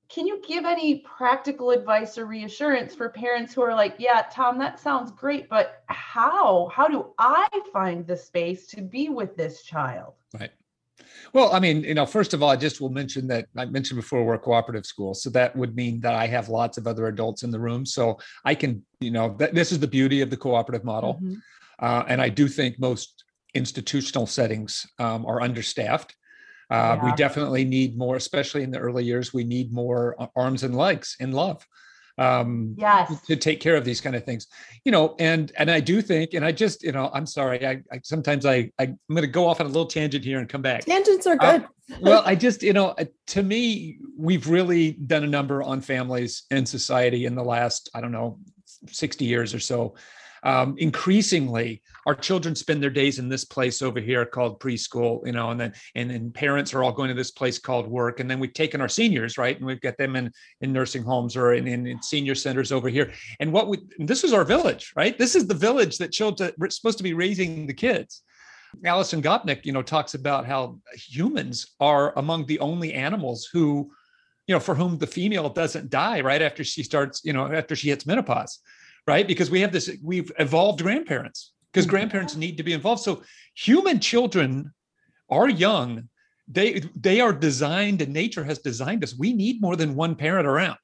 Can 0.07 0.27
you 0.27 0.41
give 0.47 0.63
any 0.63 0.99
practical 0.99 1.71
advice 1.71 2.17
or 2.17 2.25
reassurance 2.25 2.95
for 2.95 3.09
parents 3.09 3.53
who 3.53 3.63
are 3.63 3.75
like, 3.75 3.95
yeah, 3.97 4.27
Tom, 4.31 4.57
that 4.59 4.79
sounds 4.79 5.11
great, 5.11 5.49
but 5.49 5.83
how? 5.87 6.69
How 6.73 6.87
do 6.87 7.07
I 7.17 7.49
find 7.73 8.07
the 8.07 8.15
space 8.15 8.67
to 8.67 8.81
be 8.81 9.09
with 9.09 9.35
this 9.35 9.63
child? 9.63 10.13
Right. 10.39 10.51
Well, 11.33 11.53
I 11.53 11.59
mean, 11.59 11.83
you 11.83 11.93
know, 11.93 12.05
first 12.05 12.33
of 12.33 12.41
all, 12.41 12.49
I 12.49 12.55
just 12.55 12.81
will 12.81 12.89
mention 12.89 13.27
that 13.27 13.45
I 13.55 13.65
mentioned 13.65 13.99
before 13.99 14.23
we're 14.23 14.35
a 14.35 14.39
cooperative 14.39 14.85
school. 14.85 15.13
So 15.13 15.29
that 15.31 15.55
would 15.55 15.75
mean 15.75 15.99
that 16.01 16.13
I 16.13 16.27
have 16.27 16.49
lots 16.49 16.77
of 16.77 16.87
other 16.87 17.07
adults 17.07 17.43
in 17.43 17.51
the 17.51 17.59
room. 17.59 17.85
So 17.85 18.19
I 18.45 18.55
can, 18.55 18.83
you 18.99 19.11
know, 19.11 19.35
that 19.39 19.53
this 19.53 19.71
is 19.71 19.79
the 19.79 19.87
beauty 19.87 20.21
of 20.21 20.29
the 20.29 20.37
cooperative 20.37 20.85
model. 20.85 21.15
Mm-hmm. 21.15 21.35
Uh, 21.79 22.03
and 22.07 22.21
I 22.21 22.29
do 22.29 22.47
think 22.47 22.79
most 22.79 23.23
institutional 23.53 24.27
settings 24.27 24.85
um, 24.99 25.25
are 25.25 25.41
understaffed. 25.41 26.15
Uh, 26.69 26.97
We 27.03 27.11
definitely 27.13 27.65
need 27.65 27.97
more, 27.97 28.15
especially 28.15 28.63
in 28.63 28.71
the 28.71 28.79
early 28.79 29.03
years. 29.03 29.33
We 29.33 29.43
need 29.43 29.71
more 29.71 30.15
arms 30.35 30.63
and 30.63 30.75
legs 30.75 31.15
in 31.19 31.31
love 31.31 31.65
um, 32.17 32.75
Yes. 32.77 33.21
to 33.27 33.35
take 33.35 33.59
care 33.59 33.75
of 33.75 33.85
these 33.85 34.01
kind 34.01 34.15
of 34.15 34.23
things. 34.23 34.47
You 34.85 34.91
know, 34.91 35.15
and 35.19 35.51
and 35.57 35.69
I 35.71 35.79
do 35.79 36.01
think, 36.01 36.33
and 36.33 36.45
I 36.45 36.51
just, 36.51 36.83
you 36.83 36.91
know, 36.91 37.09
I'm 37.13 37.25
sorry, 37.25 37.65
I, 37.65 37.81
I 37.91 37.99
sometimes 38.03 38.45
I, 38.45 38.71
I 38.79 38.83
I'm 38.83 38.97
going 39.09 39.21
to 39.21 39.27
go 39.27 39.47
off 39.47 39.59
on 39.59 39.65
a 39.65 39.69
little 39.69 39.85
tangent 39.85 40.23
here 40.23 40.39
and 40.39 40.47
come 40.49 40.61
back 40.61 40.85
Tangents 40.85 41.25
are 41.27 41.37
Uh, 41.39 41.59
good. 41.59 41.67
well, 42.01 42.21
I 42.25 42.35
just, 42.35 42.61
you 42.63 42.73
know, 42.73 42.89
uh, 42.89 43.05
to 43.27 43.43
me, 43.43 43.97
we've 44.17 44.47
really 44.47 44.91
done 44.91 45.23
a 45.23 45.27
number 45.27 45.63
on 45.63 45.81
families 45.81 46.43
and 46.51 46.67
society 46.67 47.25
in 47.25 47.35
the 47.35 47.43
last, 47.43 47.89
I 47.95 48.01
don't 48.01 48.11
know, 48.11 48.39
60 48.87 49.25
years 49.25 49.53
or 49.53 49.59
so. 49.59 49.95
Um, 50.43 50.75
increasingly, 50.77 51.81
our 52.05 52.15
children 52.15 52.53
spend 52.53 52.83
their 52.83 52.89
days 52.89 53.17
in 53.17 53.29
this 53.29 53.45
place 53.45 53.81
over 53.81 53.99
here 53.99 54.25
called 54.25 54.59
preschool, 54.59 55.25
you 55.25 55.31
know, 55.31 55.51
and 55.51 55.59
then 55.59 55.73
and 55.95 56.09
then 56.11 56.31
parents 56.31 56.73
are 56.73 56.83
all 56.83 56.91
going 56.91 57.07
to 57.07 57.13
this 57.13 57.31
place 57.31 57.59
called 57.59 57.87
work, 57.87 58.19
and 58.19 58.29
then 58.29 58.39
we've 58.39 58.53
taken 58.53 58.81
our 58.81 58.89
seniors, 58.89 59.37
right, 59.37 59.55
and 59.55 59.65
we've 59.65 59.79
got 59.79 59.97
them 59.97 60.15
in 60.15 60.31
in 60.59 60.73
nursing 60.73 61.03
homes 61.03 61.37
or 61.37 61.53
in, 61.53 61.67
in, 61.67 61.87
in 61.87 62.01
senior 62.01 62.35
centers 62.35 62.71
over 62.71 62.89
here. 62.89 63.11
And 63.39 63.53
what 63.53 63.69
we 63.69 63.77
this 63.99 64.23
is 64.23 64.33
our 64.33 64.43
village, 64.43 64.91
right? 64.97 65.17
This 65.17 65.35
is 65.35 65.47
the 65.47 65.53
village 65.53 65.97
that 65.99 66.11
children 66.11 66.51
are 66.61 66.69
supposed 66.69 66.97
to 66.97 67.03
be 67.03 67.13
raising 67.13 67.65
the 67.65 67.73
kids. 67.73 68.21
Alison 68.85 69.21
Gopnik, 69.21 69.65
you 69.65 69.71
know, 69.71 69.83
talks 69.83 70.13
about 70.13 70.45
how 70.45 70.79
humans 70.93 71.73
are 71.79 72.17
among 72.17 72.45
the 72.47 72.59
only 72.59 72.93
animals 72.93 73.47
who, 73.51 73.91
you 74.47 74.55
know, 74.55 74.59
for 74.59 74.75
whom 74.75 74.97
the 74.97 75.07
female 75.07 75.49
doesn't 75.49 75.89
die 75.89 76.21
right 76.21 76.41
after 76.41 76.63
she 76.63 76.83
starts, 76.83 77.21
you 77.23 77.33
know, 77.33 77.51
after 77.51 77.75
she 77.75 77.89
hits 77.89 78.05
menopause, 78.05 78.59
right? 79.07 79.27
Because 79.27 79.51
we 79.51 79.61
have 79.61 79.71
this, 79.71 79.89
we've 80.01 80.31
evolved 80.39 80.81
grandparents 80.81 81.53
because 81.71 81.85
Mhm. 81.85 81.89
grandparents 81.89 82.35
need 82.35 82.57
to 82.57 82.63
be 82.63 82.73
involved. 82.73 83.01
So 83.01 83.23
human 83.55 83.99
children 83.99 84.73
are 85.29 85.49
young. 85.49 86.09
They 86.47 86.81
they 86.95 87.21
are 87.21 87.33
designed, 87.33 88.01
and 88.01 88.13
nature 88.13 88.43
has 88.43 88.59
designed 88.59 89.03
us. 89.03 89.15
We 89.17 89.33
need 89.33 89.61
more 89.61 89.75
than 89.75 89.95
one 89.95 90.15
parent 90.15 90.45
around. 90.47 90.77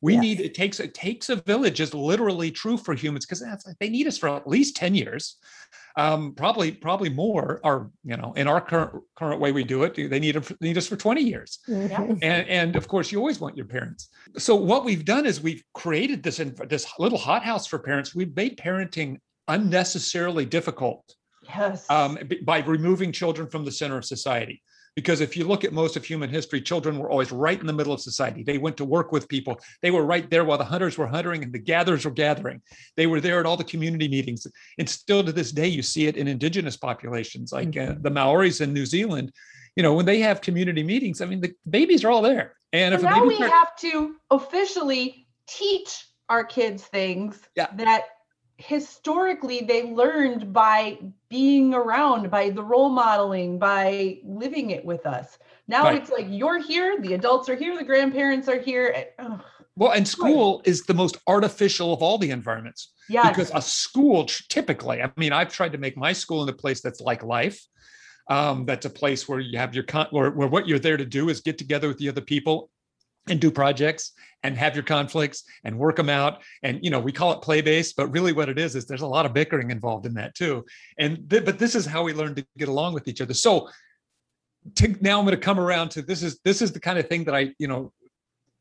We 0.00 0.14
Yes. 0.14 0.22
need 0.22 0.40
it 0.40 0.54
takes 0.54 0.80
it 0.80 0.94
takes 0.94 1.28
a 1.28 1.36
village 1.36 1.80
is 1.80 1.94
literally 1.94 2.50
true 2.50 2.76
for 2.76 2.94
humans 2.94 3.24
because 3.24 3.40
that's 3.40 3.64
they 3.80 3.88
need 3.88 4.06
us 4.06 4.18
for 4.18 4.28
at 4.28 4.48
least 4.48 4.76
10 4.76 4.94
years 4.94 5.36
um, 5.96 6.34
probably 6.34 6.72
probably 6.72 7.08
more 7.08 7.60
or 7.64 7.90
you 8.04 8.16
know 8.16 8.32
in 8.36 8.46
our 8.46 8.60
current 8.60 9.02
current 9.16 9.40
way 9.40 9.50
we 9.52 9.64
do 9.64 9.82
it 9.82 9.94
they 9.94 10.18
need, 10.20 10.36
it- 10.36 10.60
need 10.60 10.76
us 10.76 10.86
for 10.86 10.96
20 10.96 11.22
years 11.22 11.58
Mhm. 11.68 12.18
and 12.22 12.48
and 12.48 12.76
of 12.76 12.86
course 12.86 13.10
you 13.10 13.18
always 13.18 13.40
want 13.40 13.56
your 13.56 13.66
parents 13.66 14.08
so 14.36 14.54
what 14.54 14.84
we've 14.84 15.04
done 15.04 15.24
is 15.26 15.40
we've 15.40 15.62
created 15.72 16.22
this 16.22 16.38
in- 16.38 16.54
this 16.68 16.86
little 16.98 17.18
hothouse 17.18 17.66
for 17.66 17.78
parents 17.78 18.14
we've 18.14 18.34
made 18.36 18.56
parenting 18.58 19.16
unnecessarily 19.48 20.44
difficult 20.44 21.14
Yes. 21.48 21.88
um, 21.90 22.18
by 22.44 22.58
removing 22.58 23.12
children 23.12 23.48
from 23.48 23.64
the 23.64 23.70
center 23.70 23.96
of 23.96 24.04
society. 24.04 24.60
Because 24.96 25.20
if 25.20 25.36
you 25.36 25.44
look 25.46 25.62
at 25.62 25.74
most 25.74 25.94
of 25.96 26.04
human 26.06 26.30
history, 26.30 26.60
children 26.62 26.98
were 26.98 27.10
always 27.10 27.30
right 27.30 27.60
in 27.60 27.66
the 27.66 27.72
middle 27.72 27.92
of 27.92 28.00
society. 28.00 28.42
They 28.42 28.56
went 28.56 28.78
to 28.78 28.84
work 28.84 29.12
with 29.12 29.28
people. 29.28 29.60
They 29.82 29.90
were 29.90 30.06
right 30.06 30.28
there 30.30 30.44
while 30.46 30.56
the 30.56 30.64
hunters 30.64 30.96
were 30.96 31.06
hunting 31.06 31.42
and 31.44 31.52
the 31.52 31.58
gatherers 31.58 32.06
were 32.06 32.10
gathering. 32.10 32.62
They 32.96 33.06
were 33.06 33.20
there 33.20 33.38
at 33.38 33.44
all 33.44 33.58
the 33.58 33.64
community 33.64 34.08
meetings. 34.08 34.46
And 34.78 34.88
still 34.88 35.22
to 35.22 35.32
this 35.32 35.52
day, 35.52 35.68
you 35.68 35.82
see 35.82 36.06
it 36.06 36.16
in 36.16 36.26
indigenous 36.26 36.78
populations 36.78 37.52
like 37.52 37.76
uh, 37.76 37.96
the 38.00 38.10
Maoris 38.10 38.62
in 38.62 38.72
New 38.72 38.86
Zealand. 38.86 39.32
You 39.76 39.82
know, 39.82 39.92
when 39.92 40.06
they 40.06 40.20
have 40.20 40.40
community 40.40 40.82
meetings, 40.82 41.20
I 41.20 41.26
mean, 41.26 41.42
the 41.42 41.52
babies 41.68 42.02
are 42.02 42.10
all 42.10 42.22
there. 42.22 42.54
And 42.72 42.92
So 42.94 42.96
if 42.96 43.02
now 43.02 43.22
we 43.26 43.36
start- 43.36 43.50
have 43.52 43.76
to 43.80 44.16
officially 44.30 45.28
teach 45.46 46.06
our 46.30 46.42
kids 46.42 46.82
things 46.84 47.38
Yeah. 47.54 47.66
that 47.74 48.04
historically 48.58 49.60
they 49.60 49.82
learned 49.84 50.52
by 50.52 50.98
being 51.28 51.74
around, 51.74 52.30
by 52.30 52.50
the 52.50 52.62
role 52.62 52.88
modeling, 52.88 53.58
by 53.58 54.18
living 54.24 54.70
it 54.70 54.84
with 54.84 55.04
us. 55.06 55.38
Now 55.68 55.84
Right. 55.84 56.00
it's 56.00 56.10
like 56.10 56.26
you're 56.28 56.58
here, 56.62 56.98
the 57.00 57.14
adults 57.14 57.48
are 57.48 57.56
here, 57.56 57.76
the 57.76 57.84
grandparents 57.84 58.48
are 58.48 58.58
here. 58.60 59.06
ugh, 59.18 59.40
well, 59.76 59.92
and 59.92 60.08
school 60.08 60.62
is 60.64 60.84
the 60.84 60.94
most 60.94 61.18
artificial 61.26 61.92
of 61.92 62.02
all 62.02 62.16
the 62.18 62.30
environments. 62.30 62.92
yes. 63.08 63.28
because 63.28 63.50
a 63.54 63.60
school 63.60 64.24
typically 64.48 65.00
i 65.02 65.10
mean 65.16 65.32
i've 65.32 65.52
tried 65.52 65.70
to 65.72 65.78
make 65.78 65.96
my 65.96 66.12
school 66.12 66.42
in 66.42 66.48
a 66.48 66.52
place 66.52 66.80
that's 66.80 67.00
like 67.00 67.22
life 67.22 67.60
um, 68.28 68.64
that's 68.64 68.86
a 68.86 68.90
place 68.90 69.28
where 69.28 69.38
you 69.38 69.56
have 69.56 69.72
your 69.74 69.84
con 69.84 70.08
where, 70.10 70.30
where 70.32 70.48
what 70.48 70.66
you're 70.66 70.80
there 70.80 70.96
to 70.96 71.04
do 71.04 71.28
is 71.28 71.40
get 71.40 71.58
together 71.58 71.86
with 71.86 71.98
the 71.98 72.08
other 72.08 72.20
people 72.20 72.70
and 73.28 73.40
do 73.40 73.50
projects 73.50 74.12
and 74.42 74.56
have 74.56 74.74
your 74.74 74.84
conflicts 74.84 75.44
and 75.64 75.78
work 75.78 75.96
them 75.96 76.08
out. 76.08 76.42
And 76.62 76.82
you 76.82 76.90
know 76.90 77.00
we 77.00 77.12
call 77.12 77.32
it 77.32 77.42
play 77.42 77.60
based 77.60 77.96
but 77.96 78.08
really 78.08 78.32
what 78.32 78.48
it 78.48 78.58
is 78.58 78.76
is 78.76 78.86
there's 78.86 79.02
a 79.02 79.06
lot 79.06 79.26
of 79.26 79.32
bickering 79.32 79.70
involved 79.70 80.06
in 80.06 80.14
that 80.14 80.34
too. 80.34 80.64
And 80.98 81.28
th- 81.28 81.44
but 81.44 81.58
this 81.58 81.74
is 81.74 81.86
how 81.86 82.02
we 82.02 82.12
learn 82.12 82.34
to 82.36 82.46
get 82.58 82.68
along 82.68 82.94
with 82.94 83.08
each 83.08 83.20
other. 83.20 83.34
So 83.34 83.68
to, 84.74 84.88
now 85.00 85.20
i'm 85.20 85.24
going 85.24 85.36
to 85.36 85.40
come 85.40 85.60
around 85.60 85.90
to 85.90 86.02
this 86.02 86.24
is 86.24 86.40
this 86.44 86.60
is 86.60 86.72
the 86.72 86.80
kind 86.80 86.98
of 86.98 87.08
thing 87.08 87.22
that 87.22 87.36
i 87.36 87.52
you 87.56 87.68
know 87.68 87.92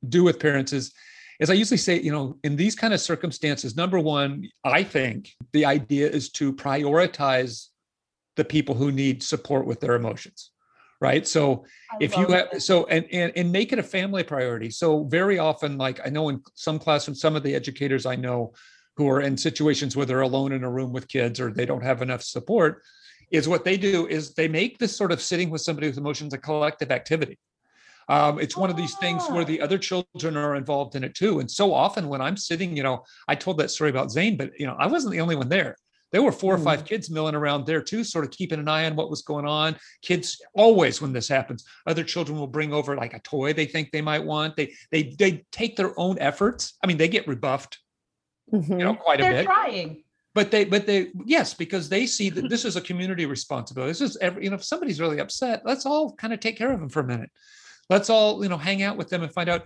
do 0.08 0.24
with 0.24 0.40
parents 0.40 0.72
is 0.72 0.94
is 1.40 1.50
I 1.50 1.54
usually 1.54 1.78
say, 1.78 2.00
you 2.00 2.12
know, 2.12 2.38
in 2.44 2.56
these 2.56 2.76
kind 2.76 2.94
of 2.94 3.02
circumstances, 3.02 3.76
number 3.76 4.00
one, 4.00 4.48
I 4.64 4.84
think 4.84 5.34
the 5.52 5.66
idea 5.66 6.10
is 6.10 6.30
to 6.32 6.54
prioritize 6.54 7.68
the 8.36 8.46
people 8.46 8.76
who 8.76 8.92
need 8.92 9.22
support 9.22 9.66
with 9.66 9.80
their 9.80 9.96
emotions. 9.96 10.52
Right. 11.06 11.28
So 11.28 11.66
I 11.92 11.98
if 12.06 12.18
you 12.18 12.28
have 12.28 12.48
it. 12.54 12.62
so 12.62 12.86
and, 12.88 13.06
and 13.12 13.32
and 13.36 13.52
make 13.52 13.72
it 13.74 13.80
a 13.80 13.84
family 13.84 14.24
priority. 14.24 14.70
So 14.82 15.04
very 15.20 15.38
often, 15.50 15.78
like 15.78 15.98
I 16.06 16.10
know 16.10 16.30
in 16.30 16.42
some 16.56 16.78
classrooms, 16.80 17.22
some 17.22 17.36
of 17.36 17.44
the 17.44 17.54
educators 17.54 18.06
I 18.06 18.16
know 18.16 18.54
who 18.98 19.08
are 19.14 19.22
in 19.22 19.38
situations 19.38 19.96
where 19.96 20.08
they're 20.08 20.22
alone 20.32 20.52
in 20.52 20.64
a 20.64 20.72
room 20.78 20.92
with 20.94 21.08
kids 21.08 21.40
or 21.40 21.52
they 21.52 21.66
don't 21.66 21.84
have 21.84 22.02
enough 22.02 22.24
support, 22.24 22.82
is 23.30 23.48
what 23.48 23.64
they 23.64 23.78
do 23.78 24.08
is 24.08 24.34
they 24.34 24.48
make 24.48 24.78
this 24.80 24.96
sort 24.96 25.12
of 25.12 25.22
sitting 25.22 25.50
with 25.52 25.62
somebody 25.62 25.88
with 25.88 25.98
emotions 25.98 26.34
a 26.34 26.38
collective 26.38 26.92
activity. 26.92 27.38
Um, 28.08 28.40
it's 28.40 28.56
one 28.56 28.70
of 28.70 28.78
these 28.78 28.96
things 29.04 29.22
where 29.30 29.42
Ah. 29.42 29.52
the 29.54 29.62
other 29.62 29.80
children 29.90 30.38
are 30.38 30.56
involved 30.56 30.96
in 30.96 31.04
it 31.04 31.14
too. 31.16 31.40
And 31.42 31.50
so 31.50 31.74
often 31.74 32.08
when 32.08 32.22
I'm 32.22 32.38
sitting, 32.38 32.78
you 32.78 32.84
know, 32.84 33.04
I 33.28 33.36
told 33.36 33.58
that 33.58 33.72
story 33.72 33.90
about 33.90 34.12
Zane, 34.12 34.38
but 34.38 34.52
you 34.60 34.68
know, 34.68 34.76
I 34.80 34.88
wasn't 34.88 35.12
the 35.14 35.22
only 35.22 35.36
one 35.36 35.50
there. 35.50 35.76
There 36.16 36.24
were 36.24 36.32
four 36.32 36.54
or 36.54 36.58
hmm. 36.58 36.64
five 36.64 36.86
kids 36.86 37.10
milling 37.10 37.36
around 37.36 37.66
there 37.66 37.82
too, 37.82 38.06
sort 38.06 38.24
of 38.24 38.32
keeping 38.32 38.58
an 38.58 38.70
eye 38.70 38.86
on 38.86 38.96
what 38.96 39.10
was 39.10 39.22
going 39.22 39.46
on. 39.46 39.76
Kids 40.02 40.42
always, 40.54 41.02
when 41.02 41.12
this 41.12 41.28
happens, 41.28 41.66
other 41.88 42.06
children 42.06 42.40
will 42.40 42.48
bring 42.48 42.72
over 42.72 42.96
like 42.96 43.14
a 43.14 43.20
toy 43.20 43.52
they 43.52 43.66
think 43.66 43.92
they 43.92 44.02
might 44.02 44.24
want. 44.24 44.56
They 44.56 44.74
they 44.92 45.14
they 45.20 45.44
take 45.52 45.76
their 45.76 45.92
own 46.00 46.18
efforts. 46.20 46.76
I 46.82 46.88
mean, 46.88 46.96
they 46.96 47.10
get 47.10 47.28
rebuffed, 47.28 47.80
you 48.50 48.60
know, 48.60 48.94
mm-hmm. 48.94 49.02
quite 49.02 49.20
a 49.20 49.24
bit. 49.24 49.30
they're 49.30 49.40
bit 49.40 49.46
trying. 49.46 50.04
but 50.34 50.52
they 50.52 50.64
but 50.64 50.86
they 50.86 51.12
yes 51.26 51.54
because 51.54 51.90
they 51.90 52.08
see 52.08 52.30
that 52.30 52.48
this 52.48 52.64
is 52.64 52.78
a 52.78 52.82
community 52.82 53.26
responsibility 53.26 53.92
this 53.92 54.00
is 54.00 54.16
every 54.22 54.46
you 54.46 54.50
know 54.50 54.56
if 54.56 54.64
somebody's 54.64 55.02
really 55.02 55.20
upset 55.20 55.64
let's 55.66 55.86
all 55.86 56.14
kind 56.14 56.32
of 56.32 56.40
take 56.40 56.58
care 56.58 56.72
of 56.72 56.80
them 56.80 56.88
for 56.88 57.02
a 57.02 57.06
minute 57.06 57.30
let's 57.90 58.10
all 58.10 58.42
you 58.42 58.48
know 58.48 58.58
hang 58.58 58.84
out 58.84 58.96
with 58.96 59.10
them 59.10 59.22
and 59.22 59.34
find 59.34 59.50
out 59.50 59.66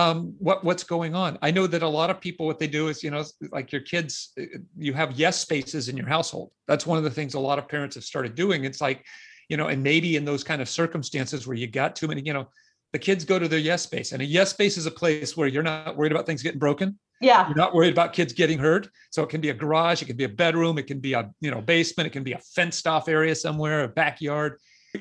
um, 0.00 0.34
what 0.38 0.58
what's 0.64 0.84
going 0.84 1.14
on 1.14 1.38
i 1.40 1.50
know 1.56 1.66
that 1.66 1.82
a 1.82 1.88
lot 2.00 2.10
of 2.10 2.20
people 2.20 2.44
what 2.46 2.58
they 2.58 2.66
do 2.66 2.88
is 2.88 3.02
you 3.04 3.10
know 3.14 3.24
like 3.52 3.68
your 3.74 3.80
kids 3.92 4.32
uh, 4.40 4.44
you 4.76 4.92
have 4.92 5.10
yes 5.12 5.36
spaces 5.46 5.88
in 5.88 5.96
your 5.96 6.08
household 6.16 6.50
that's 6.68 6.86
one 6.86 6.98
of 6.98 7.04
the 7.04 7.10
things 7.18 7.34
a 7.34 7.40
lot 7.48 7.58
of 7.60 7.68
parents 7.68 7.94
have 7.94 8.04
started 8.04 8.34
doing 8.34 8.64
it's 8.64 8.80
like 8.80 9.04
you 9.48 9.56
know 9.56 9.68
and 9.68 9.82
maybe 9.82 10.16
in 10.16 10.24
those 10.24 10.42
kind 10.50 10.60
of 10.60 10.68
circumstances 10.68 11.46
where 11.46 11.56
you 11.56 11.66
got 11.68 11.94
too 11.94 12.08
many 12.08 12.22
you 12.24 12.32
know 12.32 12.46
the 12.92 12.98
kids 12.98 13.24
go 13.24 13.38
to 13.38 13.48
their 13.48 13.58
yes 13.70 13.82
space 13.82 14.12
and 14.12 14.20
a 14.20 14.24
yes 14.24 14.50
space 14.50 14.76
is 14.76 14.86
a 14.86 14.90
place 15.02 15.36
where 15.36 15.48
you're 15.48 15.62
not 15.62 15.96
worried 15.96 16.12
about 16.12 16.26
things 16.26 16.42
getting 16.42 16.58
broken 16.68 16.98
Yeah. 17.20 17.46
you're 17.48 17.62
not 17.64 17.72
worried 17.74 17.92
about 17.92 18.12
kids 18.12 18.32
getting 18.32 18.58
hurt. 18.58 18.88
So 19.10 19.22
it 19.22 19.30
can 19.30 19.40
be 19.40 19.50
a 19.50 19.54
garage, 19.64 20.02
it 20.02 20.06
can 20.10 20.16
be 20.16 20.24
a 20.24 20.34
bedroom, 20.44 20.78
it 20.78 20.86
can 20.90 21.00
be 21.00 21.12
a 21.14 21.22
you 21.40 21.50
know 21.52 21.60
basement, 21.60 22.06
it 22.08 22.12
can 22.16 22.24
be 22.24 22.34
a 22.34 22.40
fenced 22.54 22.86
off 22.86 23.08
area 23.08 23.34
somewhere, 23.34 23.84
a 23.84 23.88
backyard. 23.88 24.52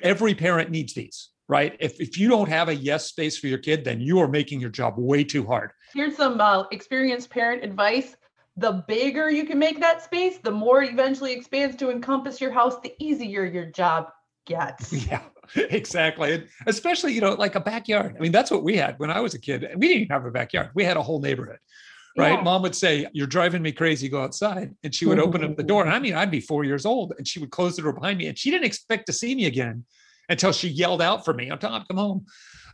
Every 0.02 0.34
parent 0.36 0.70
needs 0.70 0.94
these, 0.94 1.30
right? 1.48 1.76
If 1.80 2.00
if 2.00 2.18
you 2.18 2.30
don't 2.30 2.50
have 2.50 2.70
a 2.70 2.76
yes 2.76 3.06
space 3.06 3.38
for 3.38 3.48
your 3.48 3.58
kid, 3.58 3.84
then 3.84 4.02
you 4.02 4.20
are 4.20 4.28
making 4.28 4.60
your 4.60 4.70
job 4.70 4.96
way 4.98 5.24
too 5.24 5.46
hard. 5.46 5.72
Here's 5.94 6.16
some 6.16 6.40
uh, 6.40 6.64
experienced 6.72 7.30
parent 7.30 7.64
advice. 7.64 8.16
The 8.56 8.84
bigger 8.88 9.32
you 9.32 9.46
can 9.46 9.58
make 9.58 9.80
that 9.80 10.04
space, 10.04 10.38
the 10.38 10.52
more 10.52 10.84
it 10.84 10.92
eventually 10.92 11.34
expands 11.34 11.76
to 11.78 11.90
encompass 11.90 12.40
your 12.40 12.52
house, 12.52 12.80
the 12.82 12.94
easier 13.00 13.46
your 13.46 13.66
job 13.66 14.08
gets. 14.46 14.94
Yeah, 15.08 15.22
exactly. 15.56 16.34
And 16.34 16.48
especially, 16.68 17.14
you 17.14 17.22
know, 17.22 17.34
like 17.34 17.56
a 17.56 17.60
backyard. 17.60 18.16
I 18.18 18.22
mean, 18.22 18.32
that's 18.32 18.50
what 18.50 18.64
we 18.64 18.78
had 18.78 18.98
when 18.98 19.12
I 19.12 19.20
was 19.20 19.34
a 19.34 19.40
kid. 19.40 19.68
We 19.76 19.88
didn't 19.88 20.04
even 20.04 20.08
have 20.10 20.26
a 20.26 20.32
backyard. 20.32 20.70
We 20.74 20.86
had 20.86 20.96
a 20.96 21.02
whole 21.02 21.20
neighborhood. 21.20 21.60
Right. 22.18 22.34
Yeah. 22.34 22.42
Mom 22.44 22.62
would 22.62 22.76
say, 22.76 23.08
You're 23.12 23.28
driving 23.28 23.62
me 23.62 23.72
crazy, 23.72 24.08
go 24.08 24.22
outside. 24.24 24.74
And 24.84 24.94
she 24.94 25.06
would 25.06 25.20
open 25.20 25.44
up 25.44 25.58
the 25.58 25.64
door. 25.64 25.84
And 25.84 25.94
I 25.94 26.00
mean, 26.00 26.14
I'd 26.14 26.32
be 26.32 26.40
four 26.40 26.64
years 26.64 26.86
old 26.86 27.14
and 27.18 27.28
she 27.28 27.40
would 27.40 27.52
close 27.52 27.76
the 27.76 27.82
door 27.82 27.94
behind 27.94 28.20
me. 28.20 28.28
And 28.28 28.38
she 28.38 28.52
didn't 28.52 28.66
expect 28.66 29.08
to 29.08 29.14
see 29.14 29.34
me 29.36 29.46
again 29.46 29.84
until 30.30 30.52
she 30.52 30.68
yelled 30.68 31.02
out 31.02 31.26
for 31.26 31.34
me, 31.34 31.50
I'm 31.50 31.60
Tom, 31.60 31.84
come 31.88 31.98
home. 31.98 32.26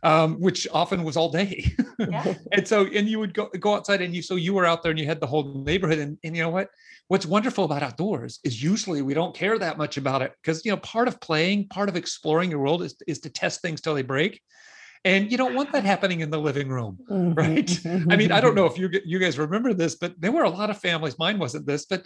Um, 0.02 0.40
which 0.40 0.66
often 0.72 1.04
was 1.04 1.18
all 1.18 1.30
day. 1.30 1.74
Yeah. 1.98 2.32
and 2.52 2.66
so 2.66 2.86
and 2.86 3.06
you 3.06 3.18
would 3.18 3.34
go 3.34 3.50
go 3.60 3.74
outside 3.74 4.00
and 4.00 4.14
you 4.14 4.22
so 4.22 4.36
you 4.36 4.54
were 4.54 4.64
out 4.64 4.82
there 4.82 4.88
and 4.90 4.98
you 4.98 5.04
had 5.04 5.20
the 5.20 5.26
whole 5.26 5.62
neighborhood 5.62 5.98
and, 5.98 6.16
and 6.24 6.34
you 6.34 6.42
know 6.42 6.48
what 6.48 6.70
what's 7.08 7.26
wonderful 7.26 7.64
about 7.66 7.82
outdoors 7.82 8.40
is 8.42 8.62
usually 8.62 9.02
we 9.02 9.12
don't 9.12 9.34
care 9.34 9.58
that 9.58 9.76
much 9.76 9.98
about 9.98 10.22
it 10.22 10.32
because 10.40 10.64
you 10.64 10.70
know 10.70 10.78
part 10.78 11.06
of 11.06 11.20
playing 11.20 11.68
part 11.68 11.90
of 11.90 11.96
exploring 11.96 12.50
your 12.50 12.60
world 12.60 12.82
is, 12.82 12.94
is 13.06 13.18
to 13.18 13.28
test 13.28 13.60
things 13.60 13.82
till 13.82 13.94
they 13.94 14.00
break 14.00 14.40
and 15.04 15.30
you 15.32 15.38
don't 15.38 15.54
want 15.54 15.72
that 15.72 15.84
happening 15.84 16.20
in 16.20 16.30
the 16.30 16.38
living 16.38 16.68
room 16.68 16.98
Mhm, 17.10 17.36
right? 17.36 18.12
I 18.12 18.16
mean, 18.16 18.32
I 18.32 18.40
don't 18.40 18.54
know 18.54 18.66
if 18.66 18.78
you 18.78 18.90
you 19.04 19.18
guys 19.18 19.38
remember 19.38 19.72
this, 19.74 19.94
but 19.96 20.14
there 20.20 20.32
were 20.32 20.44
a 20.44 20.50
lot 20.50 20.70
of 20.70 20.78
families. 20.78 21.18
Mine 21.18 21.38
wasn't 21.38 21.66
this, 21.66 21.86
but 21.86 22.04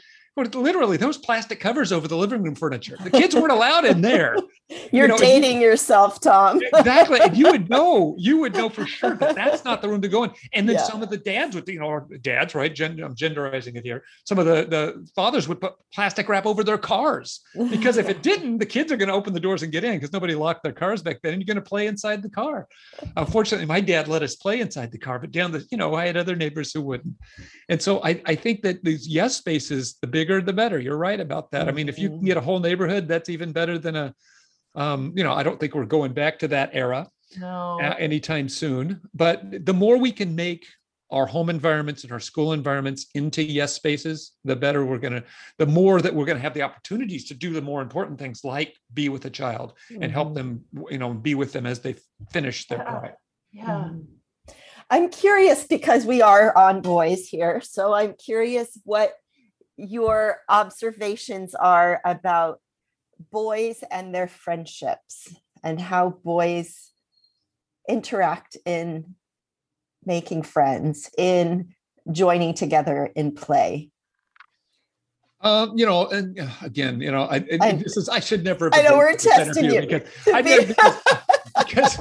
literally 0.55 0.97
those 0.97 1.19
plastic 1.19 1.61
covers 1.61 1.93
over 1.93 2.09
the 2.09 2.17
living 2.17 2.43
room 2.43 2.55
furniture. 2.57 2.97
The 3.03 3.11
kids 3.11 3.35
weren't 3.35 3.53
allowed 3.53 3.85
in 3.85 4.01
there. 4.01 4.37
You're 4.93 5.07
know, 5.09 5.15
and 5.15 5.23
you- 5.23 5.29
dating 5.29 5.61
yourself, 5.61 6.21
Tom. 6.21 6.61
Exactly, 6.75 7.21
and 7.21 7.37
you 7.37 7.51
would 7.51 7.69
know, 7.77 8.15
you 8.19 8.39
would 8.39 8.55
know 8.55 8.69
for 8.71 8.87
sure 8.87 9.15
that 9.17 9.35
that's 9.37 9.65
not 9.65 9.83
the 9.83 9.89
room 9.89 10.01
to 10.01 10.09
go 10.09 10.25
in. 10.25 10.31
And 10.55 10.67
then 10.69 10.77
Yeah. 10.77 10.85
some 10.85 11.03
of 11.03 11.11
the 11.11 11.19
dads 11.19 11.55
would, 11.55 11.69
you 11.69 11.79
know, 11.81 11.87
or 11.87 12.09
dads, 12.23 12.55
right? 12.55 12.75
Gender, 12.75 13.05
I'm 13.05 13.15
genderizing 13.15 13.77
it 13.77 13.85
here. 13.85 14.03
Some 14.25 14.39
of 14.39 14.47
the 14.47 14.65
the 14.65 15.07
fathers 15.15 15.47
would 15.49 15.61
put 15.61 15.75
plastic 15.93 16.29
wrap 16.29 16.47
over 16.47 16.65
their 16.65 16.79
cars 16.79 17.41
because 17.71 17.99
if 17.99 18.09
it 18.09 18.23
didn't, 18.23 18.59
the 18.59 18.67
kids 18.67 18.91
are 18.91 18.97
going 18.97 19.09
to 19.09 19.15
open 19.15 19.33
the 19.35 19.41
doors 19.41 19.63
and 19.63 19.71
get 19.71 19.85
in 19.85 19.95
because 19.97 20.13
nobody 20.13 20.35
locked 20.35 20.63
their 20.63 20.73
cars 20.73 21.03
back 21.03 21.19
then, 21.23 21.35
and 21.35 21.43
you're 21.43 21.53
going 21.55 21.63
to 21.63 21.69
play 21.69 21.87
inside 21.87 22.23
the 22.23 22.31
car. 22.31 22.67
Unfortunately, 23.17 23.67
my 23.67 23.81
dad 23.81 24.09
let 24.09 24.23
us 24.23 24.37
play 24.37 24.61
inside 24.61 24.93
the 24.93 24.99
car, 24.99 25.19
but 25.19 25.31
down 25.33 25.53
the, 25.53 25.67
you 25.71 25.77
know, 25.77 25.95
I 25.95 26.07
had 26.07 26.17
other 26.17 26.37
neighbors 26.37 26.73
who 26.73 26.81
wouldn't. 26.83 27.15
And 27.69 27.81
so 27.81 28.03
I, 28.05 28.23
I 28.27 28.35
think 28.35 28.63
that 28.63 28.85
these 28.85 29.07
yes 29.09 29.37
spaces, 29.37 29.97
the 30.01 30.07
bigger 30.07 30.41
the 30.41 30.53
better. 30.53 30.79
You're 30.79 30.97
right 30.97 31.21
about 31.21 31.51
that. 31.53 31.69
I 31.69 31.73
mean, 31.73 31.89
if 31.89 31.99
you 31.99 32.09
can 32.09 32.25
get 32.25 32.37
a 32.37 32.41
whole 32.41 32.61
neighborhood, 32.61 33.09
that's 33.09 33.29
even 33.29 33.53
better 33.53 33.79
than 33.79 33.97
a, 33.97 34.15
um, 34.75 35.13
you 35.17 35.25
know, 35.25 35.33
I 35.33 35.43
don't 35.43 35.59
think 35.59 35.75
we're 35.75 35.85
going 35.85 36.13
back 36.13 36.39
to 36.41 36.49
that 36.49 36.71
era 36.73 37.09
No. 37.39 37.79
uh, 37.83 37.95
anytime 37.99 38.49
soon. 38.49 39.01
But 39.15 39.65
the 39.67 39.75
more 39.75 39.99
we 39.99 40.13
can 40.13 40.35
make 40.35 40.65
our 41.15 41.27
home 41.27 41.49
environments 41.49 42.03
and 42.03 42.13
our 42.13 42.19
school 42.19 42.53
environments 42.53 43.07
into 43.15 43.41
yes 43.41 43.73
spaces, 43.73 44.33
the 44.45 44.57
better 44.57 44.85
we're 44.85 44.99
going 44.99 45.13
to, 45.13 45.23
the 45.59 45.67
more 45.67 46.03
that 46.03 46.13
we're 46.13 46.25
going 46.25 46.37
to 46.37 46.43
have 46.43 46.55
the 46.55 46.63
opportunities 46.63 47.25
to 47.27 47.35
do 47.35 47.53
the 47.53 47.63
more 47.63 47.81
important 47.81 48.19
things 48.19 48.43
like 48.43 48.77
be 48.93 49.09
with 49.09 49.25
a 49.25 49.31
child 49.31 49.75
and 50.01 50.11
help 50.11 50.31
Mhm. 50.31 50.35
them, 50.35 50.65
you 50.91 50.99
know, 50.99 51.15
be 51.15 51.37
with 51.37 51.53
them 51.53 51.67
as 51.67 51.79
they 51.79 51.95
finish 52.33 52.67
their 52.67 52.79
Yeah. 52.79 52.91
cry. 52.91 53.13
yeah. 53.53 53.65
Mhm. 53.65 54.07
I'm 54.91 55.09
curious 55.09 55.65
because 55.67 56.05
we 56.05 56.21
are 56.21 56.55
on 56.57 56.83
boys 56.83 57.29
here. 57.29 57.61
So 57.61 57.95
I'm 57.95 58.15
curious 58.15 58.77
what 58.85 59.15
your 59.77 60.41
observations 60.49 61.55
are 61.55 62.01
about 62.05 62.61
boys 63.31 63.85
and 63.89 64.13
their 64.13 64.27
friendships 64.27 65.33
and 65.63 65.81
how 65.81 66.11
boys 66.11 66.91
interact 67.89 68.57
in 68.67 69.15
making 70.07 70.43
friends, 70.43 71.11
in 71.19 71.75
joining 72.13 72.55
together 72.55 73.11
in 73.15 73.33
play. 73.33 73.91
Um, 75.41 75.77
you 75.77 75.85
know, 75.85 76.07
and 76.07 76.39
again, 76.63 77.01
you 77.03 77.11
know, 77.13 77.25
I, 77.25 77.37
and 77.51 77.63
I'm- 77.63 77.79
this 77.79 77.97
is 77.99 78.09
I 78.09 78.21
should 78.21 78.45
never. 78.45 78.67
have 78.67 78.75
I 78.75 78.83
know, 78.83 78.91
been 78.91 78.99
we're 78.99 79.05
doing 79.17 79.17
this 79.17 79.25
testing 79.57 79.65
you. 79.67 79.81
because 79.83 80.03
I 80.33 80.41
be- 80.41 80.65
because 80.65 81.03
because, 81.59 81.97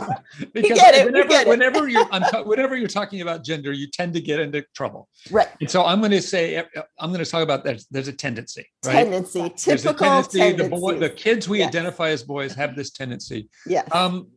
because 0.54 0.78
get 0.80 0.96
it, 0.96 1.06
we 1.08 1.12
whenever, 1.12 1.34
it. 1.34 1.48
whenever 1.48 1.88
you're 1.90 2.08
I'm 2.12 2.22
ta- 2.22 2.44
whenever 2.44 2.78
you're 2.78 2.88
talking 2.88 3.20
about 3.22 3.44
gender, 3.44 3.74
you 3.74 3.88
tend 3.88 4.14
to 4.14 4.22
get 4.22 4.40
into 4.40 4.64
trouble. 4.74 5.10
Right. 5.30 5.50
And 5.60 5.70
so 5.70 5.84
I'm 5.84 6.00
going 6.00 6.12
to 6.12 6.22
say 6.22 6.56
uh, 6.56 6.64
I'm 7.00 7.12
going 7.12 7.24
to 7.24 7.30
talk 7.30 7.44
about 7.44 7.66
that. 7.66 7.84
There's 7.92 8.08
a 8.08 8.14
tendency, 8.14 8.66
right? 8.86 8.94
Tendency, 8.94 9.42
There's 9.42 9.84
a 9.84 9.90
typical 9.90 10.08
tendency. 10.08 10.40
tendency. 10.40 10.64
The, 10.70 10.70
boy, 10.80 11.00
the 11.00 11.10
kids 11.10 11.50
we 11.50 11.60
Yes. 11.60 11.68
identify 11.68 12.10
as 12.10 12.24
boys 12.24 12.54
have 12.56 12.76
this 12.78 12.92
tendency. 12.92 13.50
Yeah. 13.68 13.84
Um, 13.92 14.30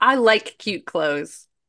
I 0.00 0.16
like 0.16 0.56
cute 0.58 0.84
clothes. 0.86 1.46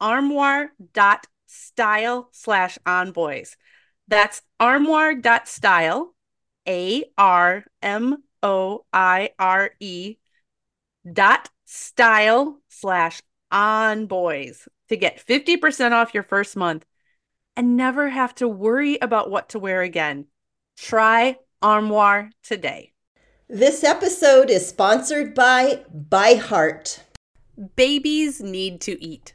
armoire.style 0.00 2.28
slash 2.32 2.78
onboys. 2.86 3.56
That's 4.08 4.42
armoire.style, 4.58 6.14
A 6.68 7.04
R 7.16 7.64
M 7.82 8.22
O 8.42 8.84
I 8.92 9.30
R 9.38 9.70
E 9.80 10.16
dot 11.10 11.48
style 11.64 12.60
slash 12.68 13.22
onboys 13.52 14.66
to 14.88 14.96
get 14.96 15.24
50% 15.24 15.92
off 15.92 16.14
your 16.14 16.22
first 16.22 16.56
month 16.56 16.84
and 17.56 17.76
never 17.76 18.08
have 18.08 18.34
to 18.36 18.48
worry 18.48 18.98
about 19.00 19.30
what 19.30 19.50
to 19.50 19.58
wear 19.58 19.82
again. 19.82 20.26
Try 20.76 21.36
Armoire 21.62 22.30
today. 22.42 22.92
This 23.48 23.84
episode 23.84 24.48
is 24.48 24.66
sponsored 24.66 25.34
by 25.34 25.84
ByHeart. 26.08 27.00
Babies 27.76 28.40
need 28.40 28.80
to 28.82 29.02
eat. 29.04 29.34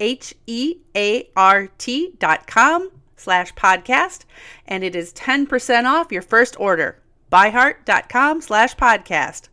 H 0.00 0.34
E 0.46 0.76
A 0.96 1.28
R 1.36 1.68
T 1.78 2.14
dot 2.18 2.46
com 2.46 2.90
slash 3.16 3.54
podcast, 3.54 4.24
and 4.66 4.84
it 4.84 4.94
is 4.94 5.12
10% 5.14 5.84
off 5.86 6.12
your 6.12 6.22
first 6.22 6.58
order. 6.60 7.00
Byheart.com 7.32 8.40
slash 8.42 8.74
podcast. 8.76 9.48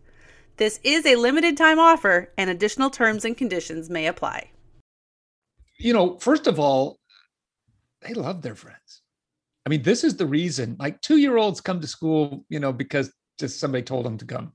This 0.57 0.79
is 0.83 1.05
a 1.05 1.15
limited 1.15 1.57
time 1.57 1.79
offer, 1.79 2.31
and 2.37 2.49
additional 2.49 2.89
terms 2.89 3.25
and 3.25 3.35
conditions 3.37 3.89
may 3.89 4.07
apply. 4.07 4.51
you 5.79 5.93
know, 5.93 6.17
first 6.19 6.45
of 6.47 6.59
all, 6.59 6.99
they 8.01 8.13
love 8.13 8.41
their 8.41 8.55
friends. 8.55 9.01
I 9.65 9.69
mean, 9.69 9.81
this 9.83 10.03
is 10.03 10.15
the 10.17 10.25
reason 10.27 10.75
like 10.79 11.01
two 11.01 11.17
year 11.17 11.37
olds 11.37 11.61
come 11.61 11.79
to 11.81 11.87
school, 11.87 12.45
you 12.49 12.59
know, 12.59 12.73
because 12.73 13.11
just 13.39 13.59
somebody 13.59 13.83
told 13.83 14.05
them 14.05 14.17
to 14.17 14.25
come. 14.25 14.53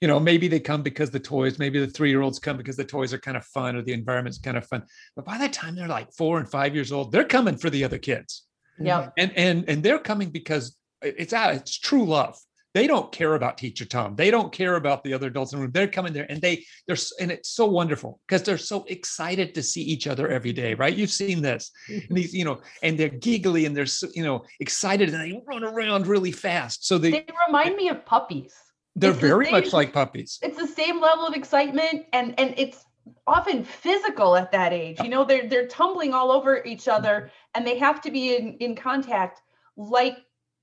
You 0.00 0.08
know, 0.08 0.20
maybe 0.20 0.46
they 0.46 0.60
come 0.60 0.82
because 0.82 1.10
the 1.10 1.18
toys, 1.20 1.58
maybe 1.58 1.80
the 1.80 1.86
three 1.86 2.10
year 2.10 2.22
olds 2.22 2.38
come 2.38 2.56
because 2.56 2.76
the 2.76 2.84
toys 2.84 3.12
are 3.12 3.18
kind 3.18 3.36
of 3.36 3.44
fun 3.44 3.74
or 3.76 3.82
the 3.82 3.92
environment's 3.92 4.38
kind 4.38 4.56
of 4.56 4.64
fun. 4.66 4.84
But 5.16 5.24
by 5.24 5.38
the 5.38 5.48
time 5.48 5.74
they're 5.74 5.88
like 5.88 6.12
four 6.12 6.38
and 6.38 6.48
five 6.48 6.74
years 6.74 6.92
old, 6.92 7.10
they're 7.10 7.24
coming 7.24 7.56
for 7.56 7.68
the 7.68 7.84
other 7.84 7.98
kids. 7.98 8.44
Yeah. 8.78 9.00
Mm-hmm. 9.00 9.10
And 9.16 9.32
and 9.36 9.68
and 9.68 9.82
they're 9.82 9.98
coming 9.98 10.30
because 10.30 10.76
it's 11.02 11.32
out, 11.32 11.54
it's 11.54 11.78
true 11.78 12.04
love. 12.04 12.38
They 12.74 12.86
don't 12.86 13.10
care 13.10 13.34
about 13.34 13.58
teacher 13.58 13.84
Tom. 13.86 14.14
They 14.14 14.30
don't 14.30 14.52
care 14.52 14.76
about 14.76 15.02
the 15.02 15.14
other 15.14 15.28
adults 15.28 15.52
in 15.52 15.58
the 15.58 15.62
room. 15.62 15.72
They're 15.72 15.88
coming 15.88 16.12
there 16.12 16.30
and 16.30 16.40
they 16.40 16.64
they're 16.86 16.96
and 17.18 17.32
it's 17.32 17.50
so 17.50 17.66
wonderful 17.66 18.20
because 18.26 18.42
they're 18.42 18.58
so 18.58 18.84
excited 18.88 19.54
to 19.54 19.62
see 19.62 19.82
each 19.82 20.06
other 20.06 20.28
every 20.28 20.52
day, 20.52 20.74
right? 20.74 20.94
You've 20.94 21.10
seen 21.10 21.42
this. 21.42 21.72
And 21.88 22.16
these, 22.16 22.34
you 22.34 22.44
know, 22.44 22.60
and 22.82 22.96
they're 22.96 23.08
giggly 23.08 23.64
and 23.66 23.76
they're 23.76 23.86
so, 23.86 24.06
you 24.14 24.22
know 24.22 24.44
excited 24.60 25.08
and 25.08 25.20
they 25.20 25.42
run 25.46 25.64
around 25.64 26.06
really 26.06 26.30
fast. 26.30 26.86
So 26.86 26.98
they 26.98 27.10
They 27.10 27.26
remind 27.48 27.74
me 27.74 27.88
of 27.88 28.04
puppies. 28.04 28.54
They're 29.00 29.12
the 29.12 29.18
very 29.18 29.50
much 29.50 29.72
like 29.72 29.92
puppies. 29.92 30.38
it's 30.42 30.58
the 30.58 30.66
same 30.66 31.00
level 31.00 31.26
of 31.26 31.34
excitement 31.34 32.06
and 32.12 32.34
and 32.38 32.54
it's 32.56 32.84
often 33.26 33.64
physical 33.64 34.36
at 34.36 34.52
that 34.52 34.72
age 34.72 34.98
you 35.00 35.08
know 35.08 35.24
they're 35.24 35.48
they're 35.48 35.66
tumbling 35.68 36.12
all 36.14 36.30
over 36.30 36.62
each 36.64 36.84
Mm-hmm. 36.84 36.96
other 36.98 37.30
and 37.54 37.66
they 37.66 37.78
have 37.78 38.00
to 38.02 38.10
be 38.10 38.36
in 38.36 38.54
in 38.58 38.76
contact 38.76 39.40
like 39.76 40.16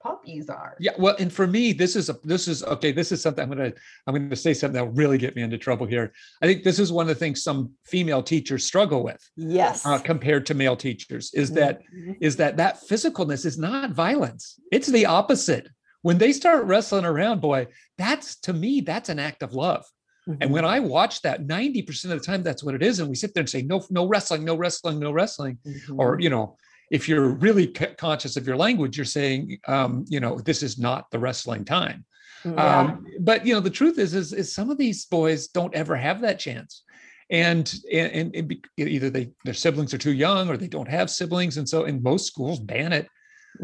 puppies 0.03 0.49
are 0.49 0.75
Yeah, 0.79 0.91
well, 0.99 1.15
and 1.17 1.33
for 1.33 1.47
me, 1.47 1.73
this 1.73 1.95
is 1.95 2.09
a 2.09 2.15
this 2.23 2.47
is 2.47 2.63
okay. 2.75 2.91
This 2.91 3.11
is 3.11 3.19
something 3.23 3.41
I'm 3.43 3.49
gonna 3.49 3.73
I'm 4.05 4.13
gonna 4.13 4.35
say 4.35 4.53
something 4.53 4.75
that 4.75 4.85
will 4.85 4.93
really 5.03 5.17
get 5.17 5.35
me 5.35 5.41
into 5.41 5.57
trouble 5.57 5.87
here. 5.87 6.13
I 6.43 6.45
think 6.45 6.63
this 6.63 6.77
is 6.77 6.91
one 6.91 7.05
of 7.05 7.07
the 7.15 7.15
things 7.23 7.41
some 7.43 7.71
female 7.85 8.21
teachers 8.21 8.63
struggle 8.65 9.01
with 9.03 9.21
Yes. 9.35 9.83
uh, 9.83 9.97
compared 9.97 10.45
to 10.47 10.53
male 10.53 10.75
teachers. 10.75 11.33
Is 11.33 11.49
that 11.53 11.81
Mhm. 11.91 12.17
is 12.21 12.35
that 12.35 12.57
that 12.57 12.73
physicalness 12.89 13.45
is 13.47 13.57
not 13.57 13.91
violence. 13.91 14.59
It's 14.71 14.87
the 14.87 15.05
opposite. 15.07 15.69
When 16.05 16.19
they 16.19 16.33
start 16.33 16.65
wrestling 16.65 17.03
around, 17.03 17.41
boy, 17.41 17.65
that's 17.97 18.35
to 18.41 18.53
me 18.53 18.79
that's 18.81 19.09
an 19.09 19.17
act 19.17 19.41
of 19.41 19.55
love. 19.55 19.83
And 20.27 20.39
Mhm. 20.39 20.49
when 20.51 20.63
I 20.63 20.79
watch 20.79 21.23
that, 21.23 21.47
90% 21.47 22.13
of 22.13 22.19
the 22.19 22.25
time, 22.25 22.43
that's 22.43 22.63
what 22.63 22.75
it 22.75 22.83
is. 22.83 22.99
And 22.99 23.09
we 23.09 23.15
sit 23.15 23.33
there 23.33 23.41
and 23.41 23.49
say, 23.49 23.63
no, 23.63 23.83
no 23.89 24.07
wrestling, 24.07 24.45
no 24.45 24.53
wrestling, 24.55 24.99
no 24.99 25.11
wrestling. 25.11 25.57
Mhm. 25.65 25.97
Or, 25.97 26.19
you 26.19 26.29
know, 26.29 26.57
if 26.91 27.09
you're 27.09 27.29
really 27.29 27.73
c- 27.75 27.95
conscious 27.97 28.37
of 28.37 28.45
your 28.45 28.55
language, 28.55 28.97
you're 28.97 29.05
saying, 29.19 29.57
um, 29.67 30.05
you 30.07 30.19
know, 30.19 30.37
this 30.41 30.61
is 30.61 30.77
not 30.77 31.09
the 31.09 31.17
wrestling 31.17 31.65
time. 31.65 32.05
Yeah. 32.43 32.81
Um, 32.81 33.05
but 33.21 33.43
you 33.43 33.55
know, 33.55 33.59
the 33.59 33.71
truth 33.71 33.97
is, 33.97 34.13
is, 34.13 34.31
is 34.31 34.53
some 34.53 34.69
of 34.69 34.77
these 34.77 35.07
boys 35.07 35.47
don't 35.47 35.73
ever 35.73 35.95
have 35.95 36.21
that 36.21 36.37
chance. 36.37 36.83
And, 37.31 37.65
and, 37.91 38.35
and 38.35 38.47
be- 38.47 38.61
either 38.77 39.09
they, 39.09 39.31
their 39.43 39.55
siblings 39.55 39.91
are 39.95 39.97
too 39.97 40.13
young 40.13 40.49
or 40.49 40.55
they 40.57 40.67
don't 40.67 40.87
have 40.99 41.09
siblings. 41.09 41.57
And 41.57 41.67
so 41.67 41.85
in 41.85 42.03
most 42.03 42.27
schools 42.27 42.59
ban 42.59 42.93
it. 42.93 43.07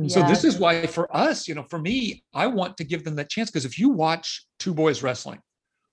So 0.07 0.21
this 0.23 0.43
is 0.43 0.57
why 0.57 0.85
for 0.87 1.15
us, 1.15 1.47
you 1.47 1.55
know, 1.55 1.65
for 1.69 1.79
me, 1.79 2.23
I 2.33 2.47
want 2.47 2.77
to 2.77 2.83
give 2.83 3.03
them 3.03 3.15
that 3.15 3.29
chance 3.29 3.49
because 3.49 3.65
if 3.65 3.77
you 3.77 3.89
watch 3.89 4.45
two 4.59 4.73
boys 4.73 5.03
wrestling, 5.03 5.39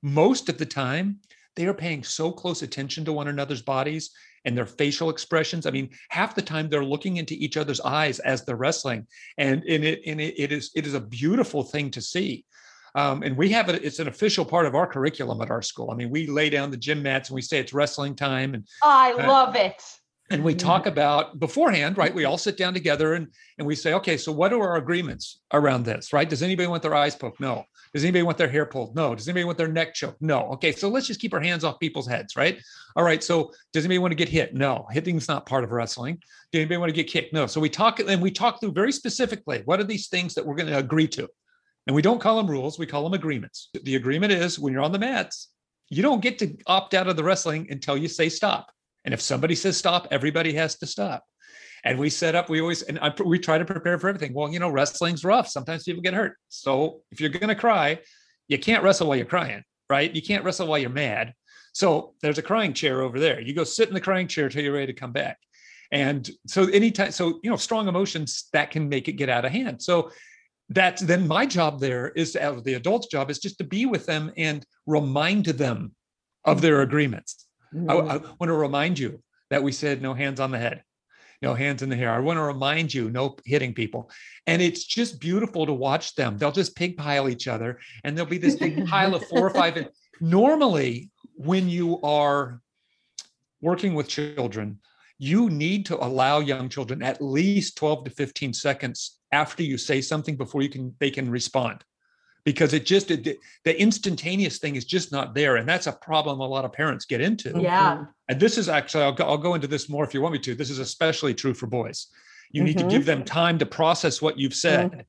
most 0.02 0.48
of 0.48 0.58
the 0.58 0.66
time 0.66 1.20
they 1.56 1.66
are 1.66 1.74
paying 1.74 2.04
so 2.04 2.30
close 2.30 2.62
attention 2.62 3.04
to 3.04 3.12
one 3.12 3.28
another's 3.28 3.62
bodies 3.62 4.10
and 4.44 4.56
their 4.56 4.66
facial 4.66 5.10
expressions. 5.10 5.66
I 5.66 5.70
mean, 5.70 5.90
half 6.10 6.34
the 6.34 6.42
time 6.42 6.68
they're 6.68 6.84
looking 6.84 7.16
into 7.16 7.34
each 7.34 7.56
other's 7.56 7.80
eyes 7.80 8.20
as 8.20 8.44
they're 8.44 8.56
wrestling, 8.56 9.06
and 9.36 9.64
in 9.64 9.82
it, 9.82 10.00
and 10.06 10.20
it, 10.20 10.34
it 10.38 10.52
is 10.52 10.70
it 10.76 10.86
is 10.86 10.94
a 10.94 11.00
beautiful 11.00 11.62
thing 11.62 11.90
to 11.90 12.00
see. 12.00 12.44
Um, 12.94 13.22
and 13.22 13.36
we 13.36 13.50
have 13.50 13.68
it; 13.68 13.84
it's 13.84 13.98
an 13.98 14.08
official 14.08 14.44
part 14.44 14.66
of 14.66 14.74
our 14.74 14.86
curriculum 14.86 15.40
at 15.40 15.50
our 15.50 15.62
school. 15.62 15.90
I 15.90 15.94
mean, 15.96 16.10
we 16.10 16.26
lay 16.26 16.48
down 16.48 16.70
the 16.70 16.76
gym 16.76 17.02
mats 17.02 17.28
and 17.28 17.34
we 17.34 17.42
say 17.42 17.58
it's 17.58 17.72
wrestling 17.72 18.14
time, 18.14 18.54
and 18.54 18.66
i 18.82 19.12
Uh, 19.12 19.26
love 19.26 19.56
it 19.56 19.82
and 20.30 20.44
we 20.44 20.54
talk 20.54 20.82
mm-hmm. 20.82 20.90
about 20.90 21.38
beforehand 21.38 21.96
right 21.96 22.14
we 22.14 22.24
all 22.24 22.38
sit 22.38 22.56
down 22.56 22.74
together 22.74 23.14
and 23.14 23.28
and 23.58 23.66
we 23.66 23.74
say 23.74 23.94
okay 23.94 24.16
so 24.16 24.32
what 24.32 24.52
are 24.52 24.62
our 24.62 24.76
agreements 24.76 25.40
around 25.52 25.84
this? 25.84 26.12
Right? 26.12 26.28
Does 26.28 26.42
anybody 26.42 26.68
want 26.68 26.82
their 26.82 26.94
eyes 26.94 27.14
poked? 27.14 27.40
No. 27.40 27.64
Does 27.94 28.04
anybody 28.04 28.22
want 28.22 28.36
their 28.36 28.48
hair 28.48 28.66
pulled? 28.66 28.94
No. 28.94 29.14
Does 29.14 29.26
anybody 29.28 29.44
want 29.44 29.58
their 29.58 29.68
neck 29.68 29.94
choked? 29.94 30.20
No. 30.20 30.40
Okay 30.52 30.72
so 30.72 30.88
let's 30.88 31.06
just 31.06 31.20
keep 31.20 31.34
our 31.34 31.40
hands 31.40 31.64
off 31.64 31.80
people's 31.80 32.06
heads 32.06 32.36
right? 32.36 32.60
All 32.96 33.04
right 33.04 33.22
so 33.22 33.52
does 33.72 33.84
anybody 33.84 33.98
want 33.98 34.12
to 34.12 34.16
get 34.16 34.28
hit? 34.28 34.54
No. 34.54 34.86
Hitting's 34.90 35.28
not 35.28 35.46
part 35.46 35.64
of 35.64 35.72
wrestling. 35.72 36.22
Do 36.52 36.58
anybody 36.58 36.78
want 36.78 36.90
to 36.90 36.96
get 36.96 37.10
kicked? 37.10 37.32
No. 37.32 37.46
So 37.46 37.60
we 37.60 37.70
talk 37.70 38.00
and 38.00 38.22
we 38.22 38.30
talk 38.30 38.60
through 38.60 38.72
very 38.72 38.92
specifically 38.92 39.62
what 39.64 39.80
are 39.80 39.84
these 39.84 40.08
things 40.08 40.34
that 40.34 40.44
we're 40.44 40.56
going 40.56 40.68
to 40.68 40.78
agree 40.78 41.08
to? 41.08 41.28
And 41.86 41.96
we 41.96 42.02
don't 42.02 42.20
call 42.20 42.36
them 42.36 42.50
rules 42.50 42.78
we 42.78 42.86
call 42.86 43.04
them 43.04 43.14
agreements. 43.14 43.70
The 43.82 43.96
agreement 43.96 44.32
is 44.32 44.58
when 44.58 44.72
you're 44.72 44.82
on 44.82 44.92
the 44.92 44.98
mats 44.98 45.48
you 45.90 46.02
don't 46.02 46.20
get 46.20 46.38
to 46.38 46.54
opt 46.66 46.92
out 46.92 47.08
of 47.08 47.16
the 47.16 47.24
wrestling 47.24 47.66
until 47.70 47.96
you 47.96 48.08
say 48.08 48.28
stop 48.28 48.70
and 49.08 49.14
if 49.14 49.22
somebody 49.22 49.54
says 49.54 49.78
stop, 49.78 50.06
everybody 50.10 50.52
has 50.52 50.76
to 50.80 50.86
stop. 50.86 51.24
And 51.82 51.98
we 51.98 52.10
set 52.10 52.34
up, 52.34 52.50
we 52.50 52.60
always, 52.60 52.82
and 52.82 52.98
I, 52.98 53.10
we 53.24 53.38
try 53.38 53.56
to 53.56 53.64
prepare 53.64 53.98
for 53.98 54.06
everything. 54.06 54.34
Well, 54.34 54.52
you 54.52 54.58
know, 54.58 54.68
wrestling's 54.68 55.24
rough. 55.24 55.48
Sometimes 55.48 55.84
people 55.84 56.02
get 56.02 56.12
hurt. 56.12 56.36
So 56.50 57.00
if 57.10 57.18
you're 57.18 57.30
going 57.30 57.48
to 57.48 57.54
cry, 57.54 58.00
you 58.48 58.58
can't 58.58 58.84
wrestle 58.84 59.06
while 59.06 59.16
you're 59.16 59.24
crying, 59.24 59.62
right? 59.88 60.14
You 60.14 60.20
can't 60.20 60.44
wrestle 60.44 60.66
while 60.66 60.76
you're 60.76 60.90
mad. 60.90 61.32
So 61.72 62.12
there's 62.20 62.36
a 62.36 62.42
crying 62.42 62.74
chair 62.74 63.00
over 63.00 63.18
there. 63.18 63.40
You 63.40 63.54
go 63.54 63.64
sit 63.64 63.88
in 63.88 63.94
the 63.94 64.00
crying 64.02 64.28
chair 64.28 64.50
till 64.50 64.62
you're 64.62 64.74
ready 64.74 64.92
to 64.92 65.00
come 65.00 65.12
back. 65.12 65.38
And 65.90 66.30
so 66.46 66.66
anytime, 66.66 67.10
so, 67.10 67.40
you 67.42 67.48
know, 67.48 67.56
strong 67.56 67.88
emotions 67.88 68.50
that 68.52 68.70
can 68.70 68.90
make 68.90 69.08
it 69.08 69.12
get 69.12 69.30
out 69.30 69.46
of 69.46 69.52
hand. 69.52 69.80
So 69.80 70.10
that's 70.68 71.00
then 71.00 71.26
my 71.26 71.46
job 71.46 71.80
there 71.80 72.10
is 72.10 72.32
to, 72.32 72.60
the 72.62 72.74
adult's 72.74 73.06
job 73.06 73.30
is 73.30 73.38
just 73.38 73.56
to 73.56 73.64
be 73.64 73.86
with 73.86 74.04
them 74.04 74.32
and 74.36 74.66
remind 74.84 75.46
them 75.46 75.94
of 76.44 76.60
their 76.60 76.82
agreements. 76.82 77.47
I, 77.72 77.76
Mhm. 77.76 78.10
I 78.10 78.16
want 78.38 78.48
to 78.48 78.54
remind 78.54 78.98
you 78.98 79.22
that 79.50 79.62
we 79.62 79.72
said 79.72 80.02
no 80.02 80.14
hands 80.14 80.40
on 80.40 80.50
the 80.50 80.58
head, 80.58 80.82
no 81.42 81.54
hands 81.54 81.82
in 81.82 81.88
the 81.88 81.96
hair. 81.96 82.10
I 82.10 82.18
want 82.18 82.36
to 82.38 82.42
remind 82.42 82.92
you 82.92 83.10
no 83.10 83.36
hitting 83.44 83.74
people. 83.74 84.10
And 84.46 84.60
it's 84.60 84.84
just 84.84 85.20
beautiful 85.20 85.66
to 85.66 85.72
watch 85.72 86.14
them. 86.14 86.38
They'll 86.38 86.52
just 86.52 86.76
pig 86.76 86.96
pile 86.96 87.28
each 87.28 87.48
other 87.48 87.78
and 88.04 88.16
there'll 88.16 88.30
be 88.30 88.38
this 88.38 88.56
big 88.56 88.86
pile 88.86 89.14
of 89.14 89.26
four 89.26 89.46
or 89.46 89.50
five. 89.50 89.76
And 89.76 89.88
normally, 90.20 91.10
when 91.34 91.68
you 91.68 92.00
are 92.02 92.60
working 93.60 93.94
with 93.94 94.08
children, 94.08 94.80
you 95.18 95.50
need 95.50 95.86
to 95.86 96.04
allow 96.04 96.38
young 96.40 96.68
children 96.68 97.02
at 97.02 97.20
least 97.20 97.76
12 97.76 98.04
to 98.04 98.10
15 98.10 98.52
seconds 98.52 99.18
after 99.32 99.62
you 99.62 99.76
say 99.76 100.00
something 100.00 100.36
before 100.36 100.62
you 100.62 100.68
can 100.68 100.94
they 101.00 101.10
can 101.10 101.28
respond 101.28 101.84
because 102.44 102.72
it 102.72 102.86
just 102.86 103.10
it, 103.10 103.38
the 103.64 103.80
instantaneous 103.80 104.58
thing 104.58 104.76
is 104.76 104.84
just 104.84 105.12
not 105.12 105.34
there. 105.34 105.56
And 105.56 105.68
that's 105.68 105.86
a 105.86 105.92
problem 105.92 106.40
a 106.40 106.46
lot 106.46 106.64
of 106.64 106.72
parents 106.72 107.04
get 107.04 107.20
into. 107.20 107.58
Yeah. 107.60 108.04
And 108.28 108.40
this 108.40 108.58
is 108.58 108.68
actually 108.68 109.04
I'll 109.04 109.12
go, 109.12 109.24
I'll 109.24 109.38
go 109.38 109.54
into 109.54 109.66
this 109.66 109.88
more 109.88 110.04
if 110.04 110.14
you 110.14 110.20
want 110.20 110.32
me 110.32 110.38
to. 110.40 110.54
This 110.54 110.70
is 110.70 110.78
especially 110.78 111.34
true 111.34 111.54
for 111.54 111.66
boys. 111.66 112.08
You 112.50 112.64
need 112.64 112.76
Mhm. 112.78 112.80
to 112.82 112.88
give 112.88 113.04
them 113.04 113.24
time 113.24 113.58
to 113.58 113.66
process 113.66 114.22
what 114.22 114.38
you've 114.38 114.54
said 114.54 115.04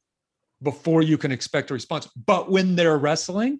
before 0.62 1.02
you 1.02 1.18
can 1.18 1.32
expect 1.32 1.72
a 1.72 1.74
response. 1.74 2.08
But 2.26 2.52
when 2.52 2.76
they're 2.76 2.98
wrestling 2.98 3.60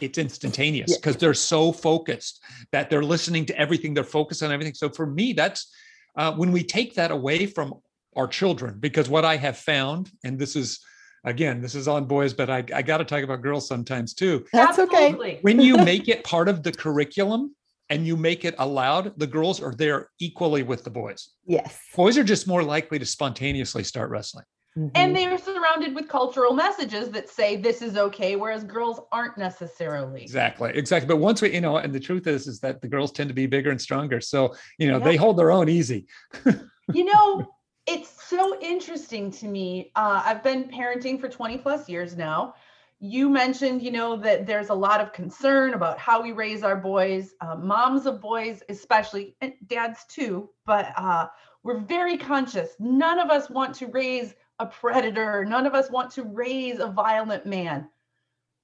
it's 0.00 0.18
instantaneous 0.18 0.90
Yeah. 0.90 0.96
because 0.96 1.16
they're 1.16 1.34
so 1.34 1.70
focused 1.70 2.40
that 2.72 2.88
they're 2.88 3.02
listening 3.04 3.44
to 3.46 3.58
everything 3.58 3.94
they're 3.94 4.04
focused 4.04 4.42
on 4.42 4.50
everything. 4.50 4.74
So 4.74 4.88
for 4.88 5.06
me 5.06 5.32
that's 5.32 5.70
uh, 6.16 6.32
when 6.34 6.50
we 6.52 6.62
take 6.62 6.94
that 6.94 7.10
away 7.10 7.46
from 7.46 7.74
our 8.16 8.26
children 8.26 8.78
because 8.78 9.08
what 9.08 9.24
i 9.24 9.36
have 9.36 9.56
found 9.56 10.10
and 10.24 10.38
this 10.38 10.54
is 10.56 10.80
again 11.24 11.60
this 11.60 11.74
is 11.74 11.86
on 11.88 12.04
boys 12.04 12.32
but 12.34 12.50
i, 12.50 12.64
I 12.74 12.82
got 12.82 12.98
to 12.98 13.04
talk 13.04 13.22
about 13.22 13.42
girls 13.42 13.66
sometimes 13.68 14.14
too 14.14 14.44
That's 14.52 14.78
okay. 14.78 15.38
When 15.42 15.60
you 15.60 15.76
make 15.78 16.08
it 16.08 16.24
part 16.24 16.48
of 16.48 16.62
the 16.62 16.72
curriculum 16.72 17.54
and 17.90 18.06
you 18.06 18.16
make 18.16 18.44
it 18.46 18.54
allowed, 18.58 19.18
the 19.18 19.26
girls 19.26 19.60
are 19.60 19.74
there 19.74 20.08
equally 20.18 20.62
with 20.62 20.82
the 20.82 20.88
boys. 20.90 21.28
Yes. 21.44 21.78
Boys 21.94 22.16
are 22.16 22.24
just 22.24 22.46
more 22.48 22.62
likely 22.62 22.98
to 22.98 23.04
spontaneously 23.04 23.84
start 23.84 24.10
wrestling. 24.10 24.44
Mhm. 24.78 24.90
and 24.94 25.14
they're 25.14 25.36
surrounded 25.36 25.94
with 25.94 26.08
cultural 26.08 26.54
messages 26.54 27.10
that 27.10 27.28
say 27.28 27.56
this 27.56 27.82
is 27.82 27.98
okay 27.98 28.36
whereas 28.36 28.64
girls 28.64 28.98
aren't 29.12 29.36
necessarily 29.36 30.22
Exactly, 30.22 30.70
exactly. 30.74 31.06
But 31.06 31.18
once 31.18 31.42
we, 31.42 31.52
you 31.52 31.60
know, 31.60 31.76
and 31.76 31.92
the 31.92 32.00
truth 32.00 32.26
is, 32.26 32.46
is 32.46 32.58
that 32.60 32.80
the 32.80 32.88
girls 32.88 33.12
tend 33.12 33.28
to 33.28 33.34
be 33.34 33.44
bigger 33.46 33.70
and 33.70 33.78
stronger. 33.80 34.18
So, 34.22 34.54
you 34.78 34.90
know, 34.90 34.96
Yeah. 34.98 35.04
they 35.04 35.16
hold 35.16 35.36
their 35.38 35.50
own 35.52 35.68
easy. 35.68 36.06
you 36.94 37.04
know 37.04 37.46
it's 37.86 38.28
so 38.28 38.58
interesting 38.60 39.30
to 39.30 39.48
me 39.48 39.90
uh, 39.96 40.22
i've 40.24 40.42
been 40.42 40.64
parenting 40.64 41.20
for 41.20 41.28
20 41.28 41.58
plus 41.58 41.88
years 41.88 42.16
now. 42.16 42.54
You 43.00 43.28
mentioned 43.28 43.82
you 43.82 43.90
know 43.90 44.16
that 44.18 44.46
there's 44.46 44.68
a 44.68 44.74
lot 44.74 45.00
of 45.00 45.12
concern 45.12 45.74
about 45.74 45.98
how 45.98 46.22
we 46.22 46.30
raise 46.30 46.62
our 46.62 46.76
boys. 46.76 47.34
Uh, 47.40 47.56
moms 47.56 48.06
of 48.06 48.20
boys 48.20 48.62
especially 48.68 49.34
and 49.40 49.54
dads 49.66 50.04
too 50.08 50.50
but 50.64 50.92
uh, 50.96 51.26
we're 51.64 51.80
very 51.80 52.16
conscious. 52.16 52.70
None 52.78 53.18
of 53.18 53.30
us 53.30 53.50
want 53.50 53.74
to 53.76 53.86
raise 53.86 54.34
a 54.58 54.66
predator. 54.66 55.44
None 55.44 55.66
of 55.66 55.74
us 55.74 55.90
want 55.90 56.10
to 56.12 56.22
raise 56.22 56.78
a 56.78 56.88
violent 56.88 57.46
man. 57.46 57.88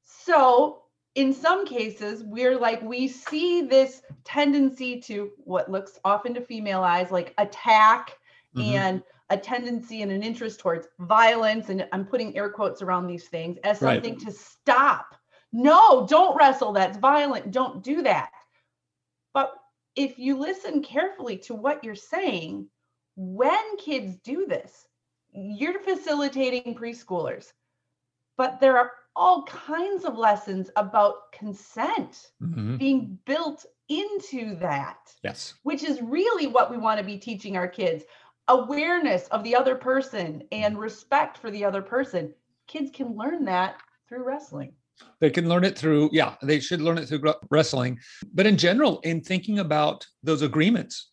So 0.04 0.82
in 1.14 1.32
some 1.32 1.66
cases 1.66 2.22
we're 2.22 2.56
like 2.56 2.80
we 2.82 3.08
see 3.08 3.62
this 3.62 4.02
tendency 4.22 5.00
to 5.00 5.32
what 5.38 5.68
looks 5.68 5.98
often 6.04 6.34
to 6.34 6.40
female 6.40 6.82
eyes 6.82 7.10
like 7.10 7.34
attack 7.38 8.17
Mhm. 8.58 8.72
and 8.72 9.02
a 9.30 9.36
tendency 9.36 10.02
and 10.02 10.10
an 10.10 10.22
interest 10.22 10.58
towards 10.60 10.88
violence 11.00 11.68
and 11.68 11.86
i'm 11.92 12.04
putting 12.06 12.36
air 12.36 12.50
quotes 12.50 12.82
around 12.82 13.06
these 13.06 13.28
things 13.28 13.58
as 13.64 13.80
Right. 13.82 14.02
something 14.02 14.18
to 14.24 14.32
stop 14.32 15.14
no 15.52 16.06
don't 16.06 16.36
wrestle 16.36 16.72
that's 16.72 16.98
violent 16.98 17.50
don't 17.50 17.82
do 17.82 18.02
that 18.02 18.30
but 19.32 19.54
if 19.96 20.18
you 20.18 20.36
listen 20.36 20.82
carefully 20.82 21.36
to 21.38 21.54
what 21.54 21.82
you're 21.84 21.94
saying 21.94 22.68
when 23.16 23.76
kids 23.76 24.16
do 24.18 24.46
this 24.46 24.86
you're 25.32 25.80
facilitating 25.80 26.74
preschoolers 26.74 27.52
but 28.36 28.60
there 28.60 28.78
are 28.78 28.92
all 29.16 29.42
kinds 29.44 30.04
of 30.04 30.16
lessons 30.16 30.70
about 30.76 31.32
consent 31.32 32.30
Mhm. 32.40 32.78
being 32.78 33.18
built 33.24 33.66
into 33.88 34.54
that 34.56 35.14
Yes. 35.22 35.54
which 35.64 35.82
is 35.82 36.00
really 36.02 36.46
what 36.46 36.70
we 36.70 36.76
want 36.78 36.98
to 36.98 37.04
be 37.04 37.18
teaching 37.18 37.56
our 37.56 37.68
kids 37.68 38.04
awareness 38.48 39.28
of 39.28 39.44
the 39.44 39.54
other 39.54 39.74
person 39.74 40.42
and 40.52 40.78
respect 40.78 41.38
for 41.38 41.50
the 41.50 41.64
other 41.64 41.82
person 41.82 42.32
kids 42.66 42.90
can 42.92 43.16
learn 43.16 43.44
that 43.44 43.76
through 44.08 44.24
wrestling 44.24 44.72
They 45.20 45.30
can 45.30 45.48
learn 45.48 45.64
it 45.64 45.78
through, 45.78 46.10
yeah, 46.12 46.34
they 46.42 46.60
should 46.60 46.80
learn 46.80 46.98
it 46.98 47.06
through 47.06 47.22
wrestling. 47.50 47.98
But 48.34 48.46
in 48.46 48.56
general, 48.56 49.00
in 49.00 49.20
thinking 49.20 49.60
about 49.60 50.04
those 50.24 50.42
agreements, 50.42 51.12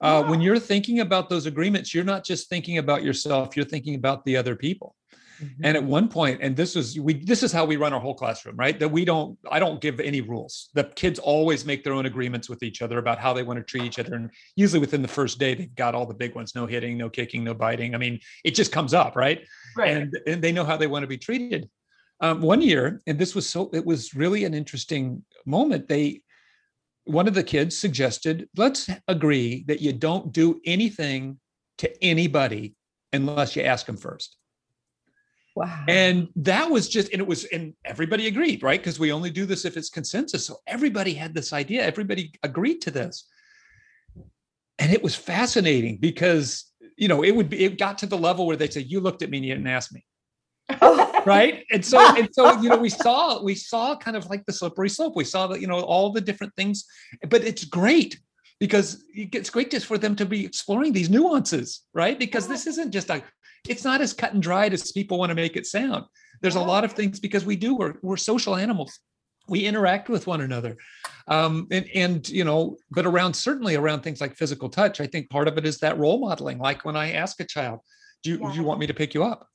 uh, 0.00 0.22
when 0.24 0.40
you're 0.40 0.58
thinking 0.58 1.00
about 1.00 1.28
those 1.28 1.46
agreements, 1.46 1.94
you're 1.94 2.04
not 2.04 2.24
just 2.24 2.48
thinking 2.48 2.78
about 2.78 3.02
yourself, 3.02 3.56
you're 3.56 3.64
thinking 3.64 3.94
about 3.94 4.24
the 4.24 4.36
other 4.36 4.56
people. 4.56 4.94
Mm-hmm. 5.42 5.64
And 5.64 5.76
at 5.76 5.84
one 5.84 6.08
point, 6.08 6.40
and 6.42 6.56
this 6.56 6.76
is 6.76 6.98
we 6.98 7.14
this 7.14 7.42
is 7.42 7.52
how 7.52 7.64
we 7.64 7.76
run 7.76 7.92
our 7.92 8.00
whole 8.00 8.14
classroom, 8.14 8.56
right? 8.56 8.78
That 8.78 8.88
we 8.88 9.04
don't 9.04 9.38
I 9.50 9.58
don't 9.58 9.80
give 9.80 10.00
any 10.00 10.20
rules. 10.20 10.70
The 10.74 10.84
kids 10.84 11.18
always 11.18 11.64
make 11.64 11.84
their 11.84 11.92
own 11.92 12.06
agreements 12.06 12.48
with 12.48 12.62
each 12.62 12.82
other 12.82 12.98
about 12.98 13.18
how 13.18 13.32
they 13.32 13.42
want 13.42 13.58
to 13.58 13.64
treat 13.64 13.84
each 13.84 13.98
other. 13.98 14.14
And 14.14 14.30
usually 14.56 14.80
within 14.80 15.02
the 15.02 15.08
first 15.08 15.38
day, 15.38 15.54
they've 15.54 15.74
got 15.74 15.94
all 15.94 16.06
the 16.06 16.14
big 16.14 16.34
ones: 16.34 16.54
no 16.54 16.66
hitting, 16.66 16.96
no 16.96 17.10
kicking, 17.10 17.44
no 17.44 17.54
biting. 17.54 17.94
I 17.94 17.98
mean, 17.98 18.20
it 18.44 18.54
just 18.54 18.72
comes 18.72 18.94
up, 18.94 19.16
right? 19.16 19.44
Right. 19.76 19.96
And 19.96 20.18
and 20.26 20.42
they 20.42 20.52
know 20.52 20.64
how 20.64 20.76
they 20.76 20.86
want 20.86 21.02
to 21.02 21.08
be 21.08 21.18
treated. 21.18 21.68
Um, 22.20 22.40
one 22.40 22.62
year, 22.62 23.02
and 23.06 23.18
this 23.18 23.34
was 23.34 23.48
so 23.48 23.70
it 23.74 23.84
was 23.84 24.14
really 24.14 24.44
an 24.44 24.54
interesting 24.54 25.22
moment. 25.44 25.88
They 25.88 26.22
one 27.06 27.28
of 27.28 27.34
the 27.34 27.44
kids 27.44 27.78
suggested, 27.78 28.48
let's 28.56 28.90
agree 29.06 29.64
that 29.68 29.80
you 29.80 29.92
don't 29.92 30.32
do 30.32 30.60
anything 30.66 31.38
to 31.78 32.04
anybody 32.04 32.74
unless 33.12 33.54
you 33.54 33.62
ask 33.62 33.86
them 33.86 33.96
first. 33.96 34.36
Wow. 35.56 35.84
And 35.88 36.28
that 36.36 36.70
was 36.70 36.86
just, 36.86 37.10
and 37.12 37.20
it 37.20 37.26
was, 37.26 37.44
and 37.46 37.72
everybody 37.82 38.26
agreed, 38.26 38.62
right? 38.62 38.78
Because 38.78 39.00
we 39.00 39.10
only 39.10 39.30
do 39.30 39.46
this 39.46 39.64
if 39.64 39.78
it's 39.78 39.88
consensus. 39.88 40.46
So 40.46 40.58
everybody 40.66 41.14
had 41.14 41.34
this 41.34 41.54
idea, 41.54 41.82
everybody 41.82 42.30
agreed 42.42 42.82
to 42.82 42.90
this. 42.90 43.26
And 44.78 44.92
it 44.92 45.02
was 45.02 45.16
fascinating 45.16 45.96
because, 45.96 46.70
you 46.98 47.08
know, 47.08 47.24
it 47.24 47.34
would 47.34 47.48
be, 47.48 47.64
it 47.64 47.78
got 47.78 47.96
to 47.98 48.06
the 48.06 48.18
level 48.18 48.46
where 48.46 48.56
they 48.56 48.68
say, 48.68 48.82
You 48.82 49.00
looked 49.00 49.22
at 49.22 49.30
me 49.30 49.38
and 49.38 49.46
you 49.46 49.54
didn't 49.54 49.68
ask 49.68 49.94
me. 49.94 50.04
Oh. 50.82 51.22
right. 51.26 51.64
And 51.72 51.82
so, 51.82 51.98
and 52.14 52.28
so, 52.30 52.60
you 52.60 52.68
know, 52.68 52.76
we 52.76 52.90
saw, 52.90 53.42
we 53.42 53.54
saw 53.54 53.96
kind 53.96 54.18
of 54.18 54.28
like 54.28 54.44
the 54.44 54.52
slippery 54.52 54.90
slope. 54.90 55.16
We 55.16 55.24
saw 55.24 55.46
that, 55.46 55.62
you 55.62 55.68
know, 55.68 55.80
all 55.80 56.12
the 56.12 56.20
different 56.20 56.54
things, 56.54 56.84
but 57.30 57.42
it's 57.44 57.64
great 57.64 58.20
because 58.58 59.04
it's 59.14 59.50
great 59.50 59.70
just 59.70 59.86
for 59.86 59.98
them 59.98 60.16
to 60.16 60.24
be 60.26 60.44
exploring 60.44 60.92
these 60.92 61.10
nuances, 61.10 61.82
right? 61.92 62.18
Because 62.18 62.48
this 62.48 62.66
isn't 62.66 62.90
just 62.90 63.10
a, 63.10 63.22
it's 63.68 63.84
not 63.84 64.00
as 64.00 64.12
cut 64.12 64.32
and 64.32 64.42
dried 64.42 64.72
as 64.72 64.92
people 64.92 65.18
want 65.18 65.30
to 65.30 65.34
make 65.34 65.56
it 65.56 65.66
sound. 65.66 66.04
There's 66.40 66.54
a 66.56 66.60
lot 66.60 66.84
of 66.84 66.92
things 66.92 67.20
because 67.20 67.44
we 67.44 67.56
do, 67.56 67.74
we're, 67.76 67.94
we're 68.02 68.16
social 68.16 68.56
animals. 68.56 68.98
We 69.48 69.64
interact 69.66 70.08
with 70.08 70.26
one 70.26 70.40
another. 70.40 70.76
Um, 71.28 71.66
and, 71.70 71.88
and, 71.94 72.28
you 72.28 72.44
know, 72.44 72.76
but 72.90 73.06
around 73.06 73.34
certainly 73.34 73.76
around 73.76 74.00
things 74.00 74.20
like 74.20 74.36
physical 74.36 74.68
touch, 74.68 75.00
I 75.00 75.06
think 75.06 75.30
part 75.30 75.48
of 75.48 75.58
it 75.58 75.66
is 75.66 75.78
that 75.78 75.98
role 75.98 76.18
modeling. 76.18 76.58
Like 76.58 76.84
when 76.84 76.96
I 76.96 77.12
ask 77.12 77.38
a 77.40 77.44
child, 77.44 77.80
do 78.22 78.30
you, 78.30 78.38
Yeah. 78.40 78.50
do 78.50 78.56
you 78.56 78.64
want 78.64 78.80
me 78.80 78.86
to 78.86 78.94
pick 78.94 79.14
you 79.14 79.22
up? 79.22 79.48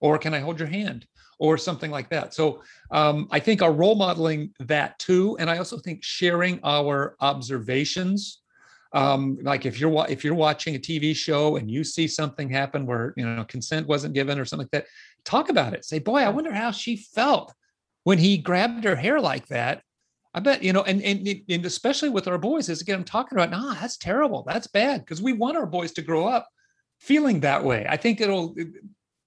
Or 0.00 0.18
can 0.18 0.34
I 0.34 0.40
hold 0.40 0.58
your 0.58 0.68
hand? 0.68 1.06
Or 1.38 1.58
something 1.58 1.90
like 1.90 2.08
that. 2.10 2.32
So 2.32 2.62
um, 2.90 3.28
I 3.30 3.40
think 3.40 3.60
our 3.60 3.72
role 3.72 3.94
modeling 3.94 4.52
that 4.60 4.98
too. 4.98 5.36
And 5.38 5.50
I 5.50 5.58
also 5.58 5.78
think 5.78 6.02
sharing 6.02 6.58
our 6.64 7.14
observations 7.20 8.40
um, 8.96 9.38
like 9.42 9.66
if 9.66 9.78
you're 9.78 10.06
if 10.08 10.24
you're 10.24 10.34
watching 10.34 10.74
a 10.74 10.78
TV 10.78 11.14
show 11.14 11.56
and 11.56 11.70
you 11.70 11.84
see 11.84 12.08
something 12.08 12.48
happen 12.48 12.86
where 12.86 13.12
you 13.16 13.26
know 13.26 13.44
consent 13.44 13.86
wasn't 13.86 14.14
given 14.14 14.38
or 14.38 14.46
something 14.46 14.64
like 14.64 14.70
that, 14.70 14.86
talk 15.24 15.50
about 15.50 15.74
it. 15.74 15.84
Say, 15.84 15.98
boy, 15.98 16.20
I 16.20 16.30
wonder 16.30 16.52
how 16.52 16.70
she 16.70 16.96
felt 16.96 17.52
when 18.04 18.16
he 18.16 18.38
grabbed 18.38 18.84
her 18.84 18.96
hair 18.96 19.20
like 19.20 19.46
that. 19.48 19.82
I 20.32 20.40
bet 20.40 20.62
you 20.62 20.72
know, 20.72 20.82
and 20.84 21.02
and, 21.02 21.28
and 21.46 21.66
especially 21.66 22.08
with 22.08 22.26
our 22.26 22.38
boys, 22.38 22.70
is 22.70 22.80
again 22.80 22.96
I'm 22.96 23.04
talking 23.04 23.36
about. 23.36 23.50
Nah, 23.50 23.74
that's 23.74 23.98
terrible. 23.98 24.44
That's 24.46 24.66
bad 24.66 25.00
because 25.00 25.20
we 25.20 25.34
want 25.34 25.58
our 25.58 25.66
boys 25.66 25.92
to 25.92 26.02
grow 26.02 26.26
up 26.26 26.48
feeling 26.98 27.40
that 27.40 27.62
way. 27.62 27.86
I 27.86 27.98
think 27.98 28.22
it'll, 28.22 28.54
you 28.56 28.72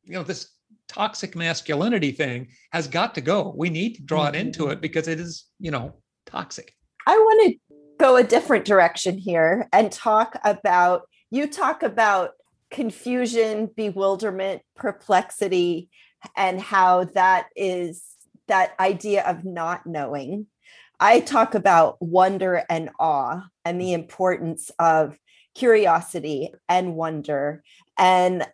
know, 0.08 0.24
this 0.24 0.50
toxic 0.88 1.36
masculinity 1.36 2.12
thing 2.12 2.48
has 2.72 2.88
got 2.88 3.14
to 3.14 3.22
go. 3.22 3.54
We 3.56 3.70
need 3.70 3.96
to 3.96 4.02
draw 4.02 4.26
it 4.26 4.36
into 4.36 4.70
it 4.70 4.82
because 4.82 5.08
it 5.08 5.20
is, 5.20 5.46
you 5.60 5.70
know, 5.70 5.94
toxic. 6.26 6.74
I 7.06 7.16
want 7.16 7.54
to 7.54 7.69
go 8.00 8.16
a 8.16 8.24
different 8.24 8.66
direction 8.66 9.18
here 9.18 9.68
and 9.74 9.92
talk 9.92 10.40
about 10.44 11.04
you 11.32 11.48
talk 11.48 11.84
about 11.84 12.32
confusion, 12.72 13.70
bewilderment, 13.76 14.62
perplexity, 14.76 15.90
and 16.36 16.60
how 16.60 17.04
that 17.04 17.48
is 17.56 18.04
that 18.48 18.74
idea 18.80 19.24
of 19.24 19.46
not 19.46 19.86
knowing. 19.86 20.48
I 21.00 21.20
talk 21.20 21.56
about 21.56 22.02
wonder 22.02 22.64
and 22.70 22.90
awe 23.00 23.44
and 23.64 23.80
the 23.80 23.94
importance 23.94 24.72
of 24.80 25.18
curiosity 25.56 26.54
and 26.68 26.96
wonder. 26.96 27.64
And 27.98 28.46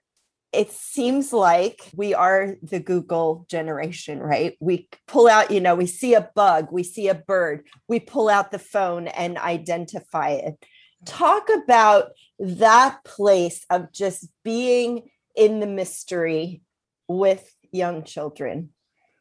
it 0.56 0.72
seems 0.72 1.34
like 1.34 1.90
we 1.94 2.14
are 2.14 2.56
the 2.62 2.80
Google 2.80 3.46
generation, 3.50 4.20
right? 4.20 4.56
We 4.60 4.88
pull 5.08 5.28
out, 5.28 5.52
you 5.52 5.60
know, 5.60 5.76
we 5.76 5.86
see 5.86 6.14
a 6.14 6.30
bug, 6.36 6.70
we 6.72 6.84
see 6.84 7.08
a 7.10 7.16
bird, 7.16 7.68
we 7.88 8.00
pull 8.00 8.30
out 8.30 8.52
the 8.52 8.60
phone 8.60 9.08
and 9.08 9.38
identify 9.38 10.30
it. 10.30 10.56
Talk 11.06 11.50
about 11.64 12.12
that 12.40 13.04
place 13.04 13.66
of 13.70 13.92
just 13.92 14.28
being 14.44 15.10
in 15.36 15.60
the 15.60 15.68
mystery 15.68 16.62
with 17.08 17.48
young 17.72 18.04
children. 18.04 18.70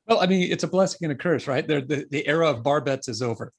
Well, 0.07 0.21
I 0.21 0.27
mean, 0.27 0.51
it's 0.51 0.65
a 0.65 0.69
blessing 0.69 1.01
and 1.03 1.13
a 1.13 1.17
curse, 1.17 1.47
right? 1.47 1.67
The, 1.67 2.07
the 2.11 2.27
era 2.27 2.51
of 2.51 2.63
bar 2.63 2.81
bets 2.81 3.09
is 3.09 3.23
over, 3.23 3.53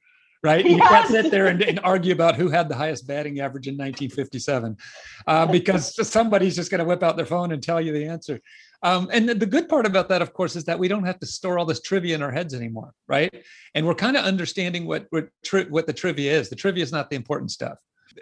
right? 0.46 0.64
You 0.64 0.78
can't 0.78 1.08
sit 1.08 1.32
there 1.32 1.48
and, 1.48 1.62
and 1.64 1.80
argue 1.84 2.14
about 2.14 2.36
who 2.36 2.50
had 2.50 2.70
the 2.70 2.76
highest 2.76 3.08
batting 3.08 3.40
average 3.40 3.68
in 3.68 3.74
1957 3.74 4.78
uh, 5.26 5.46
because 5.48 6.08
somebody's 6.08 6.56
just 6.56 6.70
going 6.70 6.80
to 6.80 6.86
whip 6.86 7.02
out 7.02 7.18
their 7.18 7.26
phone 7.26 7.52
and 7.52 7.64
tell 7.64 7.82
you 7.82 7.92
the 7.92 8.06
answer. 8.06 8.40
Um, 8.84 9.10
and 9.12 9.28
the, 9.28 9.34
the 9.34 9.48
good 9.48 9.68
part 9.68 9.88
about 9.88 10.08
that, 10.10 10.22
of 10.22 10.34
course, 10.34 10.56
is 10.56 10.64
that 10.66 10.78
we 10.78 10.88
don't 10.88 11.04
have 11.04 11.20
to 11.20 11.26
store 11.26 11.58
all 11.58 11.66
this 11.66 11.82
trivia 11.82 12.14
in 12.14 12.22
our 12.22 12.32
heads 12.32 12.54
anymore, 12.54 12.94
right? 13.08 13.34
And 13.74 13.88
we're 13.88 13.96
kind 13.96 14.16
of 14.16 14.24
understanding 14.24 14.86
what 14.86 15.08
what, 15.10 15.30
tri- 15.44 15.64
what 15.64 15.88
the 15.88 15.94
trivia 15.94 16.32
is. 16.40 16.50
The 16.50 16.56
trivia 16.56 16.84
is 16.84 16.92
not 16.92 17.10
the 17.10 17.16
important 17.16 17.50
stuff. 17.50 17.80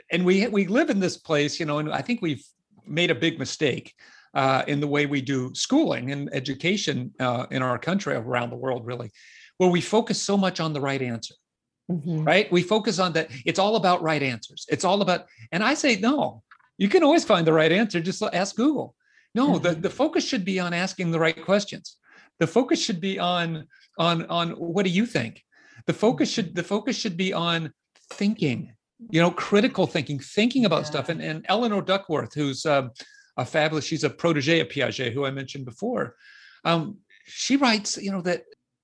And 0.09 0.23
we 0.25 0.47
we 0.47 0.65
live 0.65 0.89
in 0.89 1.01
this 1.01 1.17
place, 1.17 1.59
you 1.59 1.65
know, 1.65 1.79
and 1.79 1.91
I 1.91 2.01
think 2.01 2.21
we've 2.21 2.45
made 2.87 3.11
a 3.11 3.15
big 3.15 3.37
mistake 3.37 3.93
uh, 4.33 4.63
in 4.67 4.79
the 4.79 4.87
way 4.87 5.05
we 5.05 5.21
do 5.21 5.51
schooling 5.53 6.11
and 6.11 6.29
education 6.33 7.11
uh, 7.19 7.45
in 7.51 7.61
our 7.61 7.77
country, 7.77 8.15
around 8.15 8.49
the 8.49 8.55
world, 8.55 8.85
really, 8.85 9.11
where 9.57 9.69
we 9.69 9.81
focus 9.81 10.21
so 10.21 10.37
much 10.37 10.59
on 10.59 10.71
the 10.71 10.81
right 10.81 11.01
answer, 11.01 11.35
Mhm. 11.91 12.25
right? 12.25 12.51
We 12.51 12.63
focus 12.63 12.97
on 12.99 13.13
that. 13.13 13.29
It's 13.45 13.59
all 13.59 13.75
about 13.75 14.01
right 14.01 14.23
answers. 14.23 14.65
It's 14.69 14.85
all 14.85 15.01
about, 15.01 15.25
and 15.51 15.63
I 15.63 15.73
say, 15.73 15.97
no, 15.97 16.41
you 16.77 16.87
can 16.87 17.03
always 17.03 17.25
find 17.25 17.45
the 17.45 17.53
right 17.53 17.71
answer. 17.71 17.99
Just 17.99 18.23
ask 18.33 18.55
Google. 18.55 18.95
No, 19.35 19.57
the, 19.57 19.71
the 19.71 19.89
focus 19.89 20.25
should 20.25 20.45
be 20.45 20.59
on 20.59 20.73
asking 20.73 21.11
the 21.11 21.19
right 21.19 21.43
questions. 21.43 21.97
The 22.39 22.47
focus 22.47 22.81
should 22.83 23.01
be 23.01 23.19
on 23.19 23.67
on 23.97 24.25
on 24.27 24.51
what 24.51 24.83
do 24.85 24.91
you 24.91 25.05
think? 25.05 25.43
The 25.87 25.93
focus 25.93 26.31
should 26.31 26.55
the 26.55 26.63
focus 26.63 26.95
should 26.95 27.17
be 27.17 27.33
on 27.33 27.73
thinking, 28.11 28.73
you 29.09 29.21
know, 29.21 29.31
critical 29.31 29.87
thinking, 29.87 30.19
thinking 30.19 30.65
about 30.65 30.87
stuff. 30.87 31.09
And 31.09 31.21
and 31.21 31.45
Eleanor 31.49 31.81
Duckworth, 31.81 32.33
who's 32.33 32.65
um, 32.65 32.91
a 33.37 33.45
fabulous, 33.45 33.85
she's 33.85 34.03
a 34.03 34.09
protege 34.09 34.59
of 34.59 34.69
Piaget, 34.69 35.13
who 35.13 35.25
I 35.25 35.31
mentioned 35.31 35.65
before. 35.65 36.15
Um, 36.63 36.97
she 37.25 37.55
writes, 37.55 37.97
you 37.97 38.11
know, 38.11 38.21
that 38.21 38.43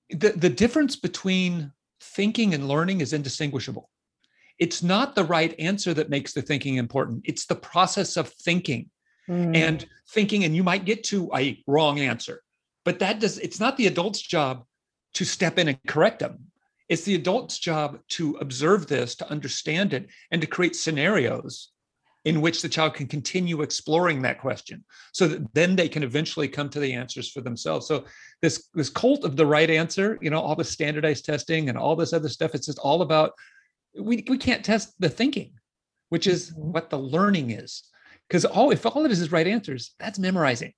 the, 0.09 0.31
the 0.31 0.49
difference 0.49 0.95
between 0.95 1.71
thinking 2.01 2.53
and 2.53 2.67
learning 2.67 3.01
is 3.01 3.13
indistinguishable. 3.13 3.89
It's 4.57 4.83
not 4.83 5.15
the 5.15 5.23
right 5.23 5.55
answer 5.59 5.93
that 5.93 6.09
makes 6.09 6.33
the 6.33 6.41
thinking 6.41 6.75
important. 6.75 7.21
It's 7.25 7.45
the 7.45 7.55
process 7.55 8.17
of 8.17 8.29
thinking 8.29 8.89
Mm. 9.29 9.55
and 9.55 9.85
thinking, 10.09 10.43
and 10.43 10.55
you 10.55 10.63
might 10.63 10.85
get 10.85 11.03
to 11.03 11.29
a 11.35 11.61
wrong 11.67 11.99
answer, 11.99 12.41
but 12.83 12.97
that 12.97 13.19
does, 13.19 13.37
it's 13.37 13.59
not 13.59 13.77
the 13.77 13.85
adult's 13.85 14.21
job 14.21 14.65
to 15.13 15.23
step 15.23 15.59
in 15.59 15.67
and 15.67 15.77
correct 15.85 16.17
them. 16.19 16.51
It's 16.87 17.03
the 17.03 17.13
adult's 17.13 17.59
job 17.59 17.99
to 18.09 18.37
observe 18.41 18.87
this, 18.87 19.13
to 19.15 19.29
understand 19.29 19.93
it, 19.93 20.07
and 20.31 20.41
to 20.41 20.47
create 20.47 20.75
scenarios 20.75 21.69
in 22.25 22.41
which 22.41 22.61
the 22.61 22.69
child 22.69 22.93
can 22.93 23.07
continue 23.07 23.61
exploring 23.61 24.21
that 24.21 24.39
question 24.39 24.83
so 25.13 25.27
that 25.27 25.53
then 25.53 25.75
they 25.75 25.87
can 25.87 26.03
eventually 26.03 26.47
come 26.47 26.69
to 26.69 26.79
the 26.79 26.93
answers 26.93 27.31
for 27.31 27.41
themselves. 27.41 27.87
So 27.87 28.05
this 28.41 28.67
this 28.73 28.89
cult 28.89 29.23
of 29.23 29.35
the 29.35 29.45
right 29.45 29.69
answer 29.69 30.17
you 30.21 30.29
know 30.29 30.39
all 30.39 30.55
the 30.55 30.63
standardized 30.63 31.25
testing 31.25 31.69
and 31.69 31.77
all 31.77 31.95
this 31.95 32.13
other 32.13 32.29
stuff 32.29 32.55
it's 32.55 32.65
just 32.67 32.79
all 32.79 33.01
about 33.01 33.33
we, 33.99 34.23
we 34.29 34.37
can't 34.37 34.63
test 34.63 34.93
the 34.99 35.09
thinking 35.09 35.51
which 36.09 36.27
is 36.27 36.51
Mhm. 36.51 36.73
what 36.73 36.89
the 36.89 36.97
learning 36.99 37.51
is. 37.51 37.83
Because 38.27 38.45
all 38.45 38.71
if 38.71 38.85
all 38.85 39.05
it 39.05 39.11
is 39.11 39.21
is 39.21 39.31
right 39.31 39.47
answers 39.47 39.95
that's 39.99 40.19
memorizing. 40.19 40.73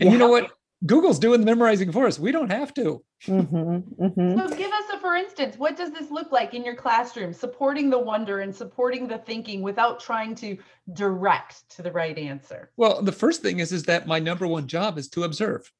And 0.00 0.10
you 0.12 0.18
know 0.18 0.28
what 0.28 0.50
google's 0.86 1.18
doing 1.18 1.40
the 1.40 1.46
memorizing 1.46 1.90
for 1.92 2.06
us 2.06 2.18
we 2.18 2.32
don't 2.32 2.50
have 2.50 2.72
to 2.72 3.02
Mhm, 3.26 3.82
mhm. 3.96 4.36
So 4.36 4.56
give 4.56 4.70
us 4.70 4.84
a 4.94 4.98
for 5.00 5.16
instance, 5.16 5.56
what 5.56 5.76
does 5.76 5.90
this 5.90 6.10
look 6.10 6.32
like 6.32 6.52
in 6.52 6.64
your 6.64 6.74
classroom, 6.74 7.32
supporting 7.32 7.88
the 7.88 7.98
wonder 7.98 8.40
and 8.40 8.54
supporting 8.54 9.08
the 9.08 9.16
thinking 9.16 9.62
without 9.62 10.00
trying 10.00 10.34
to 10.36 10.58
direct 10.92 11.68
to 11.70 11.82
the 11.82 11.90
right 11.90 12.18
answer? 12.18 12.70
Well, 12.76 13.00
the 13.00 13.12
first 13.12 13.40
thing 13.40 13.60
is 13.60 13.72
is 13.72 13.84
that 13.84 14.06
my 14.06 14.18
number 14.18 14.46
one 14.46 14.66
job 14.66 14.98
is 14.98 15.08
to 15.10 15.24
observe. 15.24 15.70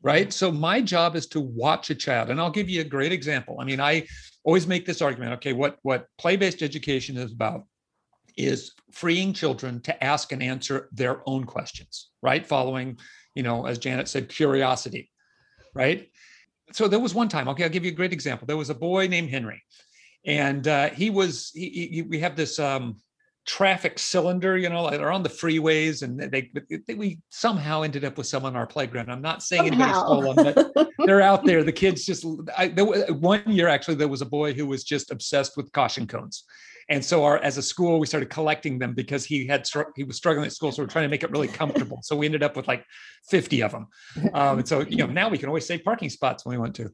Right? 0.00 0.32
So 0.32 0.52
my 0.52 0.80
job 0.80 1.16
is 1.16 1.26
to 1.28 1.40
watch 1.40 1.90
a 1.90 1.94
child 1.94 2.30
and 2.30 2.40
I'll 2.40 2.50
give 2.50 2.68
you 2.68 2.82
a 2.82 2.84
great 2.84 3.10
example. 3.10 3.56
I 3.58 3.64
mean, 3.64 3.80
I 3.80 4.06
always 4.44 4.66
make 4.66 4.86
this 4.86 5.02
argument, 5.02 5.32
okay, 5.34 5.54
what 5.54 5.78
what 5.82 6.06
play-based 6.18 6.62
education 6.62 7.16
is 7.16 7.32
about 7.32 7.64
is 8.36 8.74
freeing 8.92 9.32
children 9.32 9.80
to 9.82 10.04
ask 10.04 10.30
and 10.30 10.42
answer 10.42 10.88
their 10.92 11.22
own 11.26 11.44
questions, 11.44 12.10
right? 12.22 12.46
Following, 12.46 12.96
you 13.38 13.44
know, 13.44 13.66
as 13.66 13.78
Janet 13.78 14.08
said, 14.08 14.28
curiosity, 14.28 15.12
right? 15.72 16.10
So 16.72 16.88
there 16.88 16.98
was 16.98 17.14
one 17.14 17.28
time, 17.28 17.48
okay, 17.50 17.62
I'll 17.62 17.70
give 17.70 17.84
you 17.84 17.92
a 17.92 17.94
great 17.94 18.12
example. 18.12 18.46
There 18.46 18.56
was 18.56 18.68
a 18.68 18.74
boy 18.74 19.06
named 19.06 19.30
Henry, 19.30 19.62
and 20.26 20.66
uh, 20.66 20.88
he 20.88 21.08
was, 21.08 21.52
he, 21.54 21.88
he, 21.92 22.02
we 22.02 22.18
have 22.18 22.34
this 22.34 22.58
um, 22.58 22.96
traffic 23.46 24.00
cylinder, 24.00 24.58
you 24.58 24.68
know, 24.68 24.82
like 24.82 24.98
they're 24.98 25.12
on 25.12 25.22
the 25.22 25.28
freeways 25.28 26.02
and 26.02 26.18
they, 26.18 26.50
they, 26.88 26.94
we 26.94 27.20
somehow 27.30 27.82
ended 27.82 28.04
up 28.04 28.18
with 28.18 28.26
some 28.26 28.44
on 28.44 28.56
our 28.56 28.66
playground. 28.66 29.08
I'm 29.08 29.22
not 29.22 29.44
saying 29.44 29.68
anybody 29.68 29.92
stole 29.92 30.34
them, 30.34 30.52
but 30.74 30.88
they're 31.06 31.22
out 31.22 31.44
there. 31.44 31.62
The 31.62 31.72
kids 31.72 32.04
just, 32.04 32.26
I, 32.56 32.68
there, 32.68 32.84
one 33.14 33.42
year 33.46 33.68
actually, 33.68 33.94
there 33.94 34.08
was 34.08 34.20
a 34.20 34.26
boy 34.26 34.52
who 34.52 34.66
was 34.66 34.82
just 34.82 35.12
obsessed 35.12 35.56
with 35.56 35.70
caution 35.70 36.08
cones. 36.08 36.42
And 36.90 37.04
so 37.04 37.24
our, 37.24 37.38
as 37.38 37.58
a 37.58 37.62
school, 37.62 37.98
we 38.00 38.06
started 38.06 38.30
collecting 38.30 38.78
them 38.78 38.94
because 38.94 39.24
he 39.24 39.46
had, 39.46 39.68
he 39.94 40.04
was 40.04 40.16
struggling 40.16 40.46
at 40.46 40.52
school. 40.52 40.72
So 40.72 40.82
we're 40.82 40.88
trying 40.88 41.04
to 41.04 41.10
make 41.10 41.22
it 41.22 41.30
really 41.30 41.48
comfortable. 41.48 42.00
So 42.02 42.16
we 42.16 42.24
ended 42.24 42.42
up 42.42 42.56
with 42.56 42.66
like 42.66 42.84
50 43.28 43.62
of 43.62 43.72
them. 43.72 43.86
Um, 44.32 44.58
and 44.60 44.68
so, 44.68 44.80
you 44.80 44.96
know, 44.96 45.06
now 45.06 45.28
we 45.28 45.36
can 45.36 45.48
always 45.48 45.66
save 45.66 45.84
parking 45.84 46.08
spots 46.08 46.46
when 46.46 46.56
we 46.56 46.58
want 46.58 46.74
to. 46.76 46.90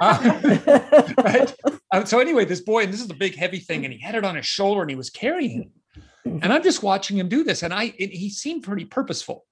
Uh, 0.00 1.12
right? 1.24 1.54
Uh, 1.92 2.04
so 2.04 2.20
anyway, 2.20 2.44
this 2.44 2.60
boy, 2.60 2.84
and 2.84 2.92
this 2.92 3.02
is 3.02 3.10
a 3.10 3.14
big 3.14 3.36
heavy 3.36 3.58
thing, 3.58 3.84
and 3.84 3.92
he 3.92 4.00
had 4.00 4.14
it 4.14 4.24
on 4.24 4.34
his 4.34 4.46
shoulder 4.46 4.80
and 4.80 4.90
he 4.90 4.96
was 4.96 5.10
carrying 5.10 5.62
it. 5.62 6.02
And 6.24 6.52
I'm 6.52 6.62
just 6.62 6.82
watching 6.82 7.18
him 7.18 7.28
do 7.28 7.44
this. 7.44 7.62
And 7.62 7.72
I, 7.72 7.94
it, 7.98 8.10
he 8.10 8.30
seemed 8.30 8.62
pretty 8.62 8.86
purposeful. 8.86 9.44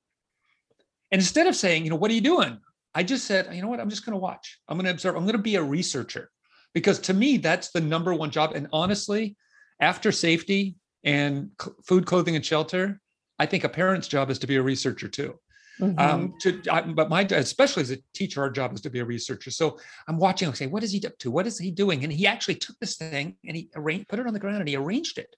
And 1.10 1.20
instead 1.20 1.46
of 1.46 1.54
saying, 1.54 1.84
you 1.84 1.90
know, 1.90 1.96
what 1.96 2.10
are 2.10 2.14
you 2.14 2.22
doing? 2.22 2.58
I 2.94 3.02
just 3.02 3.26
said, 3.26 3.54
you 3.54 3.62
know 3.62 3.68
what? 3.68 3.80
I'm 3.80 3.90
just 3.90 4.04
going 4.04 4.14
to 4.14 4.18
watch. 4.18 4.58
I'm 4.68 4.78
going 4.78 4.86
to 4.86 4.90
observe. 4.90 5.16
I'm 5.16 5.24
going 5.24 5.36
to 5.36 5.42
be 5.42 5.56
a 5.56 5.62
researcher 5.62 6.30
because 6.74 6.98
to 7.00 7.14
me, 7.14 7.36
that's 7.36 7.70
the 7.70 7.80
number 7.80 8.14
one 8.14 8.30
job. 8.30 8.52
And 8.54 8.68
honestly, 8.72 9.36
after 9.82 10.12
safety 10.12 10.76
and 11.04 11.50
food, 11.84 12.06
clothing, 12.06 12.36
and 12.36 12.46
shelter, 12.46 13.00
I 13.38 13.46
think 13.46 13.64
a 13.64 13.68
parent's 13.68 14.08
job 14.08 14.30
is 14.30 14.38
to 14.38 14.46
be 14.46 14.56
a 14.56 14.62
researcher 14.62 15.08
too. 15.08 15.38
Mm-hmm. 15.80 15.98
Um, 15.98 16.34
to, 16.42 16.62
I, 16.70 16.82
but 16.82 17.10
my, 17.10 17.22
especially 17.22 17.82
as 17.82 17.90
a 17.90 17.98
teacher, 18.14 18.40
our 18.40 18.50
job 18.50 18.72
is 18.72 18.80
to 18.82 18.90
be 18.90 19.00
a 19.00 19.04
researcher. 19.04 19.50
So 19.50 19.78
I'm 20.06 20.18
watching. 20.18 20.48
I 20.48 20.52
say, 20.52 20.68
what 20.68 20.84
is 20.84 20.92
he 20.92 21.04
up 21.04 21.18
to? 21.18 21.30
What 21.30 21.46
is 21.46 21.58
he 21.58 21.70
doing? 21.70 22.04
And 22.04 22.12
he 22.12 22.26
actually 22.26 22.54
took 22.54 22.76
this 22.78 22.96
thing 22.96 23.36
and 23.44 23.56
he 23.56 23.68
arranged, 23.74 24.08
put 24.08 24.20
it 24.20 24.26
on 24.26 24.32
the 24.32 24.38
ground, 24.38 24.60
and 24.60 24.68
he 24.68 24.76
arranged 24.76 25.18
it 25.18 25.34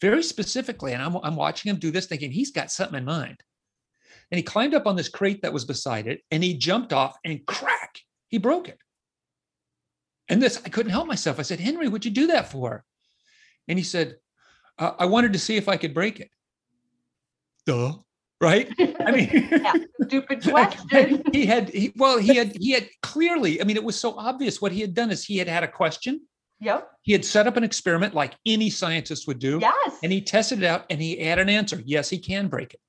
very 0.00 0.22
specifically. 0.22 0.92
And 0.92 1.02
I'm, 1.02 1.16
I'm 1.22 1.36
watching 1.36 1.70
him 1.70 1.78
do 1.78 1.90
this, 1.90 2.06
thinking 2.06 2.30
he's 2.30 2.50
got 2.50 2.70
something 2.70 2.98
in 2.98 3.04
mind. 3.04 3.38
And 4.30 4.36
he 4.36 4.42
climbed 4.42 4.74
up 4.74 4.86
on 4.86 4.96
this 4.96 5.08
crate 5.08 5.42
that 5.42 5.52
was 5.52 5.64
beside 5.64 6.08
it, 6.08 6.20
and 6.30 6.42
he 6.42 6.58
jumped 6.58 6.92
off, 6.92 7.16
and 7.24 7.46
crack, 7.46 8.00
he 8.28 8.38
broke 8.38 8.68
it. 8.68 8.78
And 10.28 10.42
this, 10.42 10.60
I 10.64 10.68
couldn't 10.68 10.92
help 10.92 11.06
myself. 11.06 11.38
I 11.38 11.42
said, 11.42 11.60
Henry, 11.60 11.88
what'd 11.88 12.04
you 12.04 12.10
do 12.10 12.26
that 12.28 12.50
for? 12.50 12.84
And 13.68 13.78
he 13.78 13.84
said, 13.84 14.16
uh, 14.78 14.92
I 14.98 15.06
wanted 15.06 15.32
to 15.32 15.38
see 15.38 15.56
if 15.56 15.68
I 15.68 15.76
could 15.76 15.94
break 15.94 16.20
it. 16.20 16.30
Duh. 17.66 17.94
Right? 18.40 18.70
I 19.00 19.10
mean, 19.10 19.30
yeah, 19.50 19.72
stupid 20.06 20.42
question. 20.48 21.22
he 21.32 21.46
had, 21.46 21.70
he, 21.70 21.92
well, 21.96 22.18
he 22.18 22.34
had, 22.34 22.54
he 22.60 22.72
had 22.72 22.88
clearly, 23.02 23.60
I 23.60 23.64
mean, 23.64 23.76
it 23.76 23.84
was 23.84 23.98
so 23.98 24.18
obvious 24.18 24.60
what 24.60 24.72
he 24.72 24.80
had 24.80 24.92
done 24.92 25.10
is 25.10 25.24
he 25.24 25.38
had 25.38 25.48
had 25.48 25.64
a 25.64 25.68
question. 25.68 26.20
Yep. 26.60 26.90
He 27.02 27.12
had 27.12 27.24
set 27.24 27.46
up 27.46 27.56
an 27.56 27.64
experiment 27.64 28.14
like 28.14 28.34
any 28.44 28.70
scientist 28.70 29.26
would 29.26 29.38
do. 29.38 29.58
Yes. 29.60 29.98
And 30.02 30.12
he 30.12 30.20
tested 30.20 30.62
it 30.62 30.66
out 30.66 30.84
and 30.90 31.00
he 31.00 31.16
had 31.18 31.38
an 31.38 31.48
answer. 31.48 31.80
Yes, 31.84 32.10
he 32.10 32.18
can 32.18 32.48
break 32.48 32.74
it. 32.74 32.80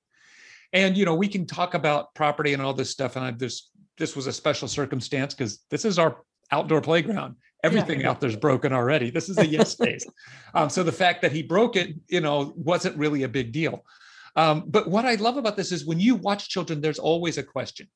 And, 0.73 0.97
you 0.97 1.05
know, 1.05 1.15
we 1.15 1.27
can 1.27 1.45
talk 1.45 1.73
about 1.73 2.13
property 2.15 2.53
and 2.53 2.61
all 2.61 2.73
this 2.73 2.89
stuff. 2.89 3.15
And 3.15 3.25
I, 3.25 3.31
this, 3.31 3.69
this 3.97 4.15
was 4.15 4.27
a 4.27 4.33
special 4.33 4.67
circumstance 4.67 5.33
because 5.33 5.59
this 5.69 5.85
is 5.85 5.97
our 5.97 6.17
outdoor 6.51 6.81
playground 6.81 7.35
everything 7.65 8.01
yeah. 8.01 8.09
out 8.09 8.21
there's 8.21 8.35
broken 8.35 8.71
already. 8.71 9.09
This 9.09 9.27
is 9.27 9.37
a 9.37 9.45
yes 9.45 9.71
space. 9.77 10.05
Um, 10.53 10.69
so 10.69 10.83
the 10.83 10.91
fact 10.91 11.21
that 11.23 11.31
he 11.31 11.41
broke 11.41 11.75
it, 11.75 11.95
you 12.07 12.21
know, 12.21 12.53
wasn't 12.55 12.97
really 12.97 13.23
a 13.23 13.29
big 13.29 13.51
deal. 13.51 13.83
Um, 14.35 14.65
but 14.67 14.87
what 14.87 15.05
I 15.05 15.15
love 15.15 15.37
about 15.37 15.55
this 15.55 15.71
is 15.71 15.85
when 15.85 15.99
you 15.99 16.15
watch 16.15 16.49
children, 16.49 16.81
there's 16.81 16.99
always 16.99 17.37
a 17.37 17.43
question, 17.43 17.87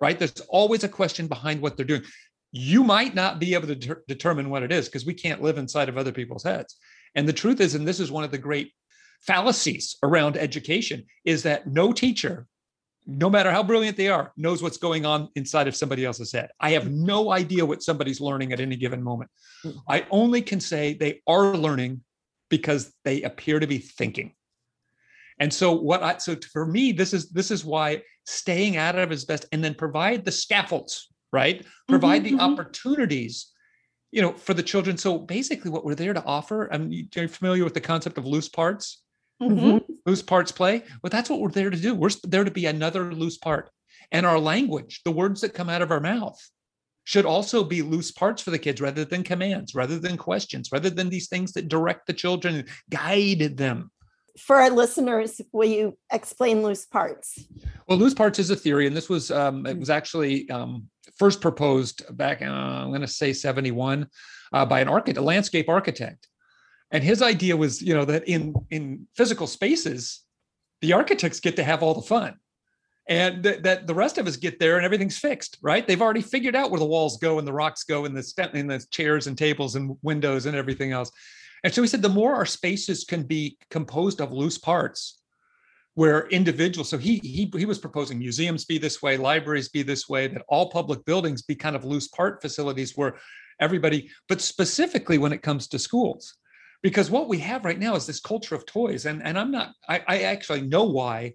right? 0.00 0.18
There's 0.18 0.40
always 0.48 0.84
a 0.84 0.88
question 0.88 1.26
behind 1.26 1.60
what 1.60 1.76
they're 1.76 1.86
doing. 1.86 2.04
You 2.52 2.84
might 2.84 3.14
not 3.14 3.38
be 3.38 3.54
able 3.54 3.68
to 3.68 3.74
de- 3.74 3.96
determine 4.06 4.50
what 4.50 4.62
it 4.62 4.70
is 4.70 4.86
because 4.86 5.06
we 5.06 5.14
can't 5.14 5.42
live 5.42 5.58
inside 5.58 5.88
of 5.88 5.96
other 5.96 6.12
people's 6.12 6.44
heads. 6.44 6.76
And 7.14 7.26
the 7.26 7.32
truth 7.32 7.60
is, 7.60 7.74
and 7.74 7.88
this 7.88 8.00
is 8.00 8.12
one 8.12 8.24
of 8.24 8.30
the 8.30 8.38
great 8.38 8.72
fallacies 9.20 9.96
around 10.02 10.36
education, 10.36 11.04
is 11.24 11.42
that 11.44 11.66
no 11.66 11.92
teacher 11.92 12.46
no 13.06 13.28
matter 13.28 13.50
how 13.50 13.62
brilliant 13.62 13.96
they 13.96 14.08
are, 14.08 14.32
knows 14.36 14.62
what's 14.62 14.76
going 14.76 15.04
on 15.04 15.28
inside 15.34 15.66
of 15.66 15.74
somebody 15.74 16.04
else's 16.04 16.32
head. 16.32 16.50
I 16.60 16.70
have 16.70 16.90
no 16.90 17.32
idea 17.32 17.66
what 17.66 17.82
somebody's 17.82 18.20
learning 18.20 18.52
at 18.52 18.60
any 18.60 18.76
given 18.76 19.02
moment. 19.02 19.30
Mm. 19.64 19.76
I 19.88 20.06
only 20.10 20.42
can 20.42 20.60
say 20.60 20.94
they 20.94 21.20
are 21.26 21.56
learning 21.56 22.02
because 22.48 22.92
they 23.04 23.22
appear 23.22 23.58
to 23.58 23.66
be 23.66 23.78
thinking. 23.78 24.34
And 25.40 25.52
so 25.52 25.72
what 25.72 26.02
I 26.02 26.18
so 26.18 26.36
for 26.52 26.66
me, 26.66 26.92
this 26.92 27.12
is 27.12 27.30
this 27.30 27.50
is 27.50 27.64
why 27.64 28.02
staying 28.26 28.76
out 28.76 28.96
of 28.96 29.10
is 29.10 29.24
best 29.24 29.46
and 29.50 29.64
then 29.64 29.74
provide 29.74 30.24
the 30.24 30.30
scaffolds, 30.30 31.08
right? 31.32 31.66
Provide 31.88 32.22
mm-hmm, 32.22 32.36
the 32.36 32.42
mm-hmm. 32.42 32.52
opportunities, 32.52 33.50
you 34.12 34.22
know, 34.22 34.32
for 34.34 34.54
the 34.54 34.62
children. 34.62 34.96
So 34.96 35.18
basically 35.18 35.70
what 35.70 35.84
we're 35.84 35.96
there 35.96 36.12
to 36.12 36.24
offer, 36.24 36.68
I'm 36.72 36.92
you 36.92 37.08
familiar 37.26 37.64
with 37.64 37.74
the 37.74 37.80
concept 37.80 38.18
of 38.18 38.26
loose 38.26 38.48
parts? 38.48 39.02
Mm-hmm. 39.42 39.91
Loose 40.06 40.22
parts 40.22 40.52
play. 40.52 40.82
Well, 41.02 41.10
that's 41.10 41.30
what 41.30 41.40
we're 41.40 41.50
there 41.50 41.70
to 41.70 41.76
do. 41.76 41.94
We're 41.94 42.10
there 42.24 42.44
to 42.44 42.50
be 42.50 42.66
another 42.66 43.14
loose 43.14 43.38
part. 43.38 43.70
And 44.10 44.26
our 44.26 44.38
language, 44.38 45.00
the 45.04 45.12
words 45.12 45.40
that 45.40 45.54
come 45.54 45.68
out 45.68 45.82
of 45.82 45.90
our 45.90 46.00
mouth, 46.00 46.38
should 47.04 47.24
also 47.24 47.64
be 47.64 47.82
loose 47.82 48.12
parts 48.12 48.42
for 48.42 48.50
the 48.50 48.58
kids 48.58 48.80
rather 48.80 49.04
than 49.04 49.22
commands, 49.22 49.74
rather 49.74 49.98
than 49.98 50.16
questions, 50.16 50.70
rather 50.70 50.90
than 50.90 51.08
these 51.08 51.28
things 51.28 51.52
that 51.52 51.68
direct 51.68 52.06
the 52.06 52.12
children, 52.12 52.64
guide 52.90 53.56
them. 53.56 53.90
For 54.38 54.56
our 54.56 54.70
listeners, 54.70 55.40
will 55.52 55.68
you 55.68 55.98
explain 56.12 56.62
loose 56.62 56.86
parts? 56.86 57.44
Well, 57.86 57.98
loose 57.98 58.14
parts 58.14 58.38
is 58.38 58.50
a 58.50 58.56
theory, 58.56 58.86
and 58.86 58.96
this 58.96 59.08
was 59.08 59.30
um, 59.30 59.66
it 59.66 59.78
was 59.78 59.90
actually 59.90 60.48
um, 60.48 60.88
first 61.18 61.40
proposed 61.40 62.16
back, 62.16 62.40
uh, 62.40 62.46
I'm 62.46 62.88
going 62.88 63.02
to 63.02 63.08
say 63.08 63.32
71, 63.32 64.06
uh, 64.52 64.66
by 64.66 64.80
an 64.80 64.88
architect, 64.88 65.18
a 65.18 65.22
landscape 65.22 65.68
architect 65.68 66.28
and 66.92 67.02
his 67.02 67.22
idea 67.22 67.56
was 67.56 67.82
you 67.82 67.94
know 67.94 68.04
that 68.04 68.28
in 68.28 68.54
in 68.70 69.08
physical 69.16 69.46
spaces 69.46 70.20
the 70.82 70.92
architects 70.92 71.40
get 71.40 71.56
to 71.56 71.64
have 71.64 71.82
all 71.82 71.94
the 71.94 72.02
fun. 72.02 72.36
And 73.08 73.42
th- 73.42 73.62
that 73.62 73.86
the 73.86 73.94
rest 73.94 74.18
of 74.18 74.26
us 74.26 74.36
get 74.36 74.58
there 74.60 74.76
and 74.76 74.84
everything's 74.84 75.18
fixed 75.18 75.58
right? 75.62 75.86
They've 75.86 76.02
already 76.02 76.22
figured 76.22 76.54
out 76.54 76.70
where 76.70 76.78
the 76.78 76.86
walls 76.86 77.16
go 77.16 77.38
and 77.38 77.48
the 77.48 77.52
rocks 77.52 77.82
go 77.82 78.04
and 78.04 78.16
the 78.16 78.22
st- 78.22 78.54
and 78.54 78.70
the 78.70 78.84
chairs 78.90 79.26
and 79.26 79.36
tables 79.36 79.74
and 79.74 79.96
windows 80.02 80.46
and 80.46 80.56
everything 80.56 80.92
else. 80.92 81.10
And 81.64 81.72
so 81.72 81.82
he 81.82 81.88
said 81.88 82.02
the 82.02 82.08
more 82.08 82.34
our 82.34 82.46
spaces 82.46 83.04
can 83.04 83.22
be 83.24 83.56
composed 83.70 84.20
of 84.20 84.32
loose 84.32 84.58
parts 84.58 85.20
where 85.94 86.26
individuals 86.28 86.88
so 86.88 86.96
he 86.96 87.18
he 87.22 87.50
he 87.56 87.66
was 87.66 87.78
proposing 87.78 88.18
museums 88.18 88.64
be 88.64 88.78
this 88.78 89.02
way 89.02 89.16
libraries 89.16 89.68
be 89.68 89.82
this 89.82 90.08
way 90.08 90.26
that 90.26 90.42
all 90.48 90.70
public 90.70 91.04
buildings 91.04 91.42
be 91.42 91.54
kind 91.54 91.76
of 91.76 91.84
loose 91.84 92.08
part 92.08 92.40
facilities 92.40 92.96
where 92.96 93.16
everybody 93.60 94.10
but 94.28 94.40
specifically 94.40 95.18
when 95.18 95.32
it 95.32 95.42
comes 95.42 95.68
to 95.68 95.78
schools 95.78 96.38
because 96.82 97.10
what 97.10 97.28
we 97.28 97.38
have 97.38 97.64
right 97.64 97.78
now 97.78 97.94
is 97.94 98.06
this 98.06 98.20
culture 98.20 98.54
of 98.54 98.66
toys 98.66 99.06
and 99.06 99.22
and 99.22 99.38
i'm 99.38 99.50
not 99.50 99.72
i, 99.88 100.02
I 100.06 100.18
actually 100.22 100.62
know 100.62 100.84
why 100.84 101.34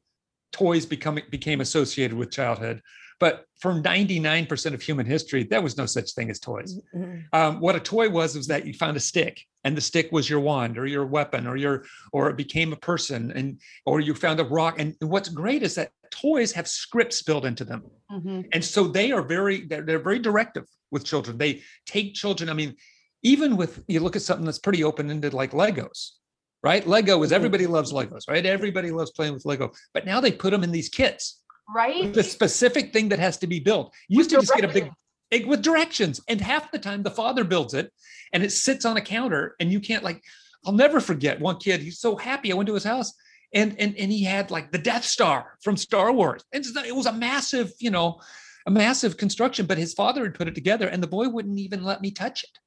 toys 0.52 0.86
become 0.86 1.20
became 1.32 1.62
associated 1.62 2.18
with 2.18 2.32
childhood 2.32 2.82
but 3.20 3.46
for 3.60 3.74
99% 3.74 4.74
of 4.76 4.82
human 4.82 5.06
history 5.06 5.44
there 5.44 5.62
was 5.62 5.78
no 5.78 5.86
such 5.86 6.12
thing 6.12 6.30
as 6.30 6.40
toys 6.40 6.80
mm-hmm. 6.96 7.20
um, 7.34 7.60
what 7.60 7.76
a 7.76 7.80
toy 7.80 8.10
was 8.10 8.36
was 8.36 8.48
that 8.48 8.66
you 8.66 8.74
found 8.74 8.96
a 8.96 9.00
stick 9.00 9.42
and 9.64 9.76
the 9.76 9.82
stick 9.82 10.10
was 10.12 10.30
your 10.30 10.40
wand 10.40 10.78
or 10.78 10.86
your 10.86 11.06
weapon 11.06 11.48
or 11.48 11.58
your 11.58 11.84
or 12.14 12.30
it 12.30 12.38
became 12.38 12.72
a 12.74 12.78
person 12.78 13.32
and 13.32 13.60
or 13.86 14.00
you 14.00 14.14
found 14.14 14.40
a 14.40 14.46
rock 14.46 14.76
and 14.80 14.96
what's 15.02 15.30
great 15.30 15.64
is 15.64 15.76
that 15.76 15.92
toys 16.12 16.52
have 16.52 16.68
scripts 16.68 17.22
built 17.24 17.46
into 17.46 17.66
them 17.66 17.84
mm-hmm. 18.12 18.42
and 18.54 18.64
so 18.64 18.88
they 18.88 19.12
are 19.12 19.24
very 19.24 19.66
they're, 19.66 19.82
they're 19.82 20.00
very 20.00 20.20
directive 20.20 20.66
with 20.92 21.04
children 21.04 21.38
they 21.38 21.62
take 21.86 22.14
children 22.14 22.50
i 22.50 22.54
mean 22.54 22.76
even 23.28 23.58
with 23.58 23.84
you 23.88 24.00
look 24.00 24.16
at 24.16 24.22
something 24.22 24.46
that's 24.46 24.60
pretty 24.60 24.84
open-ended 24.84 25.34
like 25.34 25.52
legos 25.52 26.12
right? 26.64 26.88
Lego 26.88 27.22
is 27.22 27.30
mm-hmm. 27.30 27.36
everybody 27.36 27.68
loves 27.68 27.94
legos 27.94 28.24
right? 28.28 28.46
Everybody 28.46 28.92
loves 28.92 29.12
playing 29.12 29.34
with 29.34 29.46
lego 29.46 29.72
but 29.94 30.06
now 30.06 30.20
they 30.20 30.32
put 30.32 30.52
them 30.52 30.64
in 30.64 30.72
these 30.72 30.90
kits. 30.90 31.42
Right? 31.74 32.14
The 32.14 32.24
specific 32.24 32.94
thing 32.94 33.10
that 33.10 33.20
has 33.20 33.38
to 33.40 33.48
be 33.48 33.60
built. 33.60 33.94
You 34.08 34.20
used 34.20 34.30
to 34.30 34.38
just 34.38 34.54
get 34.54 34.64
a 34.64 34.70
big 34.70 34.90
egg 35.32 35.46
with 35.46 35.62
directions 35.62 36.22
and 36.30 36.40
half 36.40 36.72
the 36.72 36.80
time 36.80 37.04
the 37.04 37.12
father 37.12 37.44
builds 37.44 37.74
it 37.74 37.92
and 38.32 38.44
it 38.44 38.52
sits 38.52 38.86
on 38.86 38.96
a 38.96 39.02
counter 39.02 39.56
and 39.60 39.70
you 39.70 39.82
can't 39.82 40.04
like 40.04 40.24
i'll 40.66 40.72
never 40.72 41.02
forget 41.02 41.42
one 41.42 41.58
kid 41.58 41.82
he's 41.82 42.00
so 42.00 42.16
happy 42.16 42.50
i 42.50 42.56
went 42.56 42.66
to 42.68 42.74
his 42.74 42.86
house 42.86 43.14
and 43.54 43.76
and 43.78 43.94
and 43.98 44.10
he 44.12 44.24
had 44.24 44.52
like 44.52 44.72
the 44.72 44.78
death 44.78 45.04
star 45.04 45.58
from 45.62 45.76
star 45.76 46.12
wars. 46.12 46.44
And 46.54 46.66
it 46.86 46.96
was 46.96 47.06
a 47.06 47.14
massive 47.14 47.74
you 47.80 47.92
know 47.92 48.22
a 48.66 48.72
massive 48.72 49.18
construction 49.18 49.66
but 49.66 49.78
his 49.78 49.94
father 49.94 50.24
had 50.24 50.34
put 50.34 50.48
it 50.48 50.56
together 50.56 50.88
and 50.88 51.02
the 51.02 51.08
boy 51.08 51.28
wouldn't 51.28 51.60
even 51.60 51.84
let 51.84 52.02
me 52.02 52.12
touch 52.12 52.44
it 52.44 52.60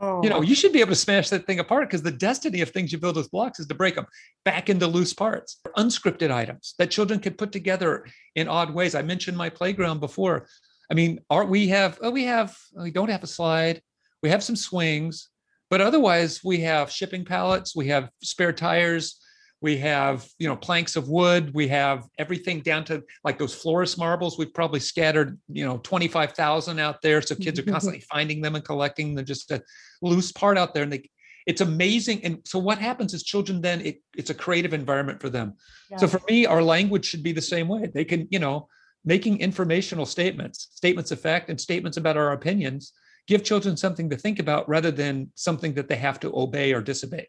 Oh. 0.00 0.22
You 0.22 0.28
know, 0.28 0.38
oh. 0.38 0.42
you 0.42 0.54
should 0.54 0.72
be 0.72 0.80
able 0.80 0.90
to 0.90 0.96
smash 0.96 1.30
that 1.30 1.46
thing 1.46 1.60
apart 1.60 1.88
because 1.88 2.02
the 2.02 2.10
destiny 2.10 2.60
of 2.60 2.70
things 2.70 2.92
you 2.92 2.98
build 2.98 3.16
with 3.16 3.30
blocks 3.30 3.60
is 3.60 3.66
to 3.68 3.74
break 3.74 3.94
them 3.94 4.06
back 4.44 4.68
into 4.68 4.86
loose 4.86 5.14
parts. 5.14 5.60
Unscripted 5.76 6.30
items 6.30 6.74
that 6.78 6.90
children 6.90 7.20
can 7.20 7.34
put 7.34 7.52
together 7.52 8.06
in 8.34 8.48
odd 8.48 8.74
ways. 8.74 8.94
I 8.94 9.02
mentioned 9.02 9.36
my 9.36 9.48
playground 9.48 10.00
before. 10.00 10.48
I 10.90 10.94
mean, 10.94 11.20
are 11.30 11.44
we 11.44 11.68
have 11.68 11.98
oh, 12.02 12.10
we 12.10 12.24
have 12.24 12.56
we 12.76 12.90
don't 12.90 13.10
have 13.10 13.22
a 13.22 13.28
slide, 13.28 13.80
we 14.22 14.30
have 14.30 14.42
some 14.42 14.56
swings, 14.56 15.28
but 15.70 15.80
otherwise 15.80 16.42
we 16.44 16.60
have 16.60 16.90
shipping 16.90 17.24
pallets, 17.24 17.74
we 17.74 17.88
have 17.88 18.10
spare 18.22 18.52
tires, 18.52 19.20
we 19.60 19.76
have 19.76 20.26
you 20.38 20.48
know 20.48 20.56
planks 20.56 20.96
of 20.96 21.08
wood 21.08 21.52
we 21.54 21.68
have 21.68 22.06
everything 22.18 22.60
down 22.60 22.84
to 22.84 23.02
like 23.24 23.38
those 23.38 23.54
florist 23.54 23.98
marbles 23.98 24.36
we've 24.36 24.52
probably 24.52 24.80
scattered 24.80 25.38
you 25.48 25.64
know 25.64 25.78
25000 25.78 26.78
out 26.78 27.00
there 27.02 27.22
so 27.22 27.34
kids 27.34 27.58
are 27.58 27.64
constantly 27.64 28.00
finding 28.12 28.40
them 28.40 28.54
and 28.54 28.64
collecting 28.64 29.14
them 29.14 29.24
just 29.24 29.50
a 29.50 29.62
loose 30.02 30.32
part 30.32 30.58
out 30.58 30.74
there 30.74 30.82
and 30.82 30.92
they 30.92 31.08
it's 31.46 31.60
amazing. 31.60 32.24
And 32.24 32.40
so 32.44 32.58
what 32.58 32.78
happens 32.78 33.12
is 33.12 33.22
children 33.22 33.60
then 33.60 33.80
it, 33.82 34.02
it's 34.16 34.30
a 34.30 34.34
creative 34.34 34.72
environment 34.72 35.20
for 35.20 35.28
them. 35.28 35.54
Yeah. 35.90 35.98
So 35.98 36.08
for 36.08 36.20
me, 36.28 36.46
our 36.46 36.62
language 36.62 37.04
should 37.04 37.22
be 37.22 37.32
the 37.32 37.42
same 37.42 37.68
way. 37.68 37.90
They 37.92 38.04
can, 38.04 38.26
you 38.30 38.38
know, 38.38 38.68
making 39.04 39.40
informational 39.40 40.06
statements, 40.06 40.68
statements 40.72 41.10
of 41.10 41.20
fact, 41.20 41.50
and 41.50 41.60
statements 41.60 41.98
about 41.98 42.16
our 42.16 42.32
opinions 42.32 42.92
give 43.26 43.44
children 43.44 43.76
something 43.76 44.10
to 44.10 44.16
think 44.16 44.38
about 44.38 44.68
rather 44.68 44.90
than 44.90 45.30
something 45.34 45.74
that 45.74 45.88
they 45.88 45.96
have 45.96 46.20
to 46.20 46.34
obey 46.34 46.72
or 46.72 46.80
disobey. 46.80 47.28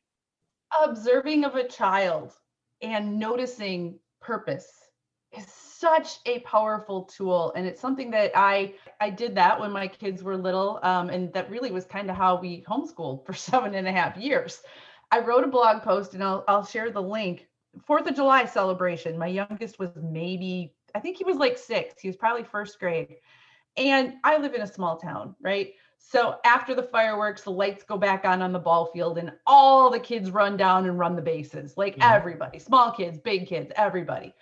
Observing 0.90 1.44
of 1.44 1.56
a 1.56 1.68
child 1.68 2.34
and 2.82 3.20
noticing 3.20 4.00
purpose 4.22 4.68
is 5.32 5.46
such 5.48 6.20
a 6.26 6.40
powerful 6.40 7.04
tool. 7.04 7.52
And 7.56 7.68
it's 7.68 7.82
something 7.82 8.12
that 8.12 8.32
i 8.36 8.74
i 9.02 9.10
did 9.10 9.36
that 9.36 9.60
when 9.60 9.72
my 9.72 9.88
kids 9.88 10.24
were 10.24 10.38
little 10.38 10.80
um, 10.84 11.10
and 11.10 11.32
that 11.34 11.50
really 11.50 11.72
was 11.72 11.86
kind 11.86 12.10
of 12.10 12.16
how 12.16 12.40
we 12.40 12.64
homeschooled 12.68 13.26
for 13.26 13.34
seven 13.50 13.76
and 13.76 13.88
a 13.88 13.92
half 13.92 14.18
years. 14.18 14.62
I 15.12 15.20
wrote 15.20 15.44
a 15.44 15.48
blog 15.48 15.84
post 15.84 16.14
and 16.14 16.24
i'll, 16.24 16.44
I'll 16.48 16.66
share 16.66 16.92
the 16.92 17.02
link. 17.02 17.48
Fourth 17.86 18.08
of 18.08 18.16
july 18.16 18.46
celebration. 18.46 19.18
My 19.18 19.28
youngest 19.28 19.80
was 19.80 19.90
maybe 20.02 20.74
i 20.94 21.00
think 21.00 21.18
he 21.18 21.24
was 21.24 21.38
like 21.38 21.58
six. 21.58 22.02
He 22.02 22.08
was 22.08 22.18
probably 22.18 22.44
first 22.44 22.80
grade. 22.80 23.18
And 23.78 24.14
i 24.24 24.38
live 24.38 24.54
in 24.54 24.62
a 24.62 24.68
small 24.68 24.98
town 24.98 25.36
right 25.42 25.74
so 26.08 26.38
after 26.46 26.76
the 26.76 26.84
fireworks, 26.84 27.42
the 27.42 27.52
lights 27.52 27.84
go 27.84 27.98
back 27.98 28.26
on 28.26 28.42
on 28.42 28.52
the 28.52 28.60
ball 28.60 28.86
field, 28.88 29.18
and 29.18 29.32
all 29.48 29.90
the 29.90 30.00
kids 30.00 30.30
run 30.30 30.56
down 30.56 30.86
and 30.86 31.00
run 31.00 31.16
the 31.16 31.22
bases 31.22 31.78
like 31.78 31.96
Mhm. 31.96 32.04
everybody, 32.04 32.60
small 32.60 32.92
kids, 32.92 33.18
big 33.18 33.48
kids, 33.48 33.72
everybody. 33.76 34.34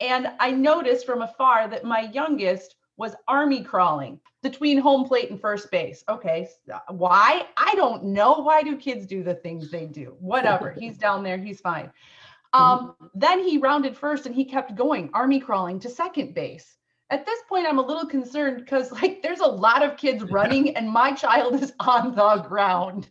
And 0.00 0.30
I 0.38 0.52
noticed 0.52 1.06
from 1.06 1.22
afar 1.22 1.66
that 1.68 1.84
my 1.84 2.02
youngest 2.12 2.76
was 2.96 3.16
army 3.26 3.64
crawling 3.64 4.20
between 4.42 4.78
home 4.78 5.04
plate 5.04 5.30
and 5.30 5.40
first 5.40 5.70
base. 5.72 6.04
Okay, 6.08 6.48
uh, 6.72 6.78
why? 6.88 7.46
I 7.56 7.74
don't 7.74 8.04
know. 8.04 8.34
Why 8.34 8.62
do 8.62 8.76
kids 8.76 9.04
do 9.04 9.24
the 9.24 9.34
things 9.34 9.70
they 9.70 9.86
do? 9.86 10.16
Whatever. 10.20 10.70
he's 10.78 10.98
down 10.98 11.24
there, 11.24 11.36
he's 11.36 11.60
fine. 11.60 11.92
Um, 12.54 12.94
then 13.14 13.42
he 13.42 13.58
rounded 13.58 13.96
first 13.96 14.24
and 14.26 14.34
he 14.34 14.44
kept 14.44 14.74
going, 14.74 15.10
army 15.12 15.40
crawling 15.40 15.80
to 15.80 15.90
second 15.90 16.34
base. 16.34 16.77
At 17.10 17.24
this 17.24 17.40
point, 17.48 17.66
I'm 17.66 17.78
a 17.78 17.86
little 17.86 18.06
concerned 18.06 18.58
because 18.58 18.92
like 18.92 19.22
there's 19.22 19.40
a 19.40 19.46
lot 19.46 19.82
of 19.82 19.96
kids 19.96 20.22
running 20.24 20.76
and 20.76 20.90
my 20.90 21.12
child 21.12 21.60
is 21.62 21.72
on 21.80 22.14
the 22.14 22.44
ground. 22.48 23.08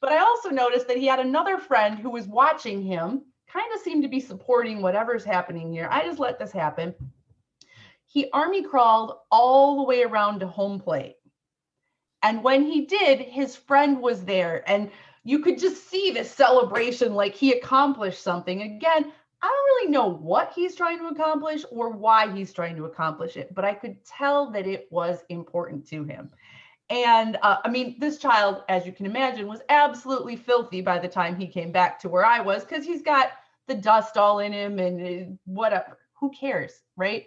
But 0.00 0.12
I 0.12 0.18
also 0.18 0.50
noticed 0.50 0.88
that 0.88 0.98
he 0.98 1.06
had 1.06 1.20
another 1.20 1.58
friend 1.58 1.98
who 1.98 2.10
was 2.10 2.26
watching 2.26 2.82
him, 2.82 3.22
kind 3.48 3.66
of 3.74 3.80
seemed 3.80 4.02
to 4.02 4.08
be 4.08 4.20
supporting 4.20 4.82
whatever's 4.82 5.24
happening 5.24 5.72
here. 5.72 5.88
I 5.90 6.04
just 6.04 6.18
let 6.18 6.38
this 6.38 6.52
happen. 6.52 6.94
He 8.06 8.30
army 8.32 8.62
crawled 8.62 9.14
all 9.30 9.76
the 9.76 9.82
way 9.82 10.02
around 10.02 10.40
to 10.40 10.46
home 10.46 10.78
plate. 10.78 11.16
And 12.22 12.42
when 12.42 12.64
he 12.64 12.86
did, 12.86 13.20
his 13.20 13.56
friend 13.56 14.00
was 14.00 14.24
there. 14.24 14.62
And 14.66 14.90
you 15.24 15.40
could 15.40 15.58
just 15.58 15.88
see 15.88 16.12
this 16.12 16.30
celebration 16.30 17.14
like 17.14 17.34
he 17.34 17.52
accomplished 17.52 18.22
something. 18.22 18.62
Again, 18.62 19.12
I 19.46 19.48
don't 19.48 19.76
really 19.76 19.92
know 19.92 20.08
what 20.08 20.52
he's 20.56 20.74
trying 20.74 20.98
to 20.98 21.06
accomplish 21.06 21.64
or 21.70 21.90
why 21.90 22.34
he's 22.34 22.52
trying 22.52 22.74
to 22.76 22.86
accomplish 22.86 23.36
it, 23.36 23.54
but 23.54 23.64
I 23.64 23.74
could 23.74 24.04
tell 24.04 24.50
that 24.50 24.66
it 24.66 24.88
was 24.90 25.20
important 25.28 25.86
to 25.88 26.02
him. 26.02 26.30
And 26.90 27.38
uh, 27.42 27.58
I 27.64 27.68
mean, 27.68 27.96
this 28.00 28.18
child, 28.18 28.64
as 28.68 28.84
you 28.84 28.92
can 28.92 29.06
imagine, 29.06 29.46
was 29.46 29.60
absolutely 29.68 30.34
filthy 30.34 30.80
by 30.80 30.98
the 30.98 31.06
time 31.06 31.36
he 31.36 31.46
came 31.46 31.70
back 31.70 32.00
to 32.00 32.08
where 32.08 32.24
I 32.24 32.40
was 32.40 32.64
because 32.64 32.84
he's 32.84 33.02
got 33.02 33.30
the 33.68 33.74
dust 33.74 34.16
all 34.16 34.40
in 34.40 34.52
him 34.52 34.80
and 34.80 35.00
uh, 35.00 35.30
whatever. 35.44 35.98
Who 36.14 36.30
cares, 36.30 36.82
right? 36.96 37.26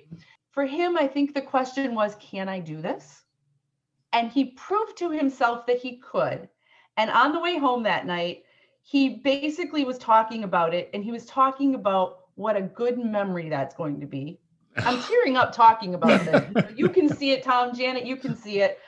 For 0.51 0.65
him, 0.65 0.97
I 0.97 1.07
think 1.07 1.33
the 1.33 1.41
question 1.41 1.95
was, 1.95 2.17
can 2.19 2.49
I 2.49 2.59
do 2.59 2.81
this? 2.81 3.23
And 4.11 4.29
he 4.29 4.51
proved 4.57 4.97
to 4.97 5.09
himself 5.09 5.65
that 5.67 5.77
he 5.77 5.99
could. 5.99 6.49
And 6.97 7.09
on 7.09 7.31
the 7.31 7.39
way 7.39 7.57
home 7.57 7.83
that 7.83 8.05
night, 8.05 8.43
he 8.81 9.09
basically 9.23 9.83
was 9.85 9.97
talking 9.97 10.43
about 10.43 10.73
it 10.73 10.89
and 10.93 11.03
he 11.03 11.11
was 11.11 11.25
talking 11.25 11.75
about 11.75 12.19
what 12.35 12.55
a 12.55 12.61
good 12.61 12.97
memory 12.97 13.49
that's 13.49 13.75
going 13.75 13.99
to 13.99 14.07
be. 14.07 14.39
I'm 14.77 15.01
tearing 15.03 15.37
up 15.37 15.51
talking 15.51 15.95
about 15.95 16.25
this. 16.25 16.65
You 16.75 16.89
can 16.89 17.09
see 17.09 17.31
it, 17.31 17.43
Tom, 17.43 17.75
Janet, 17.75 18.05
you 18.05 18.15
can 18.15 18.35
see 18.35 18.61
it. 18.61 18.79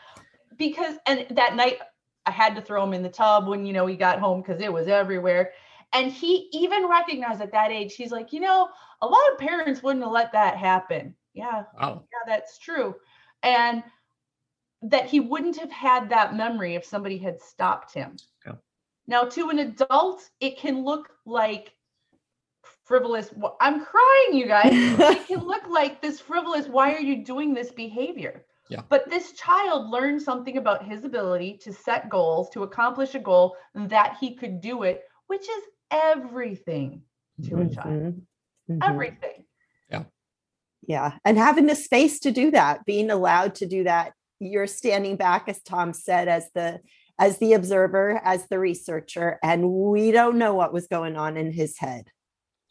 Because, 0.58 0.96
and 1.08 1.26
that 1.32 1.56
night 1.56 1.80
I 2.26 2.32
had 2.32 2.56
to 2.56 2.62
throw 2.62 2.84
him 2.84 2.94
in 2.94 3.02
the 3.02 3.10
tub 3.10 3.48
when, 3.48 3.66
you 3.66 3.74
know, 3.74 3.86
he 3.86 3.96
got 3.96 4.20
home 4.20 4.42
because 4.42 4.62
it 4.62 4.72
was 4.72 4.88
everywhere. 4.88 5.52
And 5.94 6.12
he 6.12 6.50
even 6.54 6.88
recognized 6.88 7.42
at 7.42 7.52
that 7.52 7.72
age, 7.72 7.96
he's 7.96 8.12
like, 8.12 8.32
you 8.32 8.40
know, 8.40 8.70
a 9.02 9.06
lot 9.06 9.32
of 9.34 9.38
parents 9.40 9.84
wouldn't 9.84 10.04
have 10.06 10.14
let 10.14 10.32
that 10.32 10.56
happen. 10.56 11.14
Yeah, 11.34 11.64
Wow. 11.80 12.04
yeah, 12.12 12.34
that's 12.34 12.58
true. 12.58 12.96
And 13.44 13.84
that 14.84 15.06
he 15.06 15.20
wouldn't 15.20 15.58
have 15.58 15.72
had 15.72 16.10
that 16.10 16.36
memory 16.36 16.76
if 16.76 16.86
somebody 16.86 17.18
had 17.18 17.42
stopped 17.42 17.94
him. 17.94 18.16
Yeah. 19.08 19.18
Now, 19.22 19.30
to 19.30 19.50
an 19.50 19.60
adult, 19.60 20.30
it 20.40 20.58
can 20.58 20.84
look 20.84 21.10
like 21.26 21.74
frivolous. 22.86 23.34
I'm 23.60 23.86
crying, 23.86 24.34
you 24.34 24.48
guys. 24.48 24.72
it 24.74 25.28
can 25.28 25.46
look 25.46 25.68
like 25.70 26.02
this 26.02 26.20
frivolous. 26.20 26.68
Why 26.68 26.94
are 26.94 27.00
you 27.00 27.24
doing 27.24 27.54
this 27.54 27.72
behavior? 27.72 28.46
Yeah. 28.70 28.82
But 28.90 29.10
this 29.10 29.34
child 29.34 29.90
learned 29.90 30.22
something 30.22 30.58
about 30.58 30.86
his 30.86 31.04
ability 31.04 31.60
to 31.64 31.74
set 31.74 32.10
goals, 32.10 32.50
to 32.52 32.64
accomplish 32.64 33.16
a 33.16 33.20
goal, 33.20 33.56
that 33.76 34.18
he 34.20 34.36
could 34.36 34.62
do 34.62 34.84
it, 34.84 35.04
which 35.28 35.42
is 35.42 35.64
everything 35.92 37.02
to 37.50 37.62
a 37.62 37.70
child. 37.70 37.88
Mhm. 37.88 38.22
Mhm. 38.70 38.90
Everything. 38.90 39.46
Yeah. 39.90 40.04
Yeah. 40.88 41.18
And 41.26 41.38
having 41.38 41.66
the 41.66 41.76
space 41.76 42.20
to 42.22 42.32
do 42.32 42.52
that, 42.52 42.86
being 42.86 43.10
allowed 43.10 43.56
to 43.56 43.66
do 43.66 43.84
that. 43.84 44.14
You're 44.40 44.68
standing 44.68 45.18
back, 45.18 45.50
as 45.50 45.62
Tom 45.62 45.94
said, 45.94 46.28
as 46.28 46.50
the 46.54 46.80
as 47.22 47.38
the 47.38 47.54
observer, 47.54 48.20
as 48.24 48.48
the 48.48 48.58
researcher, 48.58 49.38
and 49.44 49.70
we 49.70 50.12
don't 50.12 50.40
know 50.40 50.56
what 50.56 50.74
was 50.74 50.88
going 50.88 51.16
on 51.16 51.38
in 51.38 51.52
his 51.52 51.78
head. 51.78 52.08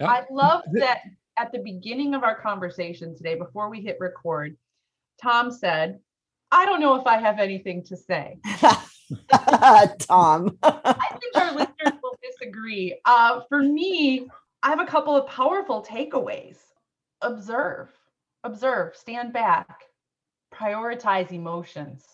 Yeah. 0.00 0.08
I 0.08 0.24
love 0.28 0.62
that 0.72 1.02
at 1.38 1.52
the 1.52 1.60
beginning 1.60 2.14
of 2.14 2.24
our 2.24 2.34
conversation 2.34 3.16
today, 3.16 3.36
before 3.36 3.70
we 3.70 3.80
hit 3.80 3.96
record, 4.00 4.56
Tom 5.22 5.52
said, 5.52 6.00
I 6.50 6.66
don't 6.66 6.80
know 6.80 6.96
if 6.96 7.06
I 7.06 7.18
have 7.18 7.38
anything 7.38 7.84
to 7.84 7.96
say. 7.96 8.38
Tom. 10.00 10.58
I 10.64 11.18
think 11.20 11.36
our 11.36 11.52
listeners 11.52 12.00
will 12.02 12.18
disagree. 12.20 12.98
Uh, 13.04 13.42
for 13.48 13.62
me, 13.62 14.26
I 14.64 14.70
have 14.70 14.80
a 14.80 14.86
couple 14.86 15.16
of 15.16 15.28
powerful 15.28 15.80
takeaways. 15.88 16.56
Observe, 17.22 17.88
observe, 18.42 18.96
stand 18.96 19.32
back, 19.32 19.84
prioritize 20.52 21.30
emotions, 21.30 22.04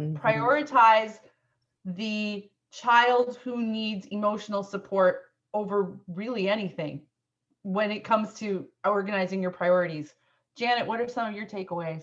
Mhm. 0.00 0.20
prioritize 0.20 1.18
the 1.84 2.48
child 2.72 3.38
who 3.44 3.62
needs 3.62 4.06
emotional 4.06 4.62
support 4.62 5.22
over 5.52 5.98
really 6.08 6.48
anything 6.48 7.02
when 7.62 7.90
it 7.90 8.04
comes 8.04 8.34
to 8.34 8.66
organizing 8.84 9.40
your 9.40 9.50
priorities. 9.50 10.14
Janet, 10.56 10.86
what 10.86 11.00
are 11.00 11.08
some 11.08 11.28
of 11.28 11.34
your 11.34 11.46
takeaways? 11.46 12.02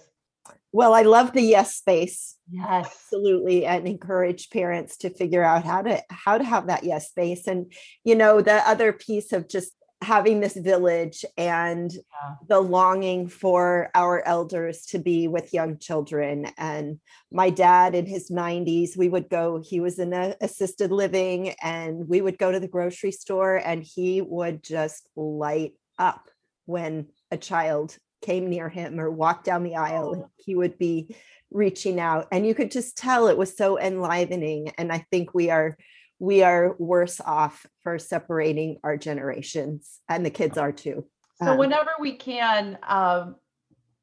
Well, 0.72 0.94
I 0.94 1.04
love 1.04 1.34
the 1.34 1.42
yes 1.42 1.76
space. 1.76 2.38
Yes. 2.50 2.66
absolutely 2.70 3.66
and 3.66 3.88
encourage 3.88 4.50
parents 4.50 4.98
to 4.98 5.10
figure 5.10 5.44
out 5.44 5.64
how 5.64 5.82
to 5.84 6.04
how 6.10 6.38
to 6.38 6.44
have 6.44 6.68
that 6.68 6.84
yes 6.84 7.10
space 7.10 7.48
and 7.48 7.72
you 8.04 8.16
know 8.16 8.42
the 8.42 8.68
other 8.68 8.92
piece 8.92 9.32
of 9.32 9.48
just 9.48 9.72
having 10.02 10.40
this 10.40 10.56
village 10.56 11.24
and 11.38 11.92
Yeah. 11.92 12.36
the 12.48 12.60
longing 12.60 13.28
for 13.28 13.92
our 13.94 14.24
elders 14.26 14.86
to 14.88 15.00
be 15.00 15.28
with 15.28 15.54
young 15.54 15.78
children. 15.78 16.48
And 16.58 17.00
my 17.32 17.52
dad 17.52 17.94
in 17.94 18.08
his 18.08 18.32
90s 18.32 18.98
we 18.98 19.10
would 19.10 19.30
go 19.30 19.62
he 19.64 19.80
was 19.80 20.00
in 20.00 20.14
a 20.14 20.36
assisted 20.42 20.92
living 20.92 21.50
and 21.62 22.08
we 22.08 22.22
would 22.22 22.40
go 22.40 22.52
to 22.52 22.60
the 22.60 22.68
grocery 22.68 23.12
store 23.12 23.58
and 23.58 23.84
he 23.84 24.22
would 24.22 24.64
just 24.64 25.08
light 25.16 25.74
up 26.00 26.30
when 26.66 27.08
a 27.30 27.38
child 27.38 27.98
came 28.22 28.50
near 28.50 28.70
him 28.70 29.00
or 29.00 29.10
walked 29.10 29.46
down 29.46 29.64
the 29.64 29.76
aisle 29.76 30.14
and 30.14 30.24
oh. 30.24 30.32
he 30.38 30.56
would 30.56 30.78
be 30.78 31.16
reaching 31.52 32.00
out. 32.00 32.28
And 32.32 32.48
you 32.48 32.56
could 32.56 32.72
just 32.72 32.98
tell 32.98 33.28
it 33.28 33.38
was 33.38 33.56
so 33.56 33.78
enlivening. 33.80 34.72
And 34.78 34.92
i 34.92 35.06
think 35.12 35.34
we 35.34 35.52
are 35.52 35.78
we 36.22 36.44
are 36.44 36.76
worse 36.78 37.20
off 37.20 37.66
for 37.82 37.98
separating 37.98 38.78
our 38.84 38.96
generations 38.96 40.00
and 40.08 40.24
the 40.24 40.30
kids 40.30 40.56
are 40.56 40.72
too 40.72 41.04
So 41.40 41.54
Um, 41.54 41.58
whenever 41.58 41.90
we 42.00 42.14
can 42.16 42.78
um, 42.88 43.36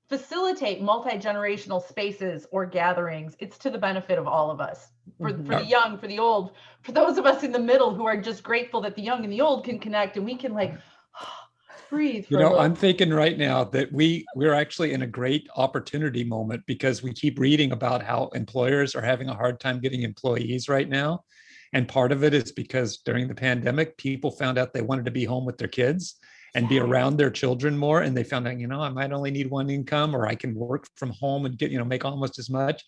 facilitate 0.08 0.82
multi-generational 0.82 1.80
spaces 1.86 2.44
or 2.50 2.66
gatherings, 2.66 3.36
it's 3.38 3.56
to 3.58 3.70
the 3.70 3.78
benefit 3.78 4.18
of 4.18 4.26
all 4.26 4.50
of 4.50 4.60
us. 4.60 4.88
For, 5.20 5.30
Mhm. 5.30 5.46
for 5.46 5.54
the 5.54 5.64
young, 5.64 5.96
for 5.96 6.08
the 6.08 6.18
old, 6.18 6.52
for 6.82 6.90
those 6.90 7.18
of 7.18 7.24
us 7.24 7.44
in 7.44 7.52
the 7.52 7.58
middle 7.60 7.94
who 7.94 8.04
are 8.04 8.20
just 8.20 8.42
grateful 8.42 8.80
that 8.80 8.96
the 8.96 9.02
young 9.02 9.22
and 9.22 9.32
the 9.32 9.40
old 9.40 9.64
can 9.64 9.78
connect 9.78 10.16
and 10.16 10.26
we 10.26 10.34
can 10.34 10.52
like 10.54 10.74
breathe. 11.90 12.26
For 12.26 12.34
You 12.34 12.38
know, 12.40 12.48
little. 12.50 12.64
I'm 12.64 12.74
thinking 12.74 13.10
right 13.10 13.38
now 13.38 13.62
that 13.76 13.92
we 13.92 14.26
we're 14.34 14.54
actually 14.54 14.92
in 14.92 15.02
a 15.02 15.06
great 15.06 15.48
opportunity 15.54 16.24
moment 16.24 16.64
because 16.66 17.00
we 17.00 17.12
keep 17.12 17.38
reading 17.38 17.70
about 17.70 18.02
how 18.02 18.28
employers 18.34 18.96
are 18.96 19.02
having 19.02 19.28
a 19.28 19.34
hard 19.34 19.60
time 19.60 19.78
getting 19.78 20.02
employees 20.02 20.68
right 20.68 20.88
now. 20.88 21.24
And 21.72 21.88
part 21.88 22.12
of 22.12 22.24
it 22.24 22.34
is 22.34 22.52
because 22.52 22.98
during 22.98 23.28
the 23.28 23.34
pandemic, 23.34 23.96
people 23.96 24.30
found 24.30 24.58
out 24.58 24.72
they 24.72 24.82
wanted 24.82 25.04
to 25.04 25.10
be 25.10 25.24
home 25.24 25.44
with 25.44 25.58
their 25.58 25.68
kids 25.68 26.16
and 26.54 26.68
be 26.68 26.78
around 26.78 27.16
their 27.16 27.30
children 27.30 27.76
more. 27.76 28.02
And 28.02 28.16
they 28.16 28.24
found 28.24 28.48
out, 28.48 28.58
you 28.58 28.66
know, 28.66 28.80
I 28.80 28.88
might 28.88 29.12
only 29.12 29.30
need 29.30 29.50
one 29.50 29.70
income 29.70 30.14
or 30.16 30.26
I 30.26 30.34
can 30.34 30.54
work 30.54 30.86
from 30.96 31.10
home 31.10 31.46
and 31.46 31.58
get, 31.58 31.70
you 31.70 31.78
know, 31.78 31.84
make 31.84 32.04
almost 32.04 32.38
as 32.38 32.48
much. 32.48 32.84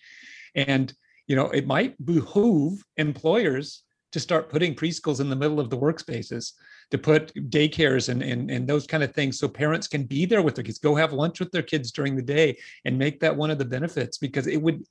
And, 0.54 0.92
you 1.26 1.36
know, 1.36 1.50
it 1.50 1.66
might 1.66 2.02
behoove 2.04 2.82
employers 2.96 3.82
to 4.12 4.20
start 4.20 4.50
putting 4.50 4.74
preschools 4.74 5.20
in 5.20 5.30
the 5.30 5.36
middle 5.36 5.60
of 5.60 5.70
the 5.70 5.78
workspaces, 5.78 6.52
to 6.90 6.98
put 6.98 7.32
daycares 7.50 8.08
and, 8.08 8.22
and, 8.22 8.50
and 8.50 8.66
those 8.66 8.86
kind 8.86 9.04
of 9.04 9.14
things 9.14 9.38
so 9.38 9.46
parents 9.46 9.86
can 9.86 10.02
be 10.02 10.26
there 10.26 10.42
with 10.42 10.56
their 10.56 10.64
kids, 10.64 10.78
go 10.78 10.96
have 10.96 11.12
lunch 11.12 11.38
with 11.38 11.52
their 11.52 11.62
kids 11.62 11.92
during 11.92 12.16
the 12.16 12.22
day 12.22 12.58
and 12.84 12.98
make 12.98 13.20
that 13.20 13.36
one 13.36 13.50
of 13.50 13.58
the 13.58 13.64
benefits 13.64 14.18
because 14.18 14.48
it 14.48 14.60
would 14.60 14.82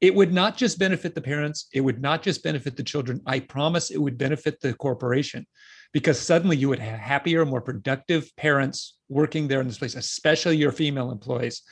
it 0.00 0.14
would 0.14 0.32
not 0.32 0.56
just 0.56 0.78
benefit 0.78 1.14
the 1.14 1.20
parents, 1.20 1.66
it 1.72 1.80
would 1.80 2.00
not 2.00 2.22
just 2.22 2.42
benefit 2.42 2.76
the 2.76 2.82
children. 2.82 3.20
I 3.26 3.40
promise 3.40 3.90
it 3.90 3.98
would 3.98 4.18
benefit 4.18 4.60
the 4.60 4.74
corporation 4.74 5.46
because 5.92 6.20
suddenly 6.20 6.56
you 6.56 6.68
would 6.68 6.78
have 6.78 6.98
happier, 6.98 7.44
more 7.44 7.60
productive 7.60 8.34
parents 8.36 8.96
working 9.08 9.48
there 9.48 9.60
in 9.60 9.66
this 9.66 9.78
place, 9.78 9.96
especially 9.96 10.56
your 10.56 10.72
female 10.72 11.10
employees. 11.10 11.62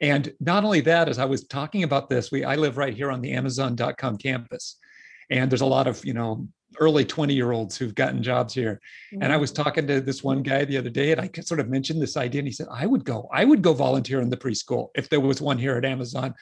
And 0.00 0.32
not 0.40 0.64
only 0.64 0.80
that, 0.82 1.08
as 1.08 1.18
I 1.18 1.24
was 1.24 1.44
talking 1.44 1.82
about 1.82 2.08
this, 2.08 2.30
we 2.30 2.44
I 2.44 2.56
live 2.56 2.76
right 2.76 2.94
here 2.94 3.10
on 3.10 3.20
the 3.20 3.32
Amazon.com 3.32 4.18
campus 4.18 4.76
and 5.30 5.50
there's 5.50 5.60
a 5.60 5.66
lot 5.66 5.86
of 5.86 6.04
you 6.04 6.12
know 6.12 6.46
early 6.78 7.04
20 7.04 7.34
year 7.34 7.52
olds 7.52 7.76
who've 7.76 7.94
gotten 7.94 8.22
jobs 8.22 8.52
here 8.52 8.80
mm-hmm. 9.12 9.22
and 9.22 9.32
i 9.32 9.36
was 9.36 9.52
mm-hmm. 9.52 9.62
talking 9.62 9.86
to 9.86 10.00
this 10.00 10.22
one 10.22 10.42
guy 10.42 10.64
the 10.64 10.76
other 10.76 10.90
day 10.90 11.12
and 11.12 11.20
i 11.20 11.30
sort 11.40 11.60
of 11.60 11.68
mentioned 11.68 12.00
this 12.00 12.16
idea 12.16 12.40
and 12.40 12.48
he 12.48 12.52
said 12.52 12.66
i 12.70 12.86
would 12.86 13.04
go 13.04 13.28
i 13.32 13.44
would 13.44 13.62
go 13.62 13.72
volunteer 13.72 14.20
in 14.20 14.30
the 14.30 14.36
preschool 14.36 14.88
if 14.94 15.08
there 15.08 15.20
was 15.20 15.40
one 15.40 15.58
here 15.58 15.76
at 15.76 15.84
amazon 15.84 16.34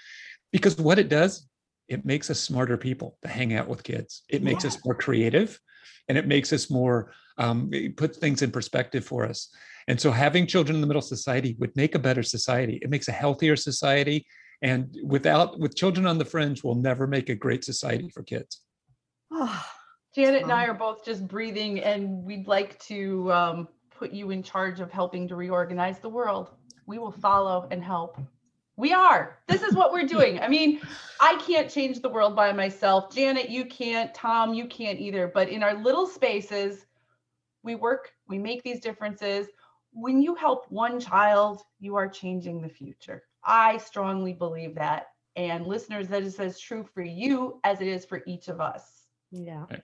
because 0.53 0.77
what 0.79 0.99
it 0.99 1.09
does 1.09 1.49
it 1.89 2.05
makes 2.05 2.29
us 2.29 2.39
smarter 2.39 2.77
people 2.77 3.17
to 3.23 3.29
hang 3.29 3.55
out 3.55 3.69
with 3.69 3.83
kids 3.83 4.23
it 4.29 4.43
makes 4.43 4.65
yeah. 4.65 4.69
us 4.69 4.85
more 4.85 4.95
creative 4.95 5.59
and 6.09 6.17
it 6.19 6.27
makes 6.27 6.53
us 6.53 6.71
more 6.71 7.13
um, 7.39 7.71
it 7.73 7.97
puts 7.97 8.19
things 8.19 8.43
in 8.43 8.51
perspective 8.51 9.05
for 9.05 9.25
us 9.25 9.49
and 9.87 10.01
so 10.01 10.11
having 10.11 10.47
children 10.47 10.75
in 10.77 10.81
the 10.81 10.87
middle 10.87 11.03
society 11.03 11.57
would 11.59 11.75
make 11.77 11.95
a 11.95 11.99
better 11.99 12.23
society 12.23 12.79
it 12.83 12.91
makes 12.91 13.09
a 13.09 13.13
healthier 13.13 13.57
society 13.57 14.27
and 14.63 14.97
without 15.05 15.59
with 15.61 15.77
children 15.77 16.07
on 16.07 16.19
the 16.19 16.25
fringe 16.25 16.65
we'll 16.65 16.75
never 16.75 17.07
make 17.07 17.29
a 17.29 17.35
great 17.35 17.65
society 17.65 18.09
for 18.09 18.23
kids 18.23 18.63
Oh, 19.31 19.65
Janet 20.15 20.43
and 20.43 20.53
I 20.53 20.65
are 20.65 20.75
both 20.75 21.05
just 21.05 21.27
breathing, 21.29 21.81
and 21.81 22.25
we'd 22.25 22.47
like 22.47 22.79
to 22.81 23.33
um, 23.33 23.69
put 23.91 24.13
you 24.13 24.31
in 24.31 24.43
charge 24.43 24.81
of 24.81 24.91
helping 24.91 25.29
to 25.29 25.37
reorganize 25.37 25.99
the 25.99 26.09
world. 26.09 26.51
We 26.87 26.99
will 26.99 27.13
follow 27.13 27.69
and 27.71 27.83
help. 27.83 28.19
We 28.79 28.93
are. 28.93 29.41
This 29.49 29.63
is 29.63 29.75
what 29.75 29.93
we're 29.93 30.07
doing. 30.07 30.39
I 30.39 30.47
mean, 30.47 30.81
I 31.21 31.35
can't 31.45 31.69
change 31.69 32.01
the 32.01 32.09
world 32.09 32.37
by 32.37 32.53
myself. 32.53 33.13
Janet, 33.13 33.51
you 33.51 33.65
can't. 33.65 34.15
Tom, 34.15 34.55
you 34.55 34.69
can't 34.69 35.01
either. 35.01 35.27
But 35.35 35.49
in 35.49 35.65
our 35.65 35.75
little 35.75 36.07
spaces, 36.07 36.87
we 37.65 37.75
work, 37.75 38.13
we 38.29 38.39
make 38.39 38.63
these 38.63 38.79
differences. 38.79 39.49
When 39.93 40.23
you 40.23 40.37
help 40.37 40.71
one 40.71 41.01
child, 41.01 41.63
you 41.81 41.97
are 41.97 42.09
changing 42.09 42.63
the 42.63 42.69
future. 42.69 43.25
I 43.43 43.79
strongly 43.79 44.33
believe 44.33 44.77
that. 44.77 45.09
And 45.35 45.67
listeners, 45.67 46.07
that 46.09 46.23
is 46.23 46.39
as 46.39 46.61
true 46.61 46.87
for 46.95 47.03
you 47.03 47.59
as 47.65 47.81
it 47.81 47.89
is 47.89 48.05
for 48.05 48.23
each 48.29 48.47
of 48.47 48.61
us. 48.61 49.09
Yeah. 49.33 49.65
Right. 49.69 49.83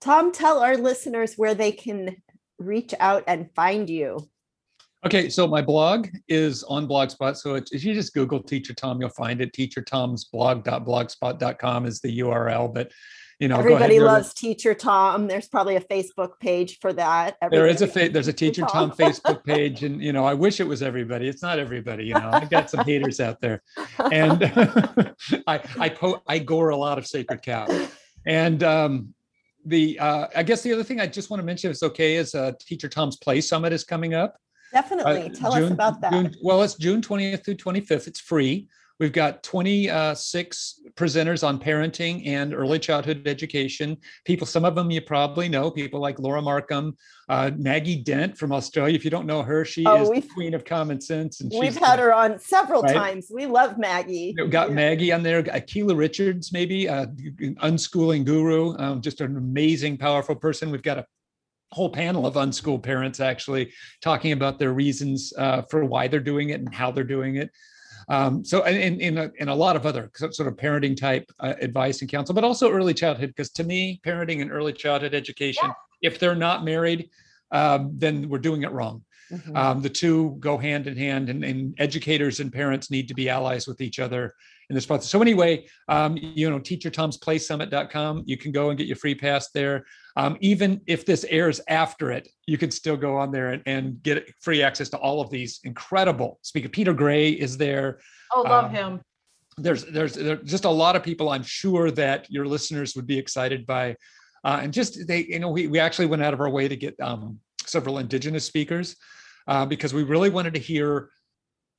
Tom, 0.00 0.30
tell 0.30 0.60
our 0.60 0.76
listeners 0.76 1.34
where 1.34 1.56
they 1.56 1.72
can 1.72 2.22
reach 2.60 2.94
out 3.00 3.24
and 3.26 3.50
find 3.56 3.90
you. 3.90 4.28
Okay, 5.06 5.28
so 5.28 5.46
my 5.46 5.62
blog 5.62 6.08
is 6.26 6.64
on 6.64 6.88
Blogspot. 6.88 7.36
So 7.36 7.54
if 7.54 7.84
you 7.84 7.94
just 7.94 8.12
Google 8.12 8.42
Teacher 8.42 8.74
Tom, 8.74 9.00
you'll 9.00 9.10
find 9.10 9.40
it. 9.40 9.52
Teacher 9.52 9.80
Tom's 9.80 10.28
TeacherTom'sBlog.blogspot.com 10.34 11.86
is 11.86 12.00
the 12.00 12.18
URL. 12.18 12.74
But 12.74 12.90
you 13.38 13.46
know, 13.46 13.58
everybody 13.58 14.00
loves 14.00 14.34
Teacher 14.34 14.74
Tom. 14.74 15.28
There's 15.28 15.46
probably 15.46 15.76
a 15.76 15.80
Facebook 15.80 16.40
page 16.40 16.78
for 16.80 16.92
that. 16.94 17.36
Everybody 17.40 17.56
there 17.56 17.66
is 17.68 17.82
a 17.82 17.86
fa- 17.86 18.08
there's 18.08 18.26
a 18.26 18.32
Teacher 18.32 18.62
Tom. 18.62 18.90
Tom 18.90 18.98
Facebook 18.98 19.44
page, 19.44 19.84
and 19.84 20.02
you 20.02 20.12
know, 20.12 20.24
I 20.24 20.34
wish 20.34 20.58
it 20.58 20.66
was 20.66 20.82
everybody. 20.82 21.28
It's 21.28 21.42
not 21.42 21.60
everybody. 21.60 22.06
You 22.06 22.14
know, 22.14 22.30
I've 22.32 22.50
got 22.50 22.68
some 22.68 22.84
haters 22.84 23.20
out 23.20 23.40
there, 23.40 23.62
and 24.10 24.42
I 25.46 25.60
I 25.78 25.88
po- 25.88 26.22
I 26.26 26.40
gore 26.40 26.70
a 26.70 26.76
lot 26.76 26.98
of 26.98 27.06
sacred 27.06 27.42
cows. 27.42 27.90
And 28.26 28.64
um, 28.64 29.14
the 29.64 30.00
uh, 30.00 30.26
I 30.34 30.42
guess 30.42 30.62
the 30.62 30.72
other 30.72 30.82
thing 30.82 30.98
I 30.98 31.06
just 31.06 31.30
want 31.30 31.40
to 31.40 31.44
mention, 31.44 31.70
if 31.70 31.74
it's 31.74 31.82
okay, 31.84 32.16
is 32.16 32.34
uh, 32.34 32.52
Teacher 32.58 32.88
Tom's 32.88 33.18
Play 33.18 33.40
Summit 33.40 33.72
is 33.72 33.84
coming 33.84 34.14
up. 34.14 34.36
Definitely. 34.72 35.30
Uh, 35.30 35.34
Tell 35.34 35.52
June, 35.52 35.64
us 35.64 35.70
about 35.70 36.00
that. 36.00 36.12
June, 36.12 36.34
well, 36.42 36.62
it's 36.62 36.74
June 36.74 37.00
20th 37.00 37.44
through 37.44 37.56
25th. 37.56 38.06
It's 38.06 38.20
free. 38.20 38.68
We've 38.98 39.12
got 39.12 39.42
26 39.42 40.80
presenters 40.94 41.46
on 41.46 41.58
parenting 41.58 42.26
and 42.26 42.54
early 42.54 42.78
childhood 42.78 43.28
education. 43.28 43.98
People, 44.24 44.46
some 44.46 44.64
of 44.64 44.74
them 44.74 44.90
you 44.90 45.02
probably 45.02 45.50
know, 45.50 45.70
people 45.70 46.00
like 46.00 46.18
Laura 46.18 46.40
Markham, 46.40 46.96
uh, 47.28 47.50
Maggie 47.58 48.02
Dent 48.02 48.38
from 48.38 48.52
Australia. 48.52 48.94
If 48.94 49.04
you 49.04 49.10
don't 49.10 49.26
know 49.26 49.42
her, 49.42 49.66
she 49.66 49.84
oh, 49.84 50.02
is 50.02 50.10
the 50.10 50.22
queen 50.32 50.54
of 50.54 50.64
common 50.64 51.02
sense. 51.02 51.42
And 51.42 51.52
we've 51.58 51.76
had 51.76 51.98
her 51.98 52.14
on 52.14 52.38
several 52.38 52.82
right? 52.82 52.94
times. 52.94 53.30
We 53.30 53.44
love 53.44 53.76
Maggie. 53.76 54.34
We've 54.38 54.50
got. 54.50 54.72
Maggie 54.72 55.12
on 55.12 55.22
there. 55.22 55.42
Akilah 55.42 55.96
Richards, 55.96 56.52
maybe 56.52 56.88
uh, 56.88 57.06
unschooling 57.06 58.24
guru, 58.24 58.76
um, 58.78 59.02
just 59.02 59.20
an 59.20 59.36
amazing, 59.36 59.98
powerful 59.98 60.34
person. 60.34 60.70
We've 60.70 60.82
got 60.82 60.98
a 60.98 61.06
whole 61.72 61.90
panel 61.90 62.26
of 62.26 62.36
unschooled 62.36 62.82
parents 62.82 63.20
actually 63.20 63.72
talking 64.00 64.32
about 64.32 64.58
their 64.58 64.72
reasons 64.72 65.32
uh, 65.36 65.62
for 65.62 65.84
why 65.84 66.08
they're 66.08 66.20
doing 66.20 66.50
it 66.50 66.60
and 66.60 66.74
how 66.74 66.90
they're 66.90 67.04
doing 67.04 67.36
it. 67.36 67.50
Um, 68.08 68.44
so, 68.44 68.62
in 68.64 69.00
in 69.00 69.18
a, 69.18 69.30
in 69.38 69.48
a 69.48 69.54
lot 69.54 69.74
of 69.74 69.84
other 69.84 70.10
sort 70.14 70.46
of 70.48 70.54
parenting 70.54 70.96
type 70.96 71.30
uh, 71.40 71.54
advice 71.60 72.02
and 72.02 72.10
counsel, 72.10 72.34
but 72.34 72.44
also 72.44 72.70
early 72.70 72.94
childhood, 72.94 73.30
because 73.30 73.50
to 73.50 73.64
me, 73.64 74.00
parenting 74.04 74.42
and 74.42 74.52
early 74.52 74.72
childhood 74.72 75.12
education, 75.12 75.66
yeah. 75.66 76.08
if 76.08 76.20
they're 76.20 76.36
not 76.36 76.64
married, 76.64 77.10
um, 77.50 77.90
then 77.94 78.28
we're 78.28 78.38
doing 78.38 78.62
it 78.62 78.70
wrong. 78.70 79.02
Mm-hmm. 79.32 79.56
Um, 79.56 79.82
the 79.82 79.88
two 79.88 80.36
go 80.38 80.56
hand 80.56 80.86
in 80.86 80.96
hand, 80.96 81.30
and, 81.30 81.44
and, 81.44 81.74
educators 81.78 82.38
and 82.38 82.52
parents 82.52 82.92
need 82.92 83.08
to 83.08 83.14
be 83.14 83.28
allies 83.28 83.66
with 83.66 83.80
each 83.80 83.98
other 83.98 84.34
in 84.70 84.74
this 84.74 84.86
process. 84.86 85.10
So 85.10 85.20
anyway, 85.20 85.66
um, 85.88 86.16
you 86.16 86.48
know, 86.48 86.60
teachertomsplaysummit.com. 86.60 88.22
You 88.24 88.36
can 88.36 88.52
go 88.52 88.70
and 88.70 88.78
get 88.78 88.86
your 88.86 88.96
free 88.96 89.16
pass 89.16 89.50
there. 89.50 89.84
Um, 90.16 90.38
even 90.40 90.80
if 90.86 91.04
this 91.04 91.24
airs 91.28 91.60
after 91.68 92.10
it, 92.10 92.28
you 92.46 92.56
can 92.56 92.70
still 92.70 92.96
go 92.96 93.16
on 93.16 93.30
there 93.30 93.50
and, 93.50 93.62
and 93.66 94.02
get 94.02 94.32
free 94.40 94.62
access 94.62 94.88
to 94.90 94.96
all 94.98 95.20
of 95.20 95.28
these 95.28 95.60
incredible. 95.64 96.38
Speaker 96.42 96.70
Peter 96.70 96.94
Gray 96.94 97.30
is 97.30 97.58
there. 97.58 98.00
Oh, 98.34 98.42
love 98.42 98.66
um, 98.66 98.70
him. 98.70 99.00
There's 99.58 99.84
there's 99.84 100.14
there's 100.14 100.42
just 100.48 100.64
a 100.64 100.70
lot 100.70 100.96
of 100.96 101.02
people 101.02 101.28
I'm 101.28 101.42
sure 101.42 101.90
that 101.92 102.30
your 102.30 102.46
listeners 102.46 102.96
would 102.96 103.06
be 103.06 103.18
excited 103.18 103.66
by, 103.66 103.96
uh, 104.44 104.60
and 104.62 104.72
just 104.72 105.06
they 105.06 105.24
you 105.24 105.38
know 105.38 105.50
we 105.50 105.66
we 105.66 105.78
actually 105.78 106.06
went 106.06 106.22
out 106.22 106.32
of 106.32 106.40
our 106.40 106.50
way 106.50 106.66
to 106.66 106.76
get 106.76 106.98
um, 107.00 107.38
several 107.66 107.98
indigenous 107.98 108.44
speakers 108.44 108.96
uh, 109.48 109.66
because 109.66 109.92
we 109.92 110.02
really 110.02 110.30
wanted 110.30 110.54
to 110.54 110.60
hear 110.60 111.10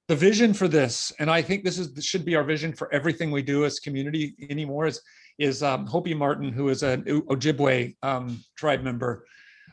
the 0.08 0.16
vision 0.16 0.54
for 0.54 0.70
this 0.70 1.12
and 1.20 1.30
i 1.30 1.42
think 1.42 1.66
this 1.66 1.78
is 1.78 1.94
this 1.94 2.06
should 2.06 2.24
be 2.24 2.34
our 2.34 2.44
vision 2.44 2.72
for 2.72 2.92
everything 2.94 3.30
we 3.30 3.42
do 3.42 3.66
as 3.66 3.78
community 3.80 4.36
anymore 4.50 4.88
is 4.88 5.02
is 5.38 5.64
um, 5.64 5.86
hopi 5.86 6.14
martin 6.14 6.52
who 6.52 6.70
is 6.70 6.84
an 6.84 7.04
ojibwe 7.04 7.96
um, 8.04 8.44
tribe 8.56 8.82
member. 8.82 9.26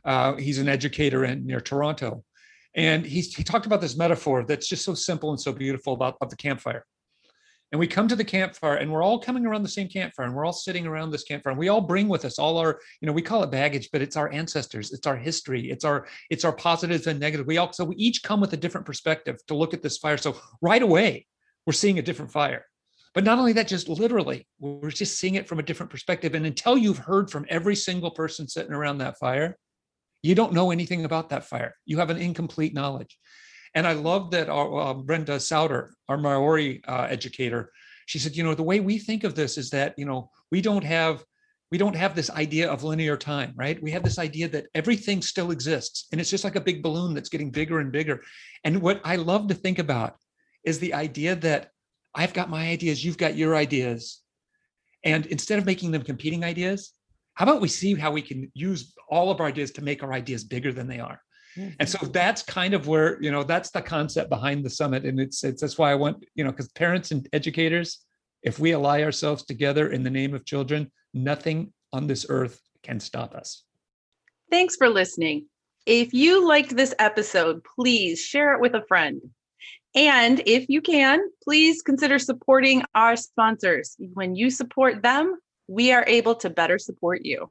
Uh, 0.04 0.34
he's 0.36 0.58
an 0.58 0.68
educator 0.68 1.24
in 1.24 1.46
near 1.46 1.60
toronto. 1.60 2.22
And 2.74 3.06
he's, 3.06 3.34
he 3.34 3.44
talked 3.44 3.66
about 3.66 3.80
this 3.80 3.96
metaphor 3.96 4.44
that's 4.44 4.68
just 4.68 4.84
so 4.84 4.94
simple 4.94 5.30
and 5.30 5.40
so 5.40 5.52
beautiful 5.52 5.94
about 5.94 6.16
of 6.20 6.28
the 6.28 6.36
campfire. 6.36 6.84
And 7.72 7.78
we 7.80 7.86
come 7.86 8.06
to 8.08 8.16
the 8.16 8.24
campfire 8.24 8.76
and 8.76 8.92
we're 8.92 9.02
all 9.02 9.18
coming 9.18 9.46
around 9.46 9.62
the 9.62 9.68
same 9.68 9.88
campfire 9.88 10.26
and 10.26 10.34
we're 10.34 10.44
all 10.44 10.52
sitting 10.52 10.86
around 10.86 11.10
this 11.10 11.24
campfire. 11.24 11.52
And 11.52 11.58
we 11.58 11.68
all 11.68 11.80
bring 11.80 12.08
with 12.08 12.24
us 12.24 12.38
all 12.38 12.58
our 12.58 12.78
you 13.00 13.06
know 13.06 13.12
we 13.12 13.22
call 13.22 13.42
it 13.42 13.50
baggage 13.50 13.88
but 13.92 14.00
it's 14.00 14.16
our 14.16 14.30
ancestors 14.30 14.92
it's 14.92 15.08
our 15.08 15.16
history 15.16 15.70
it's 15.70 15.84
our 15.84 16.06
it's 16.30 16.44
our 16.44 16.52
positives 16.52 17.08
and 17.08 17.18
negatives. 17.18 17.48
We 17.48 17.58
all 17.58 17.72
so 17.72 17.84
we 17.84 17.96
each 17.96 18.22
come 18.22 18.40
with 18.40 18.52
a 18.52 18.56
different 18.56 18.86
perspective 18.86 19.38
to 19.48 19.56
look 19.56 19.74
at 19.74 19.82
this 19.82 19.98
fire. 19.98 20.18
So 20.18 20.36
right 20.60 20.82
away 20.82 21.26
we're 21.66 21.72
seeing 21.72 21.98
a 21.98 22.02
different 22.02 22.30
fire 22.30 22.64
but 23.14 23.24
not 23.24 23.38
only 23.38 23.52
that 23.52 23.68
just 23.68 23.88
literally 23.88 24.46
we're 24.58 24.90
just 24.90 25.18
seeing 25.18 25.36
it 25.36 25.48
from 25.48 25.58
a 25.58 25.62
different 25.62 25.90
perspective 25.90 26.34
and 26.34 26.46
until 26.46 26.76
you've 26.76 26.98
heard 26.98 27.30
from 27.30 27.46
every 27.48 27.76
single 27.76 28.10
person 28.10 28.48
sitting 28.48 28.72
around 28.72 28.98
that 28.98 29.18
fire 29.18 29.56
you 30.22 30.34
don't 30.34 30.52
know 30.52 30.70
anything 30.70 31.04
about 31.04 31.28
that 31.28 31.44
fire 31.44 31.74
you 31.86 31.98
have 31.98 32.10
an 32.10 32.18
incomplete 32.18 32.74
knowledge 32.74 33.18
and 33.74 33.86
I 33.86 33.92
love 33.92 34.30
that 34.30 34.48
our, 34.48 34.80
uh, 34.80 34.94
Brenda 34.94 35.36
Soutar, 35.36 35.90
our 36.08 36.16
Maori 36.16 36.80
uh, 36.86 37.06
educator, 37.10 37.72
she 38.06 38.18
said, 38.18 38.36
you 38.36 38.44
know, 38.44 38.54
the 38.54 38.62
way 38.62 38.80
we 38.80 38.98
think 38.98 39.24
of 39.24 39.34
this 39.34 39.58
is 39.58 39.70
that, 39.70 39.94
you 39.96 40.04
know, 40.04 40.30
we 40.50 40.60
don't 40.60 40.84
have 40.84 41.24
we 41.70 41.78
don't 41.78 41.96
have 41.96 42.14
this 42.14 42.30
idea 42.30 42.70
of 42.70 42.84
linear 42.84 43.16
time, 43.16 43.52
right? 43.56 43.82
We 43.82 43.90
have 43.90 44.04
this 44.04 44.18
idea 44.18 44.48
that 44.50 44.66
everything 44.74 45.20
still 45.20 45.50
exists 45.50 46.06
and 46.12 46.20
it's 46.20 46.30
just 46.30 46.44
like 46.44 46.54
a 46.54 46.60
big 46.60 46.84
balloon 46.84 47.14
that's 47.14 47.30
getting 47.30 47.50
bigger 47.50 47.80
and 47.80 47.90
bigger. 47.90 48.20
And 48.62 48.80
what 48.80 49.00
I 49.02 49.16
love 49.16 49.48
to 49.48 49.54
think 49.54 49.80
about 49.80 50.14
is 50.62 50.78
the 50.78 50.94
idea 50.94 51.34
that 51.36 51.70
I've 52.14 52.32
got 52.32 52.50
my 52.50 52.68
ideas, 52.68 53.04
you've 53.04 53.18
got 53.18 53.36
your 53.36 53.56
ideas. 53.56 54.20
And 55.04 55.26
instead 55.26 55.58
of 55.58 55.66
making 55.66 55.90
them 55.90 56.02
competing 56.02 56.44
ideas, 56.44 56.92
how 57.34 57.44
about 57.44 57.60
we 57.60 57.68
see 57.68 57.94
how 57.94 58.12
we 58.12 58.22
can 58.22 58.50
use 58.54 58.94
all 59.10 59.30
of 59.30 59.40
our 59.40 59.46
ideas 59.46 59.72
to 59.72 59.82
make 59.82 60.02
our 60.02 60.12
ideas 60.12 60.44
bigger 60.44 60.72
than 60.72 60.86
they 60.86 61.00
are? 61.00 61.20
And 61.78 61.88
so 61.88 62.04
that's 62.06 62.42
kind 62.42 62.74
of 62.74 62.88
where, 62.88 63.22
you 63.22 63.30
know, 63.30 63.44
that's 63.44 63.70
the 63.70 63.80
concept 63.80 64.28
behind 64.28 64.64
the 64.64 64.70
summit. 64.70 65.04
And 65.04 65.20
it's, 65.20 65.44
it's 65.44 65.60
that's 65.60 65.78
why 65.78 65.92
I 65.92 65.94
want, 65.94 66.24
you 66.34 66.42
know, 66.42 66.50
because 66.50 66.68
parents 66.70 67.12
and 67.12 67.28
educators, 67.32 68.04
if 68.42 68.58
we 68.58 68.72
ally 68.74 69.02
ourselves 69.02 69.44
together 69.44 69.90
in 69.90 70.02
the 70.02 70.10
name 70.10 70.34
of 70.34 70.44
children, 70.44 70.90
nothing 71.12 71.72
on 71.92 72.08
this 72.08 72.26
earth 72.28 72.60
can 72.82 72.98
stop 72.98 73.36
us. 73.36 73.62
Thanks 74.50 74.74
for 74.74 74.88
listening. 74.88 75.46
If 75.86 76.12
you 76.12 76.46
liked 76.46 76.74
this 76.74 76.94
episode, 76.98 77.62
please 77.76 78.20
share 78.20 78.54
it 78.54 78.60
with 78.60 78.74
a 78.74 78.84
friend. 78.88 79.20
And 79.94 80.42
if 80.46 80.68
you 80.68 80.80
can, 80.80 81.20
please 81.42 81.82
consider 81.82 82.18
supporting 82.18 82.82
our 82.94 83.16
sponsors. 83.16 83.96
When 83.98 84.34
you 84.34 84.50
support 84.50 85.02
them, 85.02 85.36
we 85.68 85.92
are 85.92 86.04
able 86.06 86.34
to 86.36 86.50
better 86.50 86.78
support 86.78 87.24
you. 87.24 87.50